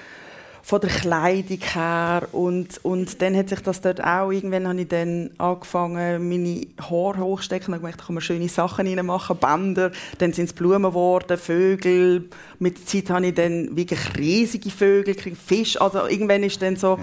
von 0.66 0.82
der 0.82 0.90
Kleidung 0.90 1.60
her. 1.60 2.28
Und, 2.32 2.84
und 2.84 3.22
dann 3.22 3.38
hat 3.38 3.50
sich 3.50 3.60
das 3.60 3.82
dort 3.82 4.04
auch, 4.04 4.32
irgendwann 4.32 4.68
habe 4.68 4.82
ich 4.82 4.88
dann 4.88 5.30
angefangen, 5.38 6.28
meine 6.28 6.66
Haare 6.82 7.20
hochstecken 7.20 7.72
und 7.72 7.82
gemerkt, 7.82 8.02
da 8.02 8.06
kann 8.06 8.16
man 8.16 8.22
schöne 8.22 8.50
Sachen 8.50 8.88
reinmachen, 8.88 9.38
Bänder, 9.38 9.92
dann 10.18 10.34
sind 10.34 10.46
es 10.46 10.54
Blumen 10.54 10.90
geworden, 10.90 11.38
Vögel, 11.38 12.30
mit 12.58 12.80
der 12.80 12.86
Zeit 12.88 13.10
habe 13.12 13.28
ich 13.28 13.36
dann 13.36 13.78
wirklich 13.78 14.00
riesige 14.18 14.72
Vögel, 14.72 15.16
Fisch, 15.36 15.80
also 15.80 16.08
irgendwann 16.08 16.42
ist 16.42 16.60
dann 16.64 16.78
so, 16.78 16.98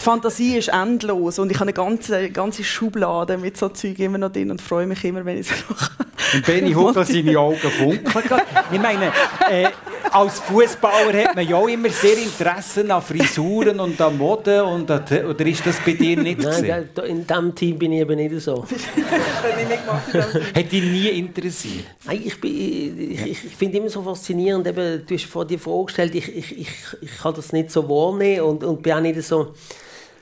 die 0.00 0.02
Fantasie 0.02 0.56
ist 0.56 0.68
endlos. 0.68 1.38
Und 1.38 1.50
ich 1.50 1.56
habe 1.56 1.66
eine 1.66 1.74
ganze, 1.74 2.30
ganze 2.30 2.64
Schublade 2.64 3.36
mit 3.36 3.58
so 3.58 3.68
Zeug 3.68 3.98
immer 3.98 4.16
noch 4.16 4.32
drin 4.32 4.50
und 4.50 4.62
freue 4.62 4.86
mich 4.86 5.04
immer, 5.04 5.26
wenn 5.26 5.40
ich 5.40 5.50
es 5.50 5.68
noch 5.68 5.90
Und 6.32 6.46
Benny 6.46 6.72
Hutter 6.74 7.04
seine 7.04 7.38
Augen 7.38 7.58
funkeln. 7.58 8.40
Ich 8.72 8.80
meine, 8.80 9.12
äh, 9.50 9.68
als 10.10 10.40
Fußballer 10.40 11.24
hat 11.24 11.34
man 11.34 11.46
ja 11.46 11.56
auch 11.56 11.68
immer 11.68 11.90
sehr 11.90 12.16
Interesse 12.16 12.84
an 12.96 13.02
Frisuren 13.02 13.80
und 13.80 14.00
an 14.00 14.16
Mode. 14.16 14.64
Und 14.64 14.90
an, 14.90 15.04
oder 15.28 15.46
ist 15.46 15.66
das 15.66 15.80
bei 15.84 15.92
dir 15.92 16.16
nicht 16.16 16.40
Nein, 16.40 16.88
da, 16.94 17.02
in 17.02 17.26
diesem 17.26 17.54
Team 17.54 17.78
bin 17.78 17.92
ich 17.92 18.00
eben 18.00 18.16
nicht 18.16 18.40
so. 18.40 18.64
hat 20.54 20.72
dich 20.72 20.82
nie 20.82 21.08
interessiert? 21.08 21.84
Nein, 22.04 22.22
ich, 22.24 22.42
ich, 22.42 22.98
ich, 22.98 23.44
ich 23.44 23.56
finde 23.56 23.78
immer 23.78 23.88
so 23.88 24.02
faszinierend, 24.02 24.66
eben, 24.66 25.04
du 25.06 25.14
hast 25.14 25.24
vor 25.26 25.44
dir 25.44 25.58
vorgestellt, 25.58 26.14
ich, 26.14 26.34
ich, 26.36 26.58
ich, 26.60 26.70
ich 27.00 27.16
kann 27.18 27.34
das 27.34 27.52
nicht 27.52 27.70
so 27.70 27.88
wahrnehmen 27.88 28.42
und, 28.42 28.64
und 28.64 28.82
bin 28.82 28.92
auch 28.92 29.00
nicht 29.00 29.22
so 29.22 29.52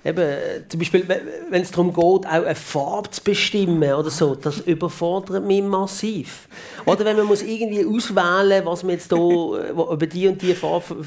eben, 0.04 0.38
zum 0.68 0.80
Beispiel, 0.80 1.04
wenn 1.50 1.62
es 1.62 1.70
darum 1.70 1.92
geht, 1.92 2.26
auch 2.26 2.26
eine 2.26 2.54
Farbe 2.54 3.10
zu 3.10 3.22
bestimmen 3.22 3.92
oder 3.92 4.10
so, 4.10 4.34
das 4.34 4.60
überfordert 4.60 5.44
mich 5.44 5.62
massiv. 5.62 6.48
Oder 6.84 7.04
wenn 7.04 7.16
man 7.16 7.26
muss 7.26 7.42
irgendwie 7.42 7.84
auswählen, 7.84 8.64
was 8.64 8.82
man 8.82 8.92
jetzt 8.92 9.12
da, 9.12 9.16
über 9.16 10.06
die 10.06 10.28
und 10.28 10.40
die 10.42 10.54
Farbe 10.54 11.04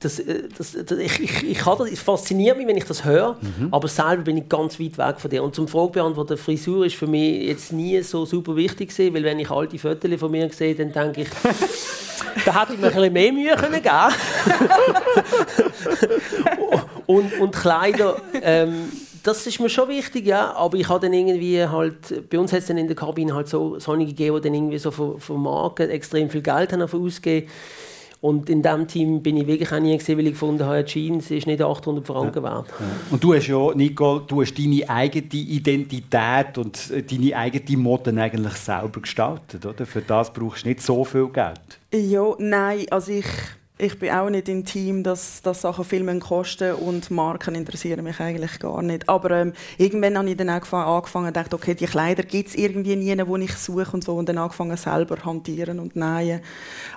das, 0.00 0.22
das, 0.58 0.76
das, 0.84 0.98
ich, 0.98 1.20
ich, 1.20 1.50
ich 1.50 1.62
das, 1.62 1.90
es 1.90 2.00
fasziniert 2.00 2.58
mich, 2.58 2.66
wenn 2.66 2.76
ich 2.76 2.84
das 2.84 3.04
höre, 3.04 3.38
mhm. 3.40 3.68
aber 3.70 3.88
selber 3.88 4.24
bin 4.24 4.36
ich 4.36 4.48
ganz 4.48 4.78
weit 4.78 4.98
weg 4.98 5.18
von 5.18 5.30
dir. 5.30 5.42
Und 5.42 5.54
zum 5.54 5.68
Fragebeantworten, 5.68 6.36
Frisur 6.36 6.84
ist 6.84 6.96
für 6.96 7.06
mich 7.06 7.46
jetzt 7.46 7.72
nie 7.72 8.02
so 8.02 8.26
super 8.26 8.54
wichtig 8.56 8.90
gewesen, 8.90 9.14
weil 9.14 9.24
wenn 9.24 9.38
ich 9.38 9.50
alte 9.50 9.78
Fotos 9.78 10.20
von 10.20 10.30
mir 10.30 10.50
sehe, 10.52 10.74
dann 10.74 10.92
denke 10.92 11.22
ich, 11.22 11.28
da 12.44 12.60
hätte 12.60 12.74
ich 12.74 12.78
mir 12.78 12.88
ein 12.88 12.94
bisschen 12.94 13.12
mehr 13.12 13.32
Mühe 13.32 13.56
können 13.56 13.82
geben 13.82 14.14
und, 17.06 17.40
und 17.40 17.54
Kleider, 17.54 18.16
ähm, 18.42 18.92
das 19.22 19.46
ist 19.46 19.58
mir 19.60 19.70
schon 19.70 19.88
wichtig, 19.88 20.26
ja, 20.26 20.54
aber 20.54 20.76
ich 20.76 20.88
habe 20.88 21.00
dann 21.00 21.14
irgendwie 21.14 21.64
halt, 21.64 22.28
bei 22.28 22.38
uns 22.38 22.52
hat 22.52 22.60
es 22.60 22.66
dann 22.66 22.76
in 22.76 22.86
der 22.86 22.94
Kabine 22.94 23.34
halt 23.34 23.48
so 23.48 23.78
solche 23.78 24.06
gegeben, 24.06 24.36
die 24.36 24.42
dann 24.42 24.54
irgendwie 24.54 24.78
so 24.78 24.90
von 24.90 25.42
Marken 25.42 25.88
extrem 25.88 26.28
viel 26.28 26.42
Geld 26.42 26.72
haben 26.72 26.82
ausgegeben 26.82 27.48
und 28.20 28.48
in 28.48 28.62
diesem 28.62 28.88
Team 28.88 29.22
bin 29.22 29.36
ich 29.36 29.46
wirklich 29.46 29.70
auch 29.72 29.80
nie 29.80 29.96
gesehen, 29.96 30.18
weil 30.18 30.26
ich 30.26 30.32
gefunden 30.32 30.64
habe, 30.64 30.84
Jeans 30.84 31.30
ist 31.30 31.46
nicht 31.46 31.62
800 31.62 32.06
Franken 32.06 32.42
ja. 32.42 32.50
wert. 32.50 32.66
Ja. 32.68 32.86
Und 33.10 33.22
du 33.22 33.34
hast 33.34 33.46
ja, 33.46 33.74
Nicole, 33.74 34.22
du 34.26 34.40
hast 34.40 34.54
deine 34.54 34.88
eigene 34.88 35.26
Identität 35.32 36.58
und 36.58 36.90
äh, 36.90 37.02
deine 37.02 37.36
eigene 37.36 37.76
Mode 37.76 38.10
eigentlich 38.20 38.54
selber 38.54 39.00
gestaltet, 39.00 39.66
oder? 39.66 39.84
Für 39.86 40.00
das 40.00 40.32
brauchst 40.32 40.64
du 40.64 40.68
nicht 40.68 40.82
so 40.82 41.04
viel 41.04 41.28
Geld. 41.28 41.60
Ja, 41.92 42.34
nein, 42.38 42.86
also 42.90 43.12
ich 43.12 43.26
ich 43.78 43.98
bin 43.98 44.10
auch 44.10 44.30
nicht 44.30 44.48
im 44.48 44.64
Team, 44.64 45.02
dass, 45.02 45.42
dass 45.42 45.60
Sachen 45.60 45.84
Filmen 45.84 46.20
kosten 46.20 46.72
und 46.74 47.10
Marken 47.10 47.54
interessieren 47.54 48.04
mich 48.04 48.20
eigentlich 48.20 48.58
gar 48.58 48.80
nicht. 48.80 49.06
Aber 49.06 49.30
ähm, 49.32 49.52
irgendwann 49.76 50.16
habe 50.16 50.30
ich 50.30 50.36
dann 50.36 50.48
auch 50.48 50.72
angefangen 50.72 51.26
und 51.26 51.36
dachte, 51.36 51.56
okay, 51.56 51.74
die 51.74 51.84
Kleider 51.84 52.22
gibt 52.22 52.48
es 52.48 52.54
irgendwie 52.54 52.96
nie, 52.96 53.14
wo 53.26 53.36
ich 53.36 53.52
suche 53.52 53.92
und 53.92 54.02
so 54.02 54.16
und 54.16 54.30
dann 54.30 54.38
angefangen 54.38 54.78
selber 54.78 55.18
hantieren 55.24 55.78
und 55.78 55.94
nähen. 55.94 56.40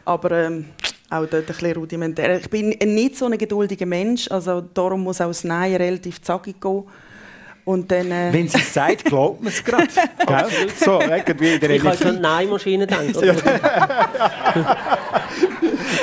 Aber 0.06 0.32
ähm, 0.32 0.70
auch 1.10 1.26
dort 1.26 1.34
ein 1.34 1.46
bisschen 1.46 1.74
rudimentär. 1.74 2.38
Ich 2.40 2.50
bin 2.50 2.70
nicht 2.70 3.18
so 3.18 3.26
ein 3.26 3.38
geduldiger 3.38 3.86
Mensch, 3.86 4.30
also 4.30 4.62
darum 4.62 5.02
muss 5.04 5.22
auch 5.22 5.28
das 5.28 5.44
Nähen 5.44 5.76
relativ 5.76 6.22
zackig 6.22 6.62
gehen. 6.62 6.84
Und 7.66 7.92
dann, 7.92 8.12
äh 8.12 8.30
Wenn 8.32 8.48
sie 8.48 8.58
es 8.58 8.74
sagt, 8.74 9.06
glaubt 9.06 9.44
man 9.44 9.54
es 9.54 9.64
gerade. 9.64 9.90
so, 10.76 11.00
irgendwie 11.02 11.54
in 11.54 11.60
der 11.60 11.70
Ich 11.70 11.84
habe 11.84 12.06
an 12.06 12.22
Nähmaschine 12.22 12.88
gedacht. 12.88 13.16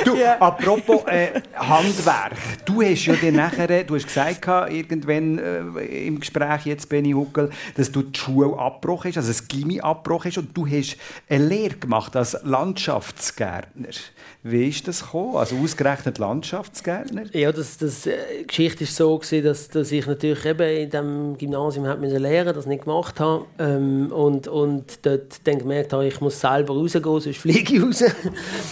Du, 0.07 0.25
apropos 0.39 1.03
äh, 1.07 1.41
Handwerk. 1.55 2.33
Du 2.65 2.81
hast 2.81 3.05
ja 3.05 3.15
dann 3.15 3.35
nachher, 3.35 3.83
du 3.83 3.95
hast 3.95 4.07
gesagt, 4.07 4.47
irgendwann 4.71 5.39
äh, 5.39 6.07
im 6.07 6.19
Gespräch 6.19 6.65
jetzt, 6.65 6.89
Benny 6.89 7.11
Huckel, 7.11 7.49
dass 7.75 7.91
du 7.91 8.01
die 8.01 8.17
Schule 8.17 8.57
abgebrochen 8.57 9.09
hast, 9.09 9.17
also 9.17 9.29
das 9.29 9.47
Gimmi 9.47 9.79
abgebrochen 9.81 10.31
hast 10.31 10.37
und 10.37 10.55
du 10.55 10.67
hast 10.67 10.97
eine 11.29 11.45
Lehre 11.45 11.75
gemacht 11.75 12.15
als 12.15 12.37
Landschaftsgärtner. 12.43 13.89
Wie 14.43 14.69
ist 14.69 14.87
das 14.87 15.01
gekommen? 15.01 15.35
Also 15.35 15.57
ausgerechnet 15.57 16.19
Landschaftsgärtner? 16.19 17.23
Ja, 17.33 17.51
das, 17.51 17.77
das, 17.77 18.05
äh, 18.05 18.15
die 18.41 18.47
Geschichte 18.47 18.81
war 18.81 18.87
so, 18.87 19.17
gewesen, 19.17 19.43
dass, 19.43 19.67
dass 19.67 19.91
ich 19.91 20.05
natürlich 20.05 20.45
eben 20.45 20.69
in 20.69 20.89
diesem 20.89 21.37
Gymnasium 21.37 21.85
hat 21.85 21.99
lernen 22.01 22.53
das 22.53 22.65
nicht 22.65 22.83
gemacht 22.85 23.19
habe. 23.19 23.45
Ähm, 23.59 24.11
und, 24.11 24.47
und 24.47 25.05
dort 25.05 25.45
dann 25.45 25.59
gemerkt 25.59 25.91
habe, 25.91 26.07
ich 26.07 26.21
muss 26.21 26.39
selber 26.39 26.75
rausgehen, 26.75 27.03
sonst 27.19 27.37
fliege 27.37 27.75
ich 27.75 27.83
raus. 27.83 28.03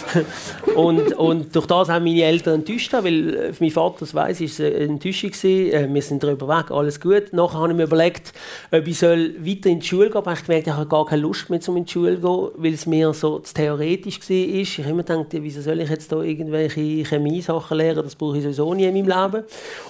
und, 0.74 1.12
und 1.12 1.25
durch 1.34 1.66
das 1.66 1.88
haben 1.88 2.04
meine 2.04 2.22
Eltern 2.22 2.56
enttäuscht, 2.56 2.92
weil 2.92 3.52
für 3.52 3.64
äh, 3.64 3.66
meinen 3.66 3.70
Vater, 3.70 3.96
das 4.00 4.14
weiss 4.14 4.40
ich, 4.40 4.58
war 4.58 4.66
eine 4.66 4.76
Enttäuschung. 4.76 5.30
Äh, 5.42 5.88
wir 5.92 6.02
sind 6.02 6.22
darüber 6.22 6.48
weg, 6.48 6.70
alles 6.70 7.00
gut. 7.00 7.32
Nachher 7.32 7.58
habe 7.58 7.70
ich 7.70 7.76
mir 7.76 7.84
überlegt, 7.84 8.32
ob 8.70 8.86
ich 8.86 8.98
soll 8.98 9.34
weiter 9.38 9.70
in 9.70 9.80
die 9.80 9.86
Schule 9.86 10.10
gehen 10.10 10.22
soll. 10.24 10.34
Ich 10.34 10.44
gemerkt, 10.44 10.66
ich 10.66 10.72
habe 10.72 10.86
gar 10.86 11.06
keine 11.06 11.22
Lust 11.22 11.50
mehr, 11.50 11.60
um 11.68 11.76
in 11.76 11.84
die 11.84 11.92
Schule 11.92 12.20
zu 12.20 12.20
gehen, 12.20 12.50
weil 12.56 12.74
es 12.74 12.86
mir 12.86 13.12
so 13.12 13.38
theoretisch 13.38 14.20
war. 14.20 14.36
Ich 14.36 14.78
habe 14.78 14.90
immer 14.90 15.02
gedacht, 15.02 15.26
wieso 15.30 15.60
soll 15.60 15.80
ich 15.80 15.90
jetzt 15.90 16.10
da 16.12 16.20
irgendwelche 16.22 17.04
Chemie-Sachen 17.04 17.76
lernen? 17.76 18.02
Das 18.02 18.14
brauche 18.14 18.38
ich 18.38 18.42
sowieso 18.42 18.74
nie 18.74 18.84
in 18.84 18.94
meinem 18.94 19.32
Leben. 19.32 19.44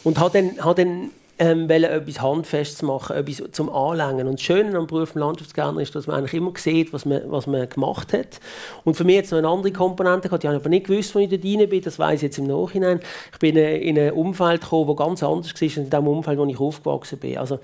Und 0.05 0.19
habe 0.19 0.39
dann, 0.39 0.65
habe 0.65 0.85
dann 0.85 1.11
ähm, 1.39 1.69
etwas 1.69 2.21
handfest 2.21 2.79
zu 2.79 2.87
machen, 2.87 3.17
etwas 3.17 3.43
zum 3.53 3.69
Anlängen. 3.69 4.27
Und 4.27 4.35
das 4.35 4.43
Schöne 4.43 4.77
am 4.77 4.87
Beruf 4.87 5.15
Landschaftsgärtner 5.15 5.83
ist, 5.83 5.95
dass 5.95 6.07
man 6.07 6.17
eigentlich 6.17 6.35
immer 6.35 6.53
sieht, 6.57 6.93
was 6.93 7.05
man, 7.05 7.23
was 7.31 7.47
man 7.47 7.69
gemacht 7.69 8.13
hat. 8.13 8.41
Und 8.85 8.97
für 8.97 9.05
mich 9.05 9.17
jetzt 9.17 9.33
noch 9.33 9.39
eine 9.39 9.49
andere 9.49 9.73
Komponente 9.73 10.29
gehabt. 10.29 10.45
Ich 10.45 10.49
habe 10.49 10.57
aber 10.59 10.69
nicht 10.69 10.87
gewusst, 10.87 11.15
wo 11.15 11.19
ich 11.19 11.29
da 11.29 11.37
rein 11.37 11.69
bin. 11.69 11.83
Das 11.83 11.99
weiß 11.99 12.17
ich 12.17 12.23
jetzt 12.23 12.39
im 12.39 12.47
Nachhinein. 12.47 13.01
Ich 13.33 13.39
bin 13.39 13.57
in 13.57 13.99
ein 13.99 14.13
Umfeld 14.13 14.63
gekommen, 14.63 14.89
das 14.89 14.97
ganz 14.97 15.23
anders 15.23 15.55
war 15.55 15.63
als 15.63 15.77
in 15.77 15.91
dem 15.91 16.07
Umfeld, 16.07 16.39
wo 16.39 16.47
ich 16.47 16.61
aufgewachsen 16.61 17.19
bin. 17.19 17.39
Also, 17.39 17.59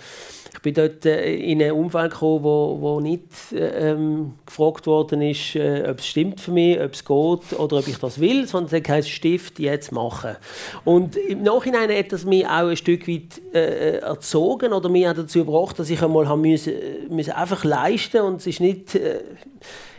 ich 0.54 0.60
bin 0.60 0.74
dort 0.74 1.06
äh, 1.06 1.34
in 1.34 1.62
ein 1.62 1.72
Umfeld 1.72 2.12
gekommen, 2.12 2.44
wo, 2.44 2.78
wo 2.80 3.00
nicht 3.00 3.22
äh, 3.52 3.90
ähm, 3.90 4.34
gefragt 4.44 4.86
worden 4.86 5.22
ist, 5.22 5.56
äh, 5.56 5.88
ob 5.88 6.00
es 6.00 6.06
stimmt 6.06 6.40
für 6.40 6.50
mich, 6.50 6.78
ob 6.78 6.92
es 6.92 7.04
geht 7.04 7.58
oder 7.58 7.78
ob 7.78 7.88
ich 7.88 7.98
das 7.98 8.20
will, 8.20 8.46
sondern 8.46 8.82
es 8.82 8.88
heisst 8.88 9.10
Stift 9.10 9.58
jetzt 9.58 9.92
machen. 9.92 10.36
Und 10.84 11.16
im 11.16 11.42
Nachhinein 11.42 11.90
hat 11.90 12.12
das 12.12 12.24
mich 12.24 12.46
auch 12.46 12.68
ein 12.68 12.76
Stück 12.76 13.08
weit 13.08 13.40
äh, 13.54 13.98
erzogen 13.98 14.72
oder 14.72 14.88
mich 14.88 15.04
dazu 15.04 15.44
gebracht, 15.44 15.78
dass 15.78 15.88
ich 15.90 16.02
einmal 16.02 16.28
haben 16.28 16.42
müssen, 16.42 16.74
müssen 17.08 17.32
einfach 17.32 17.64
leisten 17.64 18.20
und 18.20 18.36
es 18.36 18.46
ist 18.46 18.60
nicht 18.60 18.94
äh, 18.94 19.20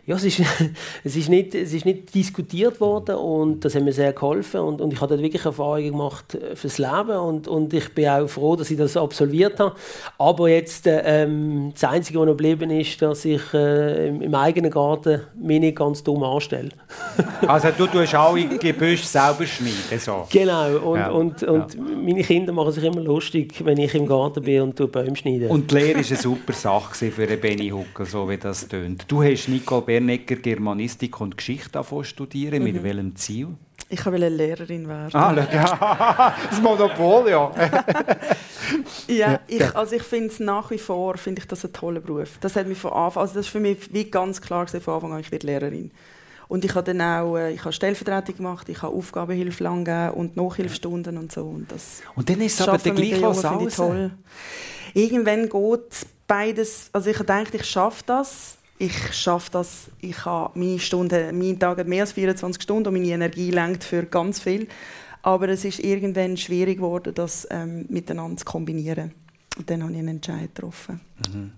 ja, 0.05 0.15
es 0.15 0.25
ist, 0.25 0.41
es, 1.03 1.15
ist 1.15 1.29
nicht, 1.29 1.55
es 1.55 1.73
ist 1.73 1.85
nicht 1.85 2.13
diskutiert 2.13 2.81
worden 2.81 3.15
und 3.15 3.63
das 3.63 3.73
hat 3.75 3.83
mir 3.83 3.93
sehr 3.93 4.11
geholfen 4.11 4.59
und, 4.59 4.81
und 4.81 4.91
ich 4.91 4.99
habe 4.99 5.09
dort 5.09 5.21
wirklich 5.21 5.45
Erfahrungen 5.45 5.91
gemacht 5.91 6.35
äh, 6.35 6.55
fürs 6.55 6.77
Leben 6.77 7.17
und, 7.17 7.47
und 7.47 7.73
ich 7.73 7.93
bin 7.93 8.09
auch 8.09 8.27
froh, 8.27 8.57
dass 8.57 8.69
ich 8.69 8.77
das 8.77 8.97
absolviert 8.97 9.59
habe. 9.59 9.75
Aber 10.17 10.49
jetzt 10.49 10.87
ähm, 10.87 11.71
das 11.73 11.85
Einzige, 11.85 12.19
was 12.19 12.25
noch 12.25 12.33
geblieben 12.33 12.69
ist, 12.71 13.01
dass 13.01 13.23
ich 13.23 13.41
äh, 13.53 14.09
im, 14.09 14.21
im, 14.21 14.35
eigenen 14.35 14.71
Garten 14.71 15.21
mich 15.35 15.61
nicht 15.61 15.77
ganz 15.77 16.03
dumm 16.03 16.23
anstelle. 16.23 16.69
also 17.47 17.69
du 17.77 17.87
tust 17.87 18.13
alle 18.13 18.45
Gebüsch 18.57 19.03
selber 19.03 19.45
schneiden? 19.45 19.99
So. 19.99 20.27
Genau, 20.29 20.79
und, 20.79 20.99
ja, 20.99 21.09
und, 21.11 21.43
und 21.43 21.75
ja. 21.75 21.81
meine 21.81 22.23
Kinder 22.23 22.51
machen 22.51 22.73
sich 22.73 22.83
immer 22.83 23.01
lustig, 23.01 23.63
wenn 23.63 23.77
ich 23.77 23.95
im 23.95 24.05
Garten 24.05 24.43
bin 24.43 24.61
und 24.63 24.91
Bäume 24.91 25.15
schneide. 25.15 25.47
Und 25.47 25.71
die 25.71 25.75
Lehre 25.75 25.99
war 25.99 26.05
eine 26.05 26.17
super 26.17 26.51
Sache 26.53 27.09
für 27.09 27.27
Benny 27.37 27.69
Huckel, 27.69 28.05
so 28.05 28.29
wie 28.29 28.37
das 28.37 28.67
tönt. 28.67 29.05
Du 29.07 29.23
hast 29.23 29.47
Nicole 29.47 29.92
Bernegger 29.93 30.37
Germanistik 30.37 31.21
und 31.21 31.37
Geschichte 31.37 31.79
studieren. 32.01 32.57
Mhm. 32.57 32.63
Mit 32.63 32.83
welchem 32.83 33.15
Ziel? 33.15 33.49
Ich 33.89 34.03
wollte 34.07 34.27
Lehrerin 34.27 34.87
werden. 34.87 35.15
Ah, 35.15 36.33
das 36.49 36.59
Monopol, 36.63 37.29
ja. 37.29 37.51
ja, 39.07 39.39
ich, 39.47 39.75
also 39.75 39.95
ich 39.95 40.01
finde 40.01 40.29
es 40.29 40.39
nach 40.39 40.71
wie 40.71 40.79
vor 40.79 41.15
finde 41.17 41.41
ich 41.41 41.47
das 41.47 41.63
ein 41.63 41.73
toller 41.73 41.99
Beruf. 41.99 42.39
Das 42.41 42.55
hat 42.55 42.65
mich 42.65 42.79
von 42.79 42.91
Anfang, 42.91 43.21
also 43.21 43.35
das 43.35 43.45
ist 43.45 43.51
für 43.51 43.59
mich 43.59 43.93
wie 43.93 44.05
ganz 44.05 44.41
klar 44.41 44.65
gewesen, 44.65 44.81
von 44.81 44.95
Anfang 44.95 45.13
an, 45.13 45.19
ich 45.19 45.31
werde 45.31 45.45
Lehrerin. 45.45 45.91
Und 46.47 46.65
ich 46.65 46.73
habe 46.73 46.91
dann 46.91 47.01
auch 47.01 47.37
äh, 47.37 47.53
ich 47.53 47.63
habe 47.63 47.71
Stellvertretung 47.71 48.37
gemacht, 48.37 48.69
ich 48.69 48.81
habe 48.81 48.95
Aufgabenhilfe 48.95 49.63
lang 49.63 50.11
und 50.15 50.35
Nachhilfestunden 50.35 51.19
und 51.19 51.31
so. 51.31 51.43
Und, 51.43 51.71
das 51.71 52.01
und 52.15 52.27
dann 52.27 52.41
ist 52.41 52.59
es 52.59 52.67
aber 52.67 52.79
der 52.79 52.93
gleiche 52.93 53.21
was 53.21 53.75
toll. 53.75 54.09
Irgendwann 54.95 55.49
geht 55.49 56.07
beides, 56.25 56.89
also 56.93 57.11
ich 57.11 57.19
denke, 57.19 57.57
ich 57.57 57.65
schaffe 57.65 58.01
das 58.07 58.57
ich 58.83 59.13
schaffe 59.13 59.49
das, 59.51 59.89
ich 60.01 60.25
habe 60.25 60.57
meine 60.59 60.79
Stunden, 60.79 61.37
meine 61.37 61.57
Tage 61.57 61.85
mehr 61.85 62.01
als 62.01 62.11
24 62.11 62.61
Stunden 62.61 62.87
und 62.87 62.93
meine 62.93 63.07
Energie 63.07 63.49
lenkt 63.49 63.83
für 63.83 64.03
ganz 64.03 64.39
viel. 64.39 64.67
Aber 65.21 65.47
es 65.47 65.63
ist 65.63 65.79
irgendwann 65.79 66.35
schwierig 66.35 66.77
geworden, 66.77 67.13
das 67.15 67.47
ähm, 67.49 67.85
miteinander 67.87 68.37
zu 68.37 68.45
kombinieren. 68.45 69.13
Und 69.57 69.69
dann 69.69 69.83
habe 69.83 69.93
ich 69.93 69.99
einen 69.99 70.09
Entscheid 70.09 70.53
getroffen. 70.53 70.99
Mhm. 71.31 71.51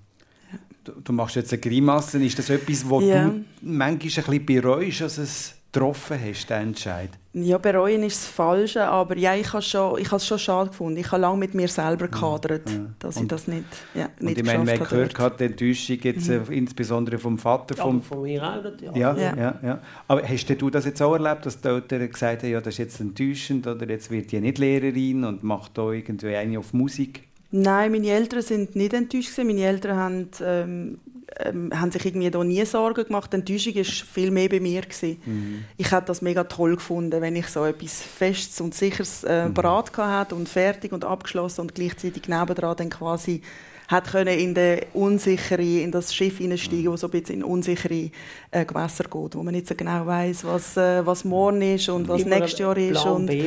Ja. 0.52 0.60
Du, 0.84 0.92
du, 1.02 1.14
machst 1.14 1.36
jetzt 1.36 1.52
eine 1.52 1.62
Grimasse. 1.62 2.24
Ist 2.24 2.38
das 2.38 2.52
etwas, 2.52 2.88
was 2.88 3.04
ja. 3.04 3.28
du 3.30 3.44
manchmal 3.62 3.90
ein 3.90 3.98
bisschen 3.98 4.46
bereust, 4.46 5.02
dass 5.02 5.18
es 5.18 5.56
getroffen 5.72 6.20
hast, 6.24 6.48
den 6.48 6.62
Entscheid? 6.62 7.10
Ja, 7.38 7.58
bereuen 7.58 8.02
ist 8.04 8.22
das 8.22 8.28
Falsche, 8.28 8.88
aber 8.88 9.18
ja, 9.18 9.36
ich 9.36 9.52
habe 9.52 9.62
schon, 9.62 10.00
ich 10.00 10.10
es 10.10 10.26
schon 10.26 10.40
schade 10.40 10.70
gefunden. 10.70 10.98
Ich 10.98 11.12
habe 11.12 11.22
lange 11.22 11.38
mit 11.38 11.54
mir 11.54 11.68
selber 11.68 12.08
gehadert, 12.08 12.70
ja, 12.70 12.76
ja. 12.78 12.86
dass 12.98 13.18
und, 13.18 13.24
ich 13.24 13.28
das 13.28 13.48
nicht, 13.50 13.66
ja, 13.94 14.08
nicht 14.20 14.38
und 14.38 14.38
ich 14.38 14.46
meine, 14.46 14.64
man 14.64 14.80
hat 14.80 14.90
gehört, 14.90 15.20
hat 15.20 15.40
die 15.42 15.44
Enttäuschung 15.44 15.98
jetzt 16.02 16.30
mhm. 16.30 16.46
äh, 16.50 16.56
insbesondere 16.56 17.18
vom 17.18 17.38
Vater. 17.38 17.76
Vom, 17.76 17.98
ja, 17.98 18.02
von 18.04 18.22
mir 18.22 18.42
auch. 18.42 18.96
Ja, 18.96 19.18
ja. 19.18 19.36
Ja, 19.36 19.60
ja. 19.62 19.80
Aber 20.08 20.24
hast 20.26 20.46
du 20.46 20.70
das 20.70 20.86
jetzt 20.86 21.02
auch 21.02 21.14
erlebt, 21.14 21.46
dass 21.46 21.60
die 21.60 21.68
Eltern 21.68 22.10
gesagt 22.10 22.44
haben, 22.44 22.52
ja, 22.52 22.62
das 22.62 22.76
ist 22.76 22.78
jetzt 22.78 23.02
enttäuschend 23.02 23.68
oder 23.68 23.86
jetzt 23.90 24.10
wird 24.10 24.32
die 24.32 24.40
nicht 24.40 24.58
Lehrerin 24.58 25.26
und 25.26 25.44
macht 25.44 25.78
da 25.78 25.92
irgendwie 25.92 26.38
eine 26.38 26.58
auf 26.58 26.72
Musik? 26.72 27.24
Nein, 27.52 27.92
meine 27.92 28.08
Eltern 28.08 28.44
sind 28.44 28.78
nicht 28.78 28.94
enttäuscht. 28.94 29.38
Meine 29.40 29.62
Eltern 29.62 29.98
haben 29.98 30.30
ähm, 30.42 31.00
ähm, 31.40 31.72
haben 31.74 31.92
sich 31.92 32.06
irgendwie 32.06 32.30
da 32.30 32.44
nie 32.44 32.66
Sorgen 32.66 33.06
gemacht. 33.06 33.32
Die 33.34 33.38
Enttäuschung 33.38 33.76
war 33.76 33.84
viel 33.84 34.32
mehr 34.32 34.50
bei 34.50 34.60
mir. 34.60 34.84
Mhm. 35.26 35.66
Ich 35.78 35.92
hätte 35.92 36.08
das 36.08 36.22
mega 36.22 36.44
toll 36.44 36.76
gefunden, 36.76 37.22
wenn 37.22 37.36
ich 37.36 37.48
so 37.48 37.66
etwas 37.66 38.02
Festes 38.02 38.62
und 38.62 38.76
Sicheres 38.76 39.24
äh, 39.24 39.48
mhm. 39.48 39.54
parat 39.54 39.96
hatte 39.98 40.36
und 40.36 40.48
fertig 40.48 40.92
und 40.92 41.04
abgeschlossen 41.04 41.62
und 41.62 41.76
gleichzeitig 41.76 42.28
nebendran 42.28 42.78
dann 42.78 42.90
quasi 42.90 43.42
hat 43.88 44.12
können 44.12 44.40
in, 44.40 44.54
der 44.54 44.88
unsichere, 44.94 45.62
in 45.62 45.92
das 45.92 46.14
Schiff 46.14 46.38
hineinsteigen, 46.38 46.92
das 46.92 47.02
so 47.02 47.08
ein 47.08 47.12
bisschen 47.12 47.36
in 47.36 47.44
unsichere 47.44 48.10
äh, 48.52 48.66
Gewässer 48.66 49.04
geht, 49.04 49.36
wo 49.36 49.44
man 49.44 49.54
nicht 49.54 49.68
so 49.68 49.76
genau 49.76 50.06
weiß, 50.06 50.44
was, 50.46 50.78
äh, 50.78 51.06
was 51.06 51.24
morgen 51.26 51.62
ist 51.62 51.90
und 51.90 52.08
was 52.08 52.22
Immer 52.22 52.40
nächstes 52.40 52.60
Jahr 52.60 52.78
ist. 52.78 53.02
Plan 53.02 53.14
und, 53.14 53.26
B 53.28 53.46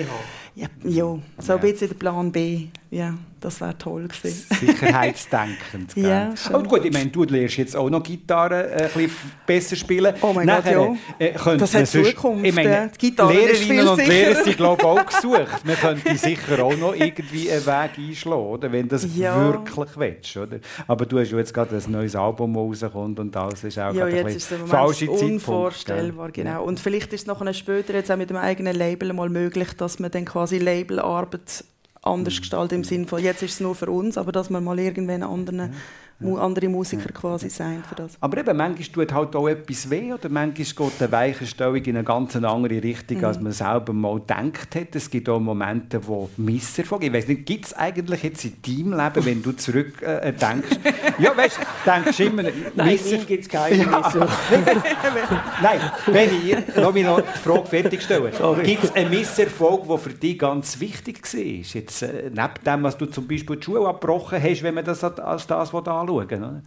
ja, 0.58 0.66
ja, 0.82 1.18
so 1.38 1.52
ein 1.52 1.60
bisschen 1.60 1.88
der 1.88 1.94
Plan 1.94 2.32
B. 2.32 2.66
Ja, 2.90 3.14
das 3.38 3.60
wäre 3.60 3.76
toll 3.78 4.08
gewesen. 4.08 4.46
Sicherheitsdenkend. 4.58 5.92
ja, 5.94 6.32
oh, 6.52 6.62
gut, 6.62 6.84
ich 6.84 6.92
meine, 6.92 7.10
du 7.10 7.22
lernst 7.22 7.58
jetzt 7.58 7.76
auch 7.76 7.88
noch 7.88 8.02
Gitarre 8.02 8.70
äh, 8.70 8.84
ein 8.84 8.90
bisschen 8.92 9.10
besser 9.46 9.76
spielen. 9.76 10.14
Oh 10.22 10.32
mein 10.32 10.46
Nachher, 10.46 10.74
Gott, 10.74 10.96
ja. 11.20 11.26
Äh, 11.26 11.56
das 11.58 11.74
hat 11.74 11.86
Zukunft. 11.86 12.44
Ich 12.44 12.54
meine, 12.54 12.90
die 12.92 12.98
Gitarre 12.98 13.34
Lehrerinnen 13.34 13.88
und 13.88 14.06
Lehrer 14.06 14.42
sind 14.42 14.56
glaube 14.56 14.84
auch 14.84 15.06
gesucht. 15.06 15.64
Man 15.64 15.76
könnte 15.76 16.16
sicher 16.16 16.64
auch 16.64 16.76
noch 16.76 16.94
irgendwie 16.94 17.52
einen 17.52 17.66
Weg 17.66 17.90
einschlagen, 17.98 18.42
oder? 18.42 18.72
wenn 18.72 18.88
du 18.88 18.96
das 18.96 19.06
ja. 19.14 19.36
wirklich 19.36 19.96
willst. 19.96 20.27
Oder? 20.36 20.58
Aber 20.86 21.06
du 21.06 21.18
hast 21.18 21.30
ja 21.30 21.38
jetzt 21.38 21.54
gerade 21.54 21.76
ein 21.76 21.90
neues 21.90 22.14
Album 22.16 22.56
rauskommt 22.56 23.18
und 23.20 23.36
alles 23.36 23.64
ist 23.64 23.78
auch 23.78 23.94
ja, 23.94 24.06
jetzt 24.08 24.26
ein 24.26 24.36
ist 24.36 24.52
falsche 24.66 25.10
unvorstellbar, 25.10 26.30
genau. 26.30 26.64
Und 26.64 26.80
vielleicht 26.80 27.12
ist 27.12 27.22
es 27.22 27.26
noch 27.26 27.54
später 27.54 27.94
jetzt 27.94 28.10
auch 28.10 28.16
mit 28.16 28.30
dem 28.30 28.36
eigenen 28.36 28.74
Label 28.74 29.12
mal 29.12 29.28
möglich, 29.28 29.72
dass 29.74 29.98
man 29.98 30.10
dann 30.10 30.24
quasi 30.24 30.58
Labelarbeit 30.58 31.64
anders 32.02 32.34
mhm. 32.34 32.38
gestaltet 32.40 32.72
im 32.72 32.84
Sinne 32.84 33.06
von, 33.06 33.22
jetzt 33.22 33.42
ist 33.42 33.54
es 33.54 33.60
nur 33.60 33.74
für 33.74 33.90
uns, 33.90 34.18
aber 34.18 34.32
dass 34.32 34.50
man 34.50 34.64
mal 34.64 34.78
irgendwann 34.78 35.22
anderen 35.22 35.74
andere 36.20 36.68
Musiker 36.68 37.12
quasi 37.12 37.48
sein 37.48 37.82
für 37.88 37.94
das. 37.94 38.16
Aber 38.20 38.38
eben, 38.38 38.56
manchmal 38.56 38.88
tut 39.06 39.14
halt 39.14 39.36
auch 39.36 39.48
etwas 39.48 39.88
weh 39.88 40.12
oder 40.12 40.28
manchmal 40.28 40.88
geht 40.88 41.00
eine 41.02 41.12
Weichenstellung 41.12 41.76
in 41.76 41.96
eine 41.96 42.04
ganz 42.04 42.34
andere 42.34 42.82
Richtung, 42.82 43.18
mhm. 43.18 43.24
als 43.24 43.40
man 43.40 43.52
selber 43.52 43.92
mal 43.92 44.18
gedacht 44.18 44.74
hat. 44.74 44.94
Es 44.96 45.08
gibt 45.10 45.28
auch 45.28 45.38
Momente, 45.38 46.04
wo 46.06 46.28
Misserfolg. 46.36 47.04
Ich 47.04 47.12
weiß 47.12 47.28
nicht, 47.28 47.46
gibt 47.46 47.66
es 47.66 47.74
eigentlich 47.74 48.22
jetzt 48.24 48.44
in 48.44 48.56
deinem 48.62 48.98
Leben, 48.98 49.26
wenn 49.26 49.42
du 49.42 49.52
zurück 49.52 50.02
äh, 50.02 50.32
denkst, 50.32 50.78
ja, 51.18 51.36
weißt, 51.36 51.58
du, 51.58 51.90
denkst 51.90 52.16
du 52.16 52.24
immer, 52.24 52.42
Nein, 52.74 52.98
gibt 53.26 53.42
es 53.42 53.48
keine 53.48 53.76
ja. 53.76 54.00
Nein, 55.62 55.80
wenn 56.06 56.30
ich, 56.30 56.56
lass 56.74 56.94
mich 56.94 57.04
noch 57.04 57.20
die 57.20 57.38
Frage 57.38 57.66
fertigstellen. 57.66 58.32
Gibt 58.64 58.84
es 58.84 58.94
einen 58.94 59.10
Misserfolg, 59.10 59.86
der 59.86 59.98
für 59.98 60.10
dich 60.10 60.38
ganz 60.38 60.80
wichtig 60.80 61.22
war? 61.22 61.40
Jetzt, 61.40 62.02
äh, 62.02 62.30
neben 62.30 62.64
dem, 62.64 62.82
was 62.82 62.96
du 62.98 63.06
zum 63.06 63.28
Beispiel 63.28 63.56
die 63.56 63.62
Schule 63.62 63.86
abgebrochen 63.86 64.42
hast, 64.42 64.62
wenn 64.62 64.74
man 64.74 64.84
das 64.84 65.04
als 65.04 65.46
das 65.46 65.50
anschaut, 65.50 65.88
anschauen. 66.08 66.44
Oder? 66.44 66.62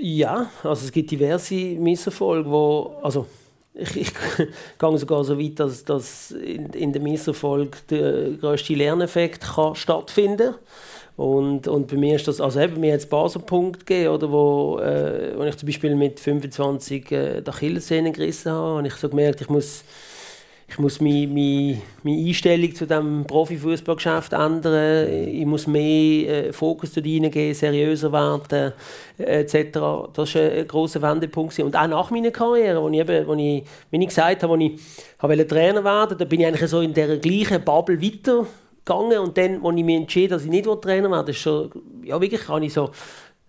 Ja, 0.00 0.50
also 0.62 0.84
es 0.84 0.92
gibt 0.92 1.10
diverse 1.10 1.54
Misserfolge, 1.54 2.50
wo, 2.50 2.96
also 3.02 3.26
ich, 3.74 3.96
ich 3.96 4.12
gehe 4.78 4.98
sogar 4.98 5.24
so 5.24 5.38
weit, 5.38 5.58
dass, 5.58 5.84
dass 5.84 6.30
in, 6.30 6.66
in 6.70 6.92
dem 6.92 7.02
Misserfolg 7.02 7.86
der 7.88 8.32
grösste 8.32 8.74
Lerneffekt 8.74 9.42
kann 9.42 9.74
stattfinden 9.74 10.54
und, 11.16 11.68
und 11.68 11.86
bei 11.86 11.96
mir 11.96 12.16
ist 12.16 12.26
das, 12.26 12.40
also 12.40 12.58
eben, 12.60 12.80
mir 12.80 12.94
es 12.94 13.06
Basenpunkt 13.06 13.86
gegeben, 13.86 14.14
oder, 14.14 14.32
wo, 14.32 14.78
äh, 14.80 15.32
wo 15.36 15.44
ich 15.44 15.56
zum 15.56 15.66
Beispiel 15.66 15.94
mit 15.94 16.18
25 16.18 17.12
äh, 17.12 17.40
die 17.40 18.12
gerissen 18.12 18.50
habe 18.50 18.78
und 18.78 18.84
ich 18.84 18.94
so 18.94 19.08
gemerkt, 19.08 19.40
ich 19.40 19.48
muss 19.48 19.84
ich 20.74 20.78
muss 20.80 21.00
meine, 21.00 21.28
meine, 21.28 21.80
meine 22.02 22.26
Einstellung 22.26 22.74
zu 22.74 22.84
dem 22.84 23.24
Profifußballgeschäft 23.28 24.32
ändern. 24.32 25.08
Ich 25.08 25.46
muss 25.46 25.68
mehr 25.68 26.48
äh, 26.48 26.52
Fokus 26.52 26.92
dort 26.92 27.06
reingeben, 27.06 27.54
seriöser 27.54 28.10
werden, 28.10 28.72
äh, 29.16 29.42
etc. 29.42 29.78
Das 30.12 30.34
war 30.34 30.42
ein 30.42 30.66
grosser 30.66 31.00
Wendepunkt. 31.00 31.56
Und 31.60 31.76
auch 31.76 31.86
nach 31.86 32.10
meiner 32.10 32.32
Karriere, 32.32 32.82
wo 32.82 32.88
ich, 32.88 32.98
eben, 32.98 33.24
wo 33.24 33.34
ich, 33.34 33.62
wie 33.92 34.02
ich 34.02 34.08
gesagt 34.08 34.42
habe, 34.42 34.52
wo 34.52 34.56
ich 34.56 34.72
habe 35.20 35.46
Trainer 35.46 35.84
werden 35.84 36.18
da 36.18 36.24
bin 36.24 36.40
ich 36.40 36.46
eigentlich 36.48 36.68
so 36.68 36.80
in 36.80 36.92
der 36.92 37.18
gleichen 37.18 37.62
Bubble 37.62 38.02
weitergegangen. 38.02 39.18
Und 39.20 39.38
dann, 39.38 39.64
als 39.64 39.76
ich 39.76 39.84
mich 39.84 39.96
entschieden 39.96 40.30
dass 40.30 40.44
ich 40.44 40.50
nicht 40.50 40.66
Trainer 40.82 41.08
werden 41.08 41.28
ist 41.28 41.38
schon, 41.38 41.70
ja 42.02 42.20
wirklich, 42.20 42.48
habe 42.48 42.66
ich 42.66 42.72
so 42.72 42.90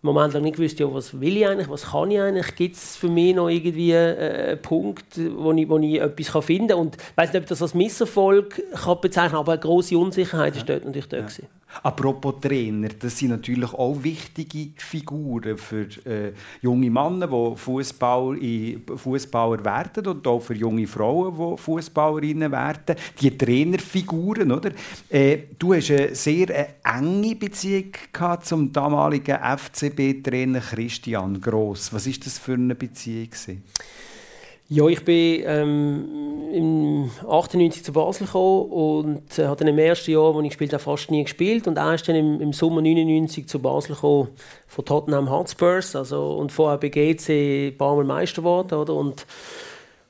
Moment 0.06 0.34
lang 0.34 0.44
nicht 0.44 0.58
gewusst, 0.58 0.80
ja, 0.80 0.92
was 0.94 1.20
will 1.20 1.38
ich 1.38 1.48
eigentlich, 1.48 1.70
was 1.70 1.92
kann 1.92 2.12
ich 2.12 2.20
eigentlich, 2.20 2.56
gibt 2.56 2.76
es 2.76 2.96
für 2.96 3.10
mich 3.10 3.36
noch 3.36 3.50
irgendwie 3.50 3.92
äh, 3.92 4.52
einen 4.52 4.62
Punkt, 4.62 5.20
wo 5.38 5.52
ich, 5.52 5.70
wo 5.70 5.78
ich 5.80 6.00
etwas 6.00 6.46
finden 6.46 6.70
kann 6.70 6.78
und 6.80 6.96
ich 6.96 7.18
weiß 7.18 7.34
nicht, 7.34 7.42
ob 7.42 7.48
das 7.48 7.62
als 7.62 7.74
Misserfolg 7.74 8.62
kann 8.74 9.02
bezeichnen 9.02 9.38
aber 9.38 9.54
eine 9.54 9.62
große 9.62 9.98
Unsicherheit 9.98 10.56
ja. 10.56 10.62
ist 10.62 10.70
dort 10.70 10.86
natürlich 10.86 11.10
dort 11.10 11.38
ja. 11.38 11.46
Apropos 11.84 12.36
Trainer, 12.42 12.90
das 13.00 13.18
sind 13.18 13.30
natürlich 13.30 13.74
auch 13.74 14.04
wichtige 14.04 14.70
Figuren 14.78 15.58
für 15.58 15.88
äh, 16.06 16.34
junge 16.62 16.90
Männer, 16.90 17.28
die 17.28 17.58
Fußballer, 17.58 18.38
Fußballer 18.96 19.66
werden 19.66 20.08
und 20.08 20.28
auch 20.28 20.40
für 20.40 20.54
junge 20.54 20.88
Frauen, 20.88 21.36
die 21.36 21.62
Fußballerinnen 21.62 22.52
werden. 22.52 22.96
Die 23.20 23.38
Trainerfiguren, 23.38 24.52
oder? 24.52 24.72
Äh, 25.10 25.38
du 25.58 25.74
hast 25.74 25.92
eine 25.92 26.16
sehr 26.16 26.50
äh, 26.50 26.68
enge 26.84 27.36
Beziehung 27.36 27.92
gehabt 28.12 28.46
zum 28.46 28.72
damaligen 28.72 29.38
FCB-Trainer 29.38 30.60
Christian 30.60 31.40
Gross. 31.40 31.94
Was 31.94 32.08
ist 32.08 32.26
das 32.26 32.40
für 32.40 32.54
eine 32.54 32.76
Beziehung? 32.76 33.30
Gewesen? 33.30 33.64
Ja, 34.68 34.88
ich 34.88 35.06
bin 35.06 35.44
ähm, 35.46 36.50
im 36.52 37.12
98 37.28 37.84
zu 37.84 37.94
Basel 37.94 38.26
gekommen 38.26 38.72
und 38.72 39.38
äh, 39.38 39.46
habe 39.46 39.64
im 39.64 39.78
ersten 39.78 40.10
Jahr, 40.10 40.34
wo 40.34 40.42
ich 40.42 40.50
gespielt 40.50 40.74
habe, 40.74 40.82
fast 40.82 41.12
nie 41.12 41.24
gespielt 41.24 41.68
und 41.68 41.78
erst 41.78 42.08
dann 42.08 42.16
im, 42.16 42.42
im 42.42 42.52
Sommer 42.52 42.82
99 42.82 43.48
zu 43.48 43.60
Basel 43.60 43.94
gekommen 43.94 44.30
von 44.66 44.86
Tottenham 44.86 45.30
Hotspurs, 45.30 45.96
also 45.96 46.38
und 46.38 46.52
vorher 46.52 46.80
bei 46.80 46.90
GC 46.90 47.74
ein 47.74 47.78
paar 47.78 47.96
Mal 47.96 48.06
Meister 48.06 48.42
geworden, 48.42 48.74
oder? 48.74 48.96
Und 48.96 49.28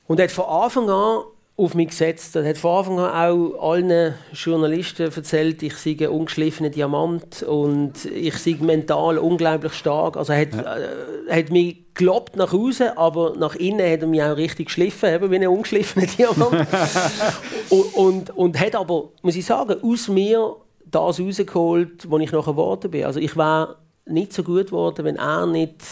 und 0.06 0.20
hat 0.20 0.30
von 0.30 0.44
Anfang 0.46 0.88
an 0.88 1.24
auf 1.58 1.74
mich 1.74 1.88
gesetzt. 1.88 2.36
Er 2.36 2.46
hat 2.46 2.58
von 2.58 2.78
Anfang 2.78 2.98
an 2.98 3.30
auch 3.30 3.72
allen 3.72 4.14
Journalisten 4.32 5.10
erzählt, 5.10 5.62
ich 5.62 5.74
sei 5.76 5.96
ein 6.00 6.08
ungeschliffener 6.08 6.68
Diamant 6.68 7.42
und 7.42 8.04
ich 8.04 8.36
sei 8.36 8.58
mental 8.60 9.16
unglaublich 9.16 9.72
stark. 9.72 10.18
Also 10.18 10.34
er 10.34 10.42
hat, 10.42 10.54
ja. 10.54 10.76
äh, 10.76 11.40
hat 11.42 11.50
mich 11.50 11.78
gelobt 11.94 12.36
nach 12.36 12.52
außen, 12.52 12.96
aber 12.96 13.34
nach 13.38 13.54
innen 13.54 13.90
hat 13.90 14.02
er 14.02 14.06
mich 14.06 14.22
auch 14.22 14.36
richtig 14.36 14.66
geschliffen, 14.66 15.14
eben 15.14 15.30
wie 15.30 15.36
ein 15.36 15.46
ungeschliffener 15.46 16.06
Diamant. 16.06 16.66
und, 17.70 17.94
und, 17.94 18.30
und 18.36 18.60
hat 18.60 18.74
aber, 18.74 19.08
muss 19.22 19.36
ich 19.36 19.46
sagen, 19.46 19.76
aus 19.82 20.08
mir 20.08 20.56
das 20.84 21.18
rausgeholt, 21.18 22.10
was 22.10 22.20
ich 22.20 22.32
nachher 22.32 22.52
geworden 22.52 22.90
bin. 22.90 23.04
Also 23.04 23.18
ich 23.18 23.34
war 23.34 23.76
nicht 24.04 24.34
so 24.34 24.42
gut 24.42 24.66
geworden, 24.66 25.04
wenn 25.04 25.16
er 25.16 25.46
nicht 25.46 25.82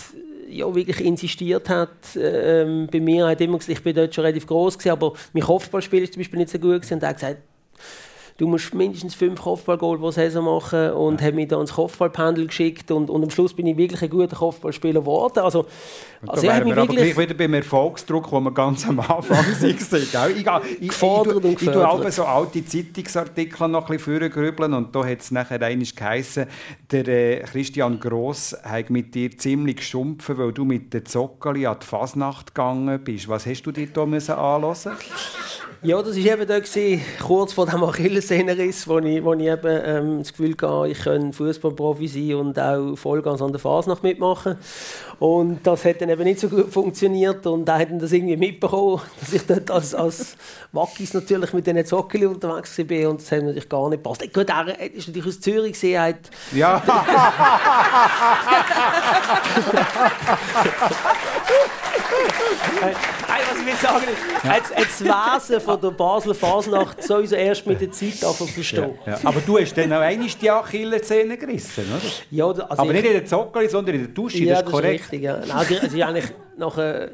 ja, 0.48 0.74
wirklich 0.74 1.00
insistiert 1.00 1.68
hat 1.68 1.90
ähm, 2.16 2.88
bei 2.90 3.00
mir. 3.00 3.26
Hat 3.26 3.40
immer 3.40 3.58
gesagt, 3.58 3.78
ich 3.78 3.84
bin 3.84 3.94
dort 3.94 4.14
schon 4.14 4.24
relativ 4.24 4.46
groß 4.46 4.78
gewesen, 4.78 4.92
aber 4.92 5.12
mein 5.32 5.42
Kopfballspiel 5.42 6.02
ist 6.02 6.14
zum 6.14 6.20
Beispiel 6.20 6.38
nicht 6.38 6.50
so 6.50 6.58
gut 6.58 6.82
gewesen. 6.82 6.94
Und 6.94 7.02
er 7.02 7.08
hat 7.10 7.16
gesagt, 7.16 7.38
du 8.36 8.48
musst 8.48 8.74
mindestens 8.74 9.14
fünf 9.14 9.40
Kopfballgoal 9.40 9.98
pro 9.98 10.10
Saison 10.10 10.44
machen 10.44 10.90
und 10.92 11.20
ja. 11.20 11.28
hat 11.28 11.34
mich 11.34 11.48
dann 11.48 11.60
ins 11.60 11.72
Kopfballpendel 11.72 12.48
geschickt 12.48 12.90
und, 12.90 13.08
und 13.08 13.22
am 13.22 13.30
Schluss 13.30 13.54
bin 13.54 13.66
ich 13.66 13.76
wirklich 13.76 14.02
ein 14.02 14.10
guter 14.10 14.36
Kopfballspieler 14.36 15.00
geworden. 15.00 15.38
Also, 15.38 15.66
also 16.26 16.42
da 16.42 16.48
wären 16.48 16.66
wir 16.66 16.76
aber 16.76 16.86
gleich 16.92 17.16
wieder 17.16 17.34
beim 17.34 17.54
Erfolgsdruck, 17.54 18.32
wo 18.32 18.40
wir 18.40 18.52
ganz 18.52 18.86
am 18.88 18.98
Anfang 18.98 19.30
waren. 19.30 19.70
ich, 19.70 19.80
ich, 19.80 20.80
ich, 20.80 20.88
gefordert 20.88 21.44
ich, 21.44 21.52
ich, 21.52 21.62
ich 21.62 21.70
tue 21.70 21.88
auch 21.88 22.10
so 22.10 22.24
alte 22.24 22.64
Zeitungsartikel 22.64 23.68
noch 23.68 23.88
ein 23.88 23.96
bisschen 23.96 24.20
vorgrübeln 24.20 24.74
und 24.74 24.94
da 24.94 25.04
hat 25.04 25.20
es 25.20 25.30
nachher 25.30 25.62
einmal 25.62 25.86
geheißen, 25.94 26.46
der 26.90 27.08
äh, 27.08 27.40
Christian 27.40 28.00
Gross 28.00 28.56
hat 28.64 28.90
mit 28.90 29.14
dir 29.14 29.36
ziemlich 29.36 29.76
geschumpfen, 29.76 30.38
weil 30.38 30.52
du 30.52 30.64
mit 30.64 30.92
der 30.92 31.04
Zockeli 31.04 31.66
an 31.66 31.76
die 31.80 31.86
Fasnacht 31.86 32.54
gegangen 32.54 33.02
bist. 33.04 33.28
Was 33.28 33.46
hast 33.46 33.62
du 33.62 33.70
dir 33.70 33.86
da 33.86 34.02
anhören 34.02 34.74
ja, 35.84 36.02
das 36.02 36.16
war 36.16 36.32
eben 36.32 36.46
da, 36.46 36.58
gewesen, 36.58 37.04
kurz 37.22 37.52
vor 37.52 37.66
dem 37.66 37.84
Achillessehnenriss, 37.84 38.88
wo 38.88 38.98
ich, 39.00 39.22
wo 39.22 39.34
ich 39.34 39.42
eben, 39.42 39.80
ähm, 39.84 40.18
das 40.20 40.32
Gefühl 40.32 40.56
hatte, 40.62 40.90
ich 40.90 40.98
könnte 40.98 41.36
Fußballprofi 41.36 42.08
sein 42.08 42.34
und 42.36 42.58
auch 42.58 42.96
Vollgas 42.96 43.42
an 43.42 43.52
der 43.52 43.60
Fasnacht 43.60 44.02
mitmachen. 44.02 44.56
Und 45.18 45.66
das 45.66 45.84
hat 45.84 46.00
dann 46.00 46.08
eben 46.08 46.24
nicht 46.24 46.40
so 46.40 46.48
gut 46.48 46.72
funktioniert 46.72 47.46
und 47.46 47.66
da 47.66 47.78
hat 47.78 47.88
das 47.92 48.12
irgendwie 48.12 48.38
mitbekommen, 48.38 49.02
dass 49.20 49.34
ich 49.34 49.46
dort 49.46 49.70
als, 49.70 49.94
als 49.94 50.36
Wackis 50.72 51.12
natürlich 51.12 51.52
mit 51.52 51.66
diesen 51.66 51.84
Zockeli 51.84 52.24
unterwegs 52.26 52.78
war 52.78 53.10
und 53.10 53.20
das 53.20 53.30
hat 53.30 53.42
natürlich 53.42 53.68
gar 53.68 53.90
nicht 53.90 54.02
gepasst. 54.02 54.22
Gut, 54.32 54.48
er 54.48 54.94
ist 54.94 55.08
natürlich 55.08 55.28
aus 55.28 55.40
Zürich 55.40 55.72
gesehen. 55.72 56.00
Hat 56.00 56.30
ja. 56.52 56.82
Nein, 62.80 62.94
was 63.50 63.58
ich 63.58 63.66
will 63.66 63.74
sagen 63.74 64.04
ist, 64.04 64.44
jetzt, 64.44 64.78
jetzt 64.78 65.04
Wesen 65.04 65.60
von 65.60 65.80
der 65.80 65.90
Basler 65.90 66.34
Fasnacht 66.34 67.02
sowieso 67.02 67.36
erst 67.36 67.66
mit 67.66 67.80
der 67.80 67.90
Zeit 67.90 68.14
verstehen. 68.14 68.98
Ja, 69.06 69.12
ja. 69.12 69.18
Aber 69.24 69.40
du 69.40 69.58
hast 69.58 69.76
dann 69.76 69.92
auch 69.92 70.00
einmal 70.00 70.28
die 70.28 70.50
Achillessehne 70.50 71.36
gerissen, 71.36 71.84
oder? 71.90 72.12
Ja, 72.30 72.46
also 72.46 72.64
Aber 72.68 72.92
nicht 72.92 73.04
in 73.04 73.12
der 73.12 73.26
Zockeli, 73.26 73.68
sondern 73.68 73.94
in 73.96 74.02
der 74.02 74.10
Dusche, 74.10 74.44
ja, 74.44 74.56
das 74.56 74.64
ist 74.64 74.70
korrekt. 74.70 75.00
Ist 75.00 75.12
richtig, 75.12 75.22
ja. 75.22 75.34
Also, 75.34 75.76
also 75.76 76.02
eigentlich 76.02 76.26
nach 76.56 76.78
einer, 76.78 77.08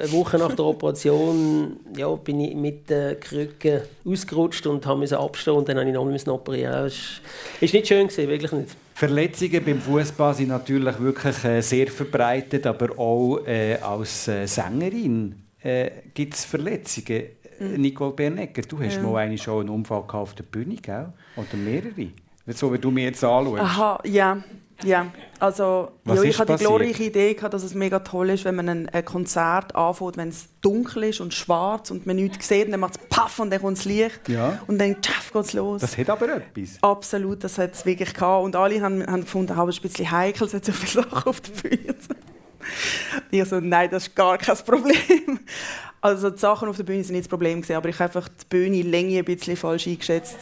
eine 0.00 0.12
Woche 0.12 0.38
nach 0.38 0.54
der 0.54 0.64
Operation 0.64 1.76
ja, 1.96 2.08
bin 2.14 2.40
ich 2.40 2.54
mit 2.54 2.90
den 2.90 3.18
Krücken 3.20 3.80
ausgerutscht 4.06 4.66
und 4.66 4.84
musste 4.86 5.18
abstehen 5.18 5.54
und 5.54 5.68
dann 5.68 5.78
habe 5.78 5.88
ich 5.88 6.26
noch 6.26 6.34
operieren. 6.34 6.84
Das 6.84 6.94
war 7.60 7.68
nicht 7.72 7.88
schön, 7.88 8.08
gewesen, 8.08 8.28
wirklich 8.28 8.52
nicht. 8.52 8.76
Verletzungen 8.96 9.64
beim 9.64 9.80
Fußball 9.80 10.34
sind 10.34 10.48
natürlich 10.48 10.98
wirklich 11.00 11.44
äh, 11.44 11.60
sehr 11.60 11.88
verbreitet, 11.88 12.64
aber 12.64 12.96
auch 12.96 13.44
äh, 13.44 13.74
als 13.74 14.28
äh, 14.28 14.46
Sängerin 14.46 15.34
äh, 15.60 15.90
gibt 16.14 16.34
es 16.34 16.44
Verletzungen. 16.44 17.24
Mhm. 17.58 17.80
Nicole 17.80 18.12
Bernegger, 18.12 18.62
du 18.62 18.80
hast 18.80 18.96
ja. 18.96 19.02
mal 19.02 19.18
eine 19.18 19.36
schon 19.36 19.62
einen 19.62 19.70
Unfall 19.70 20.04
auf 20.06 20.34
der 20.34 20.44
Bühne, 20.44 20.76
gell? 20.76 21.12
oder 21.36 21.56
mehrere? 21.56 22.08
So 22.46 22.72
wie 22.72 22.78
du 22.78 22.90
mir 22.90 23.04
jetzt 23.04 23.24
anschaust. 23.24 23.62
Aha, 23.62 24.00
ja. 24.04 24.42
Ja, 24.82 25.06
also 25.38 25.92
ja, 26.04 26.22
ich 26.22 26.38
hatte 26.38 26.56
die 26.56 26.64
glorreiche 26.64 27.04
Idee, 27.04 27.34
gehabt, 27.34 27.54
dass 27.54 27.62
es 27.62 27.74
mega 27.74 28.00
toll 28.00 28.30
ist, 28.30 28.44
wenn 28.44 28.56
man 28.56 28.68
ein, 28.68 28.88
ein 28.88 29.04
Konzert 29.04 29.74
anfängt, 29.74 30.16
wenn 30.16 30.28
es 30.28 30.48
dunkel 30.60 31.04
ist 31.04 31.20
und 31.20 31.32
schwarz 31.32 31.90
und 31.90 32.06
man 32.06 32.16
nichts 32.16 32.48
sieht, 32.48 32.66
und 32.66 32.72
dann 32.72 32.80
macht 32.80 32.96
es 32.96 33.08
Paff 33.08 33.38
und 33.38 33.50
dann 33.50 33.60
kommt 33.60 33.78
das 33.78 33.84
Licht 33.84 34.28
ja. 34.28 34.60
und 34.66 34.78
dann 34.78 34.96
geht 35.00 35.08
es 35.34 35.52
los. 35.52 35.80
Das 35.80 35.96
hat 35.96 36.10
aber 36.10 36.36
etwas. 36.36 36.82
Absolut, 36.82 37.44
das 37.44 37.58
hat 37.58 37.74
es 37.74 37.86
wirklich 37.86 38.12
gehabt. 38.14 38.44
Und 38.44 38.56
alle 38.56 38.80
haben, 38.80 39.06
haben 39.06 39.22
gefunden, 39.22 39.52
es 39.52 39.76
ist 39.76 39.84
ein 39.84 39.88
bisschen 39.88 40.10
heikel, 40.10 40.46
es 40.46 40.54
hat 40.54 40.64
so 40.64 40.72
viele 40.72 41.04
Sachen 41.04 41.28
auf 41.28 41.40
der 41.40 41.52
Bühne. 41.52 41.94
ich 43.30 43.44
so, 43.44 43.60
nein, 43.60 43.90
das 43.90 44.08
ist 44.08 44.16
gar 44.16 44.38
kein 44.38 44.56
Problem. 44.56 45.40
Also 46.04 46.28
die 46.28 46.38
Sachen 46.38 46.68
auf 46.68 46.76
der 46.76 46.84
Bühne 46.84 47.02
sind 47.02 47.14
nicht 47.14 47.24
das 47.24 47.30
Problem 47.30 47.62
gewesen, 47.62 47.76
aber 47.76 47.88
ich 47.88 47.98
habe 47.98 48.14
einfach 48.14 48.28
die 48.28 48.44
Bühnenlänge 48.50 49.20
ein 49.20 49.24
bisschen 49.24 49.56
falsch 49.56 49.86
eingeschätzt. 49.86 50.36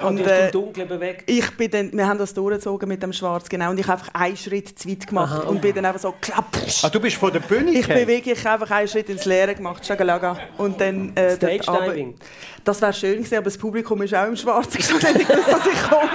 Und, 0.00 0.20
und 0.20 0.26
äh, 0.28 0.52
Dunkel 0.52 0.86
bewegt. 0.86 1.28
Ich 1.28 1.50
bin 1.56 1.72
dann, 1.72 1.92
wir 1.92 2.06
haben 2.06 2.20
das 2.20 2.34
durchgezogen 2.34 2.88
mit 2.88 3.02
dem 3.02 3.12
Schwarz, 3.12 3.48
genau, 3.48 3.70
und 3.70 3.80
ich 3.80 3.88
habe 3.88 4.00
einfach 4.00 4.14
einen 4.14 4.36
Schritt 4.36 4.78
zu 4.78 4.88
weit 4.88 5.08
gemacht 5.08 5.40
Aha. 5.40 5.48
und 5.48 5.60
bin 5.60 5.74
dann 5.74 5.86
einfach 5.86 6.00
so 6.00 6.14
klapp. 6.20 6.56
Ah, 6.82 6.88
du 6.88 7.00
bist 7.00 7.16
von 7.16 7.32
der 7.32 7.40
Bühne 7.40 7.72
Ich 7.72 7.88
bin 7.88 8.06
wirklich 8.06 8.46
einfach 8.46 8.70
einen 8.70 8.86
Schritt 8.86 9.08
ins 9.08 9.24
Leere 9.24 9.56
gemacht, 9.56 9.84
Schagalaga. 9.84 10.38
Und 10.56 10.80
dann... 10.80 11.16
Äh, 11.16 11.34
Stage 11.34 11.64
Diving. 11.66 12.14
Das 12.62 12.80
wäre 12.80 12.92
schön 12.92 13.16
gewesen, 13.16 13.34
aber 13.34 13.46
das 13.46 13.58
Publikum 13.58 14.02
ist 14.02 14.14
auch 14.14 14.28
im 14.28 14.36
Schwarzen 14.36 14.76
gestanden, 14.76 15.14
dass 15.28 15.66
ich 15.66 15.82
komme. 15.82 16.10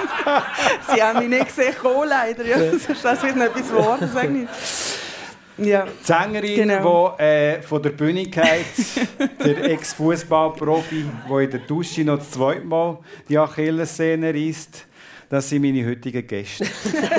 Sie 0.94 1.02
haben 1.02 1.18
mich 1.18 1.28
nicht 1.28 1.48
gesehen, 1.48 1.74
leider. 2.08 2.46
Ja, 2.46 2.56
das 2.72 2.88
ist 2.88 2.88
wieder 3.22 3.44
etwas 3.44 3.68
geworden, 3.68 4.10
sage 4.10 4.44
ich. 4.44 5.09
Ja. 5.58 5.84
Die 5.84 6.04
Sängerin, 6.04 6.54
genau. 6.56 7.16
die 7.18 7.22
äh, 7.22 7.62
von 7.62 7.82
der 7.82 7.90
Bühne 7.90 8.24
geht, 8.24 8.38
der 9.44 9.64
Ex-Fußballprofi, 9.70 11.04
der 11.28 11.38
in 11.38 11.50
der 11.50 11.60
Dusche 11.60 12.02
noch 12.04 12.18
das 12.18 12.30
zweite 12.30 12.64
Mal 12.64 12.98
die 13.28 13.36
Achillessehne 13.36 14.32
reißt. 14.32 14.86
Das 15.28 15.48
sind 15.48 15.62
meine 15.62 15.86
heutigen 15.86 16.26
Gäste. 16.26 16.66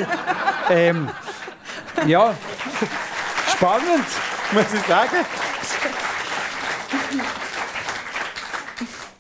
ähm, 0.70 1.10
ja, 2.08 2.36
spannend, 3.56 4.06
muss 4.52 4.74
ich 4.74 4.82
sagen. 4.82 5.26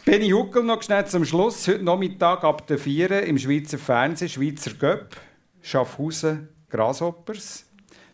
Benny 0.03 0.30
Huckel 0.32 0.64
noch 0.64 0.82
schnell 0.82 1.05
zum 1.05 1.24
Schluss. 1.24 1.68
Heute 1.68 1.84
Nachmittag 1.84 2.43
ab 2.43 2.68
der 2.68 2.80
4 2.80 3.24
im 3.24 3.38
Schweizer 3.38 3.78
Fernsehen, 3.78 4.28
Schweizer 4.28 4.72
Göpp, 4.72 5.16
Schaffhausen, 5.62 6.49
Grasshoppers. 6.70 7.70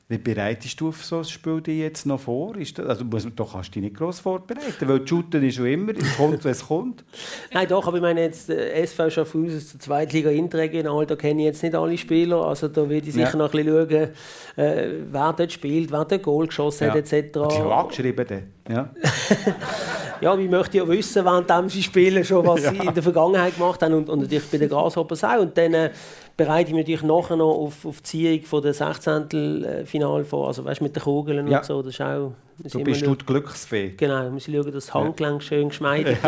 Wie 0.10 0.18
bereitest 0.18 0.80
du 0.80 0.88
auf 0.88 1.04
so 1.04 1.18
ein 1.18 1.26
Spiel 1.26 1.60
dich 1.60 1.80
jetzt 1.80 2.06
noch 2.06 2.22
vor? 2.22 2.56
Ist 2.56 2.80
das, 2.80 2.88
also 2.88 3.04
muss, 3.04 3.28
da 3.36 3.44
kannst 3.44 3.70
du 3.70 3.74
dich 3.74 3.84
nicht 3.84 3.98
gross 3.98 4.22
vorbereiten, 4.22 4.88
weil 4.88 5.06
Shooten 5.06 5.44
ist 5.44 5.56
schon 5.56 5.66
immer, 5.66 5.92
es 5.92 6.16
kommt, 6.16 6.46
wenn 6.46 6.52
es 6.52 6.66
kommt. 6.66 7.04
Nein, 7.54 7.68
doch, 7.68 7.86
aber 7.86 7.98
ich 7.98 8.02
meine 8.02 8.22
jetzt, 8.22 8.50
SV 8.50 9.10
Schaffhausen 9.10 9.58
ist 9.58 9.74
der 9.74 9.82
Zweitliga 9.82 10.30
Interregional, 10.30 11.06
da 11.06 11.18
kenne 11.18 11.42
ich 11.42 11.48
jetzt 11.48 11.62
nicht 11.62 11.76
alle 11.76 11.98
Spieler, 11.98 12.46
also 12.46 12.70
da 12.70 12.90
würde 12.90 13.06
ich 13.06 13.14
sicher 13.16 13.32
ja. 13.32 13.36
noch 13.36 13.54
ein 13.54 13.66
bisschen 13.66 13.90
schauen, 13.90 14.66
äh, 14.66 14.90
wer 15.12 15.34
dort 15.34 15.52
spielt, 15.52 15.92
wer 15.92 16.06
dort 16.06 16.24
Goal 16.24 16.48
geschossen 16.48 16.88
ja. 16.88 16.94
hat, 16.94 17.12
etc. 17.12 17.40
Hat 17.40 17.52
sich 17.52 17.62
angeschrieben 17.62 18.44
Ja. 18.70 18.90
ja, 20.22 20.38
ich 20.38 20.50
möchte 20.50 20.78
ja 20.78 20.88
wissen, 20.88 21.24
während 21.26 21.72
sie 21.72 21.84
spielen, 21.84 22.24
schon, 22.24 22.46
was 22.46 22.64
ja. 22.64 22.72
sie 22.72 22.78
in 22.78 22.94
der 22.94 23.04
Vergangenheit 23.04 23.56
gemacht 23.56 23.82
haben 23.82 23.94
und, 23.94 24.10
und 24.10 24.22
natürlich 24.22 24.50
bei 24.50 24.58
den 24.58 24.70
Grasshoppers 24.70 25.24
auch. 25.24 25.40
Und 25.40 25.58
dann 25.58 25.74
äh, 25.74 25.92
bereite 26.36 26.70
ich 26.70 26.76
mich 26.76 26.86
natürlich 26.86 27.04
nachher 27.04 27.36
noch 27.36 27.54
auf, 27.54 27.86
auf 27.86 27.98
die 27.98 28.04
Ziehung 28.04 28.44
von 28.44 28.62
der 28.62 28.74
16. 28.74 29.86
Final 29.86 30.24
vor, 30.24 30.48
also 30.48 30.66
weißt, 30.66 30.82
mit 30.82 30.96
den 30.96 31.04
Kugeln 31.04 31.48
ja. 31.48 31.60
und 31.60 31.66
so, 31.66 31.82
das 31.82 31.94
ist 31.94 32.02
auch... 32.02 32.34
Du 32.60 32.84
bist 32.84 33.06
du 33.06 33.16
glücksfähig. 33.16 33.98
Genau, 33.98 34.24
wir 34.24 34.32
müssen 34.32 34.54
schauen, 34.54 34.66
dass 34.66 34.86
das 34.86 34.94
Handgelenk 34.94 35.42
ja. 35.42 35.48
schön 35.48 35.70
geschmeidet 35.70 36.18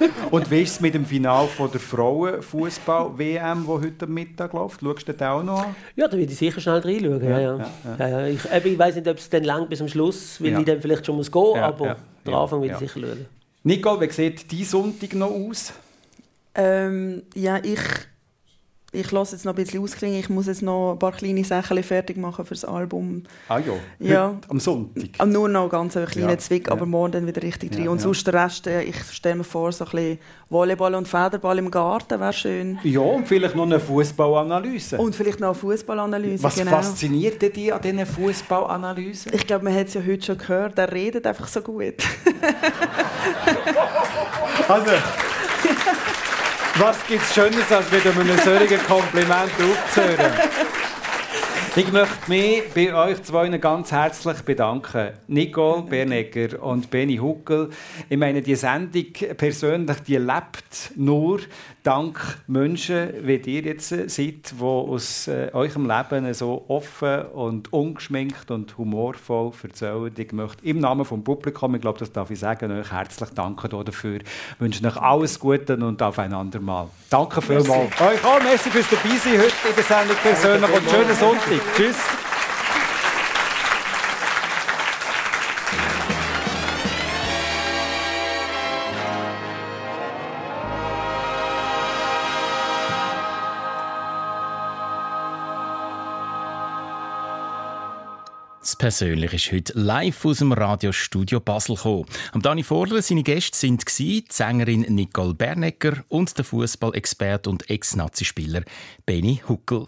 Und 0.30 0.50
wie 0.50 0.62
ist 0.62 0.72
es 0.72 0.80
mit 0.80 0.94
dem 0.94 1.04
Final 1.04 1.46
von 1.48 1.70
der 1.70 1.80
Frauenfußball-WM, 1.80 3.66
wo 3.66 3.80
heute 3.80 4.06
Mittag 4.06 4.52
läuft? 4.52 4.80
Schaust 4.80 5.08
du 5.08 5.12
das 5.12 5.28
auch 5.28 5.42
noch 5.42 5.64
an? 5.64 5.74
Ja, 5.96 6.06
da 6.06 6.16
würde 6.16 6.30
ich 6.30 6.38
sicher 6.38 6.60
schnell 6.60 6.78
reinschauen. 6.78 7.24
Ja, 7.24 7.40
ja. 7.40 7.70
ja, 7.98 8.08
ja. 8.08 8.26
Ich, 8.26 8.44
ich 8.44 8.78
weiß 8.78 8.94
nicht, 8.96 9.08
ob 9.08 9.18
es 9.18 9.28
dann 9.28 9.44
lang 9.44 9.68
bis 9.68 9.78
zum 9.78 9.88
Schluss, 9.88 10.40
weil 10.40 10.58
ich 10.58 10.64
dann 10.64 10.80
vielleicht 10.80 11.06
schon 11.06 11.16
muss 11.16 11.30
gehen 11.30 11.42
muss, 11.42 11.58
aber 11.58 11.86
ja, 11.86 11.96
den 12.26 12.34
Anfang 12.34 12.62
würde 12.62 12.74
ich 12.74 12.78
sicher 12.78 13.00
schauen. 13.00 13.26
Nicole, 13.62 14.00
wie 14.00 14.12
sieht 14.12 14.50
dein 14.50 14.64
Sonntag 14.64 15.14
noch 15.14 15.30
aus? 15.30 15.72
Ähm, 16.54 17.22
ja, 17.34 17.58
ich, 17.62 17.80
ich 18.92 19.12
lasse 19.12 19.36
jetzt 19.36 19.44
noch 19.44 19.52
ein 19.52 19.62
bisschen 19.62 19.80
ausklingen. 19.82 20.18
Ich 20.18 20.28
muss 20.28 20.46
jetzt 20.48 20.62
noch 20.62 20.92
ein 20.92 20.98
paar 20.98 21.12
kleine 21.12 21.44
Sachen 21.44 21.80
fertig 21.82 22.16
machen 22.16 22.44
für 22.44 22.54
das 22.54 22.64
Album. 22.64 23.22
Ah 23.48 23.58
ja, 23.58 23.72
Ja. 24.00 24.28
Heute, 24.28 24.50
am 24.50 24.58
Sonntag. 24.58 25.26
Nur 25.26 25.48
noch 25.48 25.68
ganz 25.68 25.96
einen 25.96 26.06
kleinen 26.06 26.30
Ja, 26.30 26.38
Zwick, 26.38 26.66
ja. 26.66 26.72
aber 26.72 26.86
morgen 26.86 27.12
dann 27.12 27.26
wieder 27.26 27.40
richtig 27.42 27.70
drin. 27.70 27.84
Ja, 27.84 27.90
Und 27.90 27.98
ja. 27.98 28.02
sonst 28.04 28.26
der 28.26 28.34
Rest, 28.34 28.66
äh, 28.66 28.82
ich 28.82 29.00
stelle 29.12 29.36
mir 29.36 29.44
vor, 29.44 29.70
so 29.70 29.84
ein 29.84 29.90
bisschen 29.92 30.18
Volleyball 30.48 30.96
und 30.96 31.06
Federball 31.06 31.58
im 31.58 31.70
Garten 31.70 32.18
wäre 32.18 32.32
schön. 32.32 32.78
Ja, 32.82 32.98
und 33.00 33.28
vielleicht 33.28 33.54
noch 33.54 33.62
eine 33.62 33.78
Fußballanalyse. 33.78 34.98
Und 34.98 35.14
vielleicht 35.14 35.38
noch 35.38 35.48
eine 35.50 35.54
Fußballanalyse. 35.54 36.42
Was 36.42 36.56
genau. 36.56 36.72
fasziniert 36.72 37.40
dich 37.42 37.72
an 37.72 37.80
diesen 37.82 38.04
Fußballanalysen? 38.06 39.32
Ich 39.34 39.46
glaube, 39.46 39.64
man 39.66 39.74
hat 39.74 39.86
es 39.86 39.94
ja 39.94 40.02
heute 40.04 40.24
schon 40.26 40.38
gehört, 40.38 40.76
der 40.76 40.90
redet 40.92 41.26
einfach 41.28 41.46
so 41.46 41.60
gut. 41.60 41.94
Also, 44.68 44.90
was 46.80 46.96
gibt 47.06 47.22
es 47.22 47.34
Schönes, 47.34 47.70
als 47.70 47.90
mit 47.90 48.06
einem 48.06 48.38
solchen 48.38 48.82
Kompliment 48.86 49.50
aufzuhören? 49.52 50.32
Ich 51.76 51.92
möchte 51.92 52.28
mich 52.28 52.62
bei 52.74 52.92
euch 52.92 53.22
zwei 53.22 53.46
ganz 53.58 53.92
herzlich 53.92 54.42
bedanken. 54.42 55.10
Nicole 55.28 55.82
Bernegger 55.82 56.60
und 56.60 56.90
Benny 56.90 57.18
Huckel. 57.18 57.70
Ich 58.08 58.18
meine, 58.18 58.42
die 58.42 58.56
Sendung 58.56 59.12
persönlich, 59.36 60.00
die 60.00 60.16
lebt 60.16 60.90
nur 60.96 61.38
dank 61.84 62.18
Menschen, 62.48 63.10
wie 63.22 63.36
ihr 63.36 63.62
jetzt 63.62 63.88
seid, 63.88 64.10
die 64.18 64.62
aus 64.62 65.28
äh, 65.28 65.50
eurem 65.52 65.86
Leben 65.88 66.34
so 66.34 66.64
offen 66.66 67.22
und 67.26 67.72
ungeschminkt 67.72 68.50
und 68.50 68.76
humorvoll 68.76 69.52
erzählen. 69.62 70.12
Ich 70.16 70.32
möchte 70.32 70.64
im 70.66 70.80
Namen 70.80 71.06
des 71.08 71.24
Publikums, 71.24 71.76
ich 71.76 71.80
glaube, 71.80 72.00
das 72.00 72.12
darf 72.12 72.30
ich 72.30 72.40
sagen, 72.40 72.72
euch 72.72 72.90
herzlich 72.90 73.30
danken 73.30 73.84
dafür. 73.84 74.16
Ich 74.16 74.60
wünsche 74.60 74.84
euch 74.84 74.96
alles 74.96 75.38
Gute 75.38 75.76
und 75.76 76.02
auf 76.02 76.18
ein 76.18 76.32
andermal. 76.32 76.88
Danke 77.08 77.40
vielmals. 77.40 77.70
Euch 78.00 78.24
auch, 78.24 78.42
merci 78.42 78.70
fürs 78.70 78.90
Dabeisein 78.90 79.38
heute 79.38 79.68
in 79.68 79.74
der 79.76 79.84
Sendung 79.84 80.16
persönlich 80.16 80.70
und 80.70 80.90
schönen 80.90 81.16
Sonntag. 81.16 81.59
Tschüss. 81.76 81.96
Das 98.80 98.96
Persönliche 98.96 99.36
ist 99.36 99.52
heute 99.52 99.78
live 99.78 100.24
aus 100.24 100.38
dem 100.38 100.52
Radiostudio 100.52 101.38
Basel 101.38 101.76
gekommen. 101.76 102.06
Am 102.32 102.40
Dani 102.40 102.62
Vorler 102.62 103.02
seine 103.02 103.22
Gäste 103.22 103.54
sind 103.54 103.84
die 103.98 104.24
Sängerin 104.30 104.86
Nicole 104.88 105.34
Bernegger 105.34 106.02
und 106.08 106.38
der 106.38 106.46
Fußballexperte 106.46 107.50
und 107.50 107.68
Ex-Nazi-Spieler 107.68 108.62
Benny 109.04 109.42
Huckel. 109.46 109.84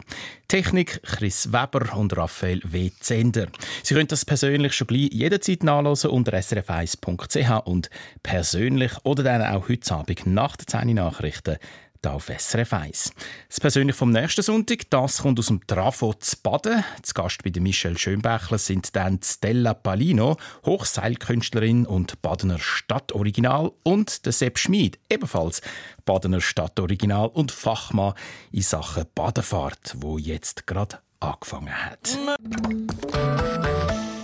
Technik 0.46 1.02
Chris 1.04 1.54
Weber 1.54 1.96
und 1.96 2.14
Raphael 2.14 2.60
W. 2.64 2.90
Zender. 3.00 3.46
Sie 3.82 3.94
können 3.94 4.08
das 4.08 4.26
persönlich 4.26 4.74
schon 4.74 4.88
gleich 4.88 5.08
jederzeit 5.10 5.62
nachlesen 5.62 6.10
unter 6.10 6.36
srf1.ch 6.36 7.66
und 7.66 7.88
persönlich 8.22 8.92
oder 9.04 9.22
dann 9.22 9.40
auch 9.40 9.70
heute 9.70 9.94
Abend 9.94 10.26
nach 10.26 10.56
den 10.56 10.66
10 10.66 10.88
Uhr 10.88 10.94
Nachrichten 10.96 11.56
hier 12.02 12.12
auf 12.12 12.30
SRF 12.36 12.72
1. 12.72 13.12
Das 13.48 13.60
Persönlich 13.60 13.96
vom 13.96 14.10
nächsten 14.10 14.42
Sonntag, 14.42 14.90
das 14.90 15.22
kommt 15.22 15.38
aus 15.38 15.46
dem 15.46 15.66
Trafo 15.66 16.14
zu 16.14 16.36
Baden. 16.42 16.84
Zu 17.02 17.14
Gast 17.14 17.42
bei 17.42 17.60
Michelle 17.60 17.98
Schönbächler 17.98 18.58
sind 18.58 18.94
dann 18.96 19.20
Stella 19.22 19.74
Palino, 19.74 20.36
Hochseilkünstlerin 20.66 21.86
und 21.86 22.20
Badener 22.22 22.58
Stadtoriginal 22.58 23.72
und 23.82 24.26
der 24.26 24.32
Sepp 24.32 24.58
Schmid, 24.58 24.98
ebenfalls 25.10 25.62
Badener 26.04 26.40
Stadtoriginal 26.40 27.28
und 27.28 27.52
Fachmann 27.52 28.14
in 28.50 28.62
Sachen 28.62 29.04
Badefahrt, 29.14 29.96
wo 29.98 30.18
jetzt 30.18 30.66
gerade 30.66 30.98
angefangen 31.20 31.72
hat. 31.72 32.18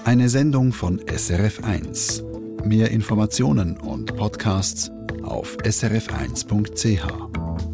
Eine 0.05 0.29
Sendung 0.29 0.73
von 0.73 1.01
SRF1. 1.01 2.65
Mehr 2.65 2.91
Informationen 2.91 3.77
und 3.77 4.17
Podcasts 4.17 4.91
auf 5.23 5.57
srf1.ch. 5.59 7.68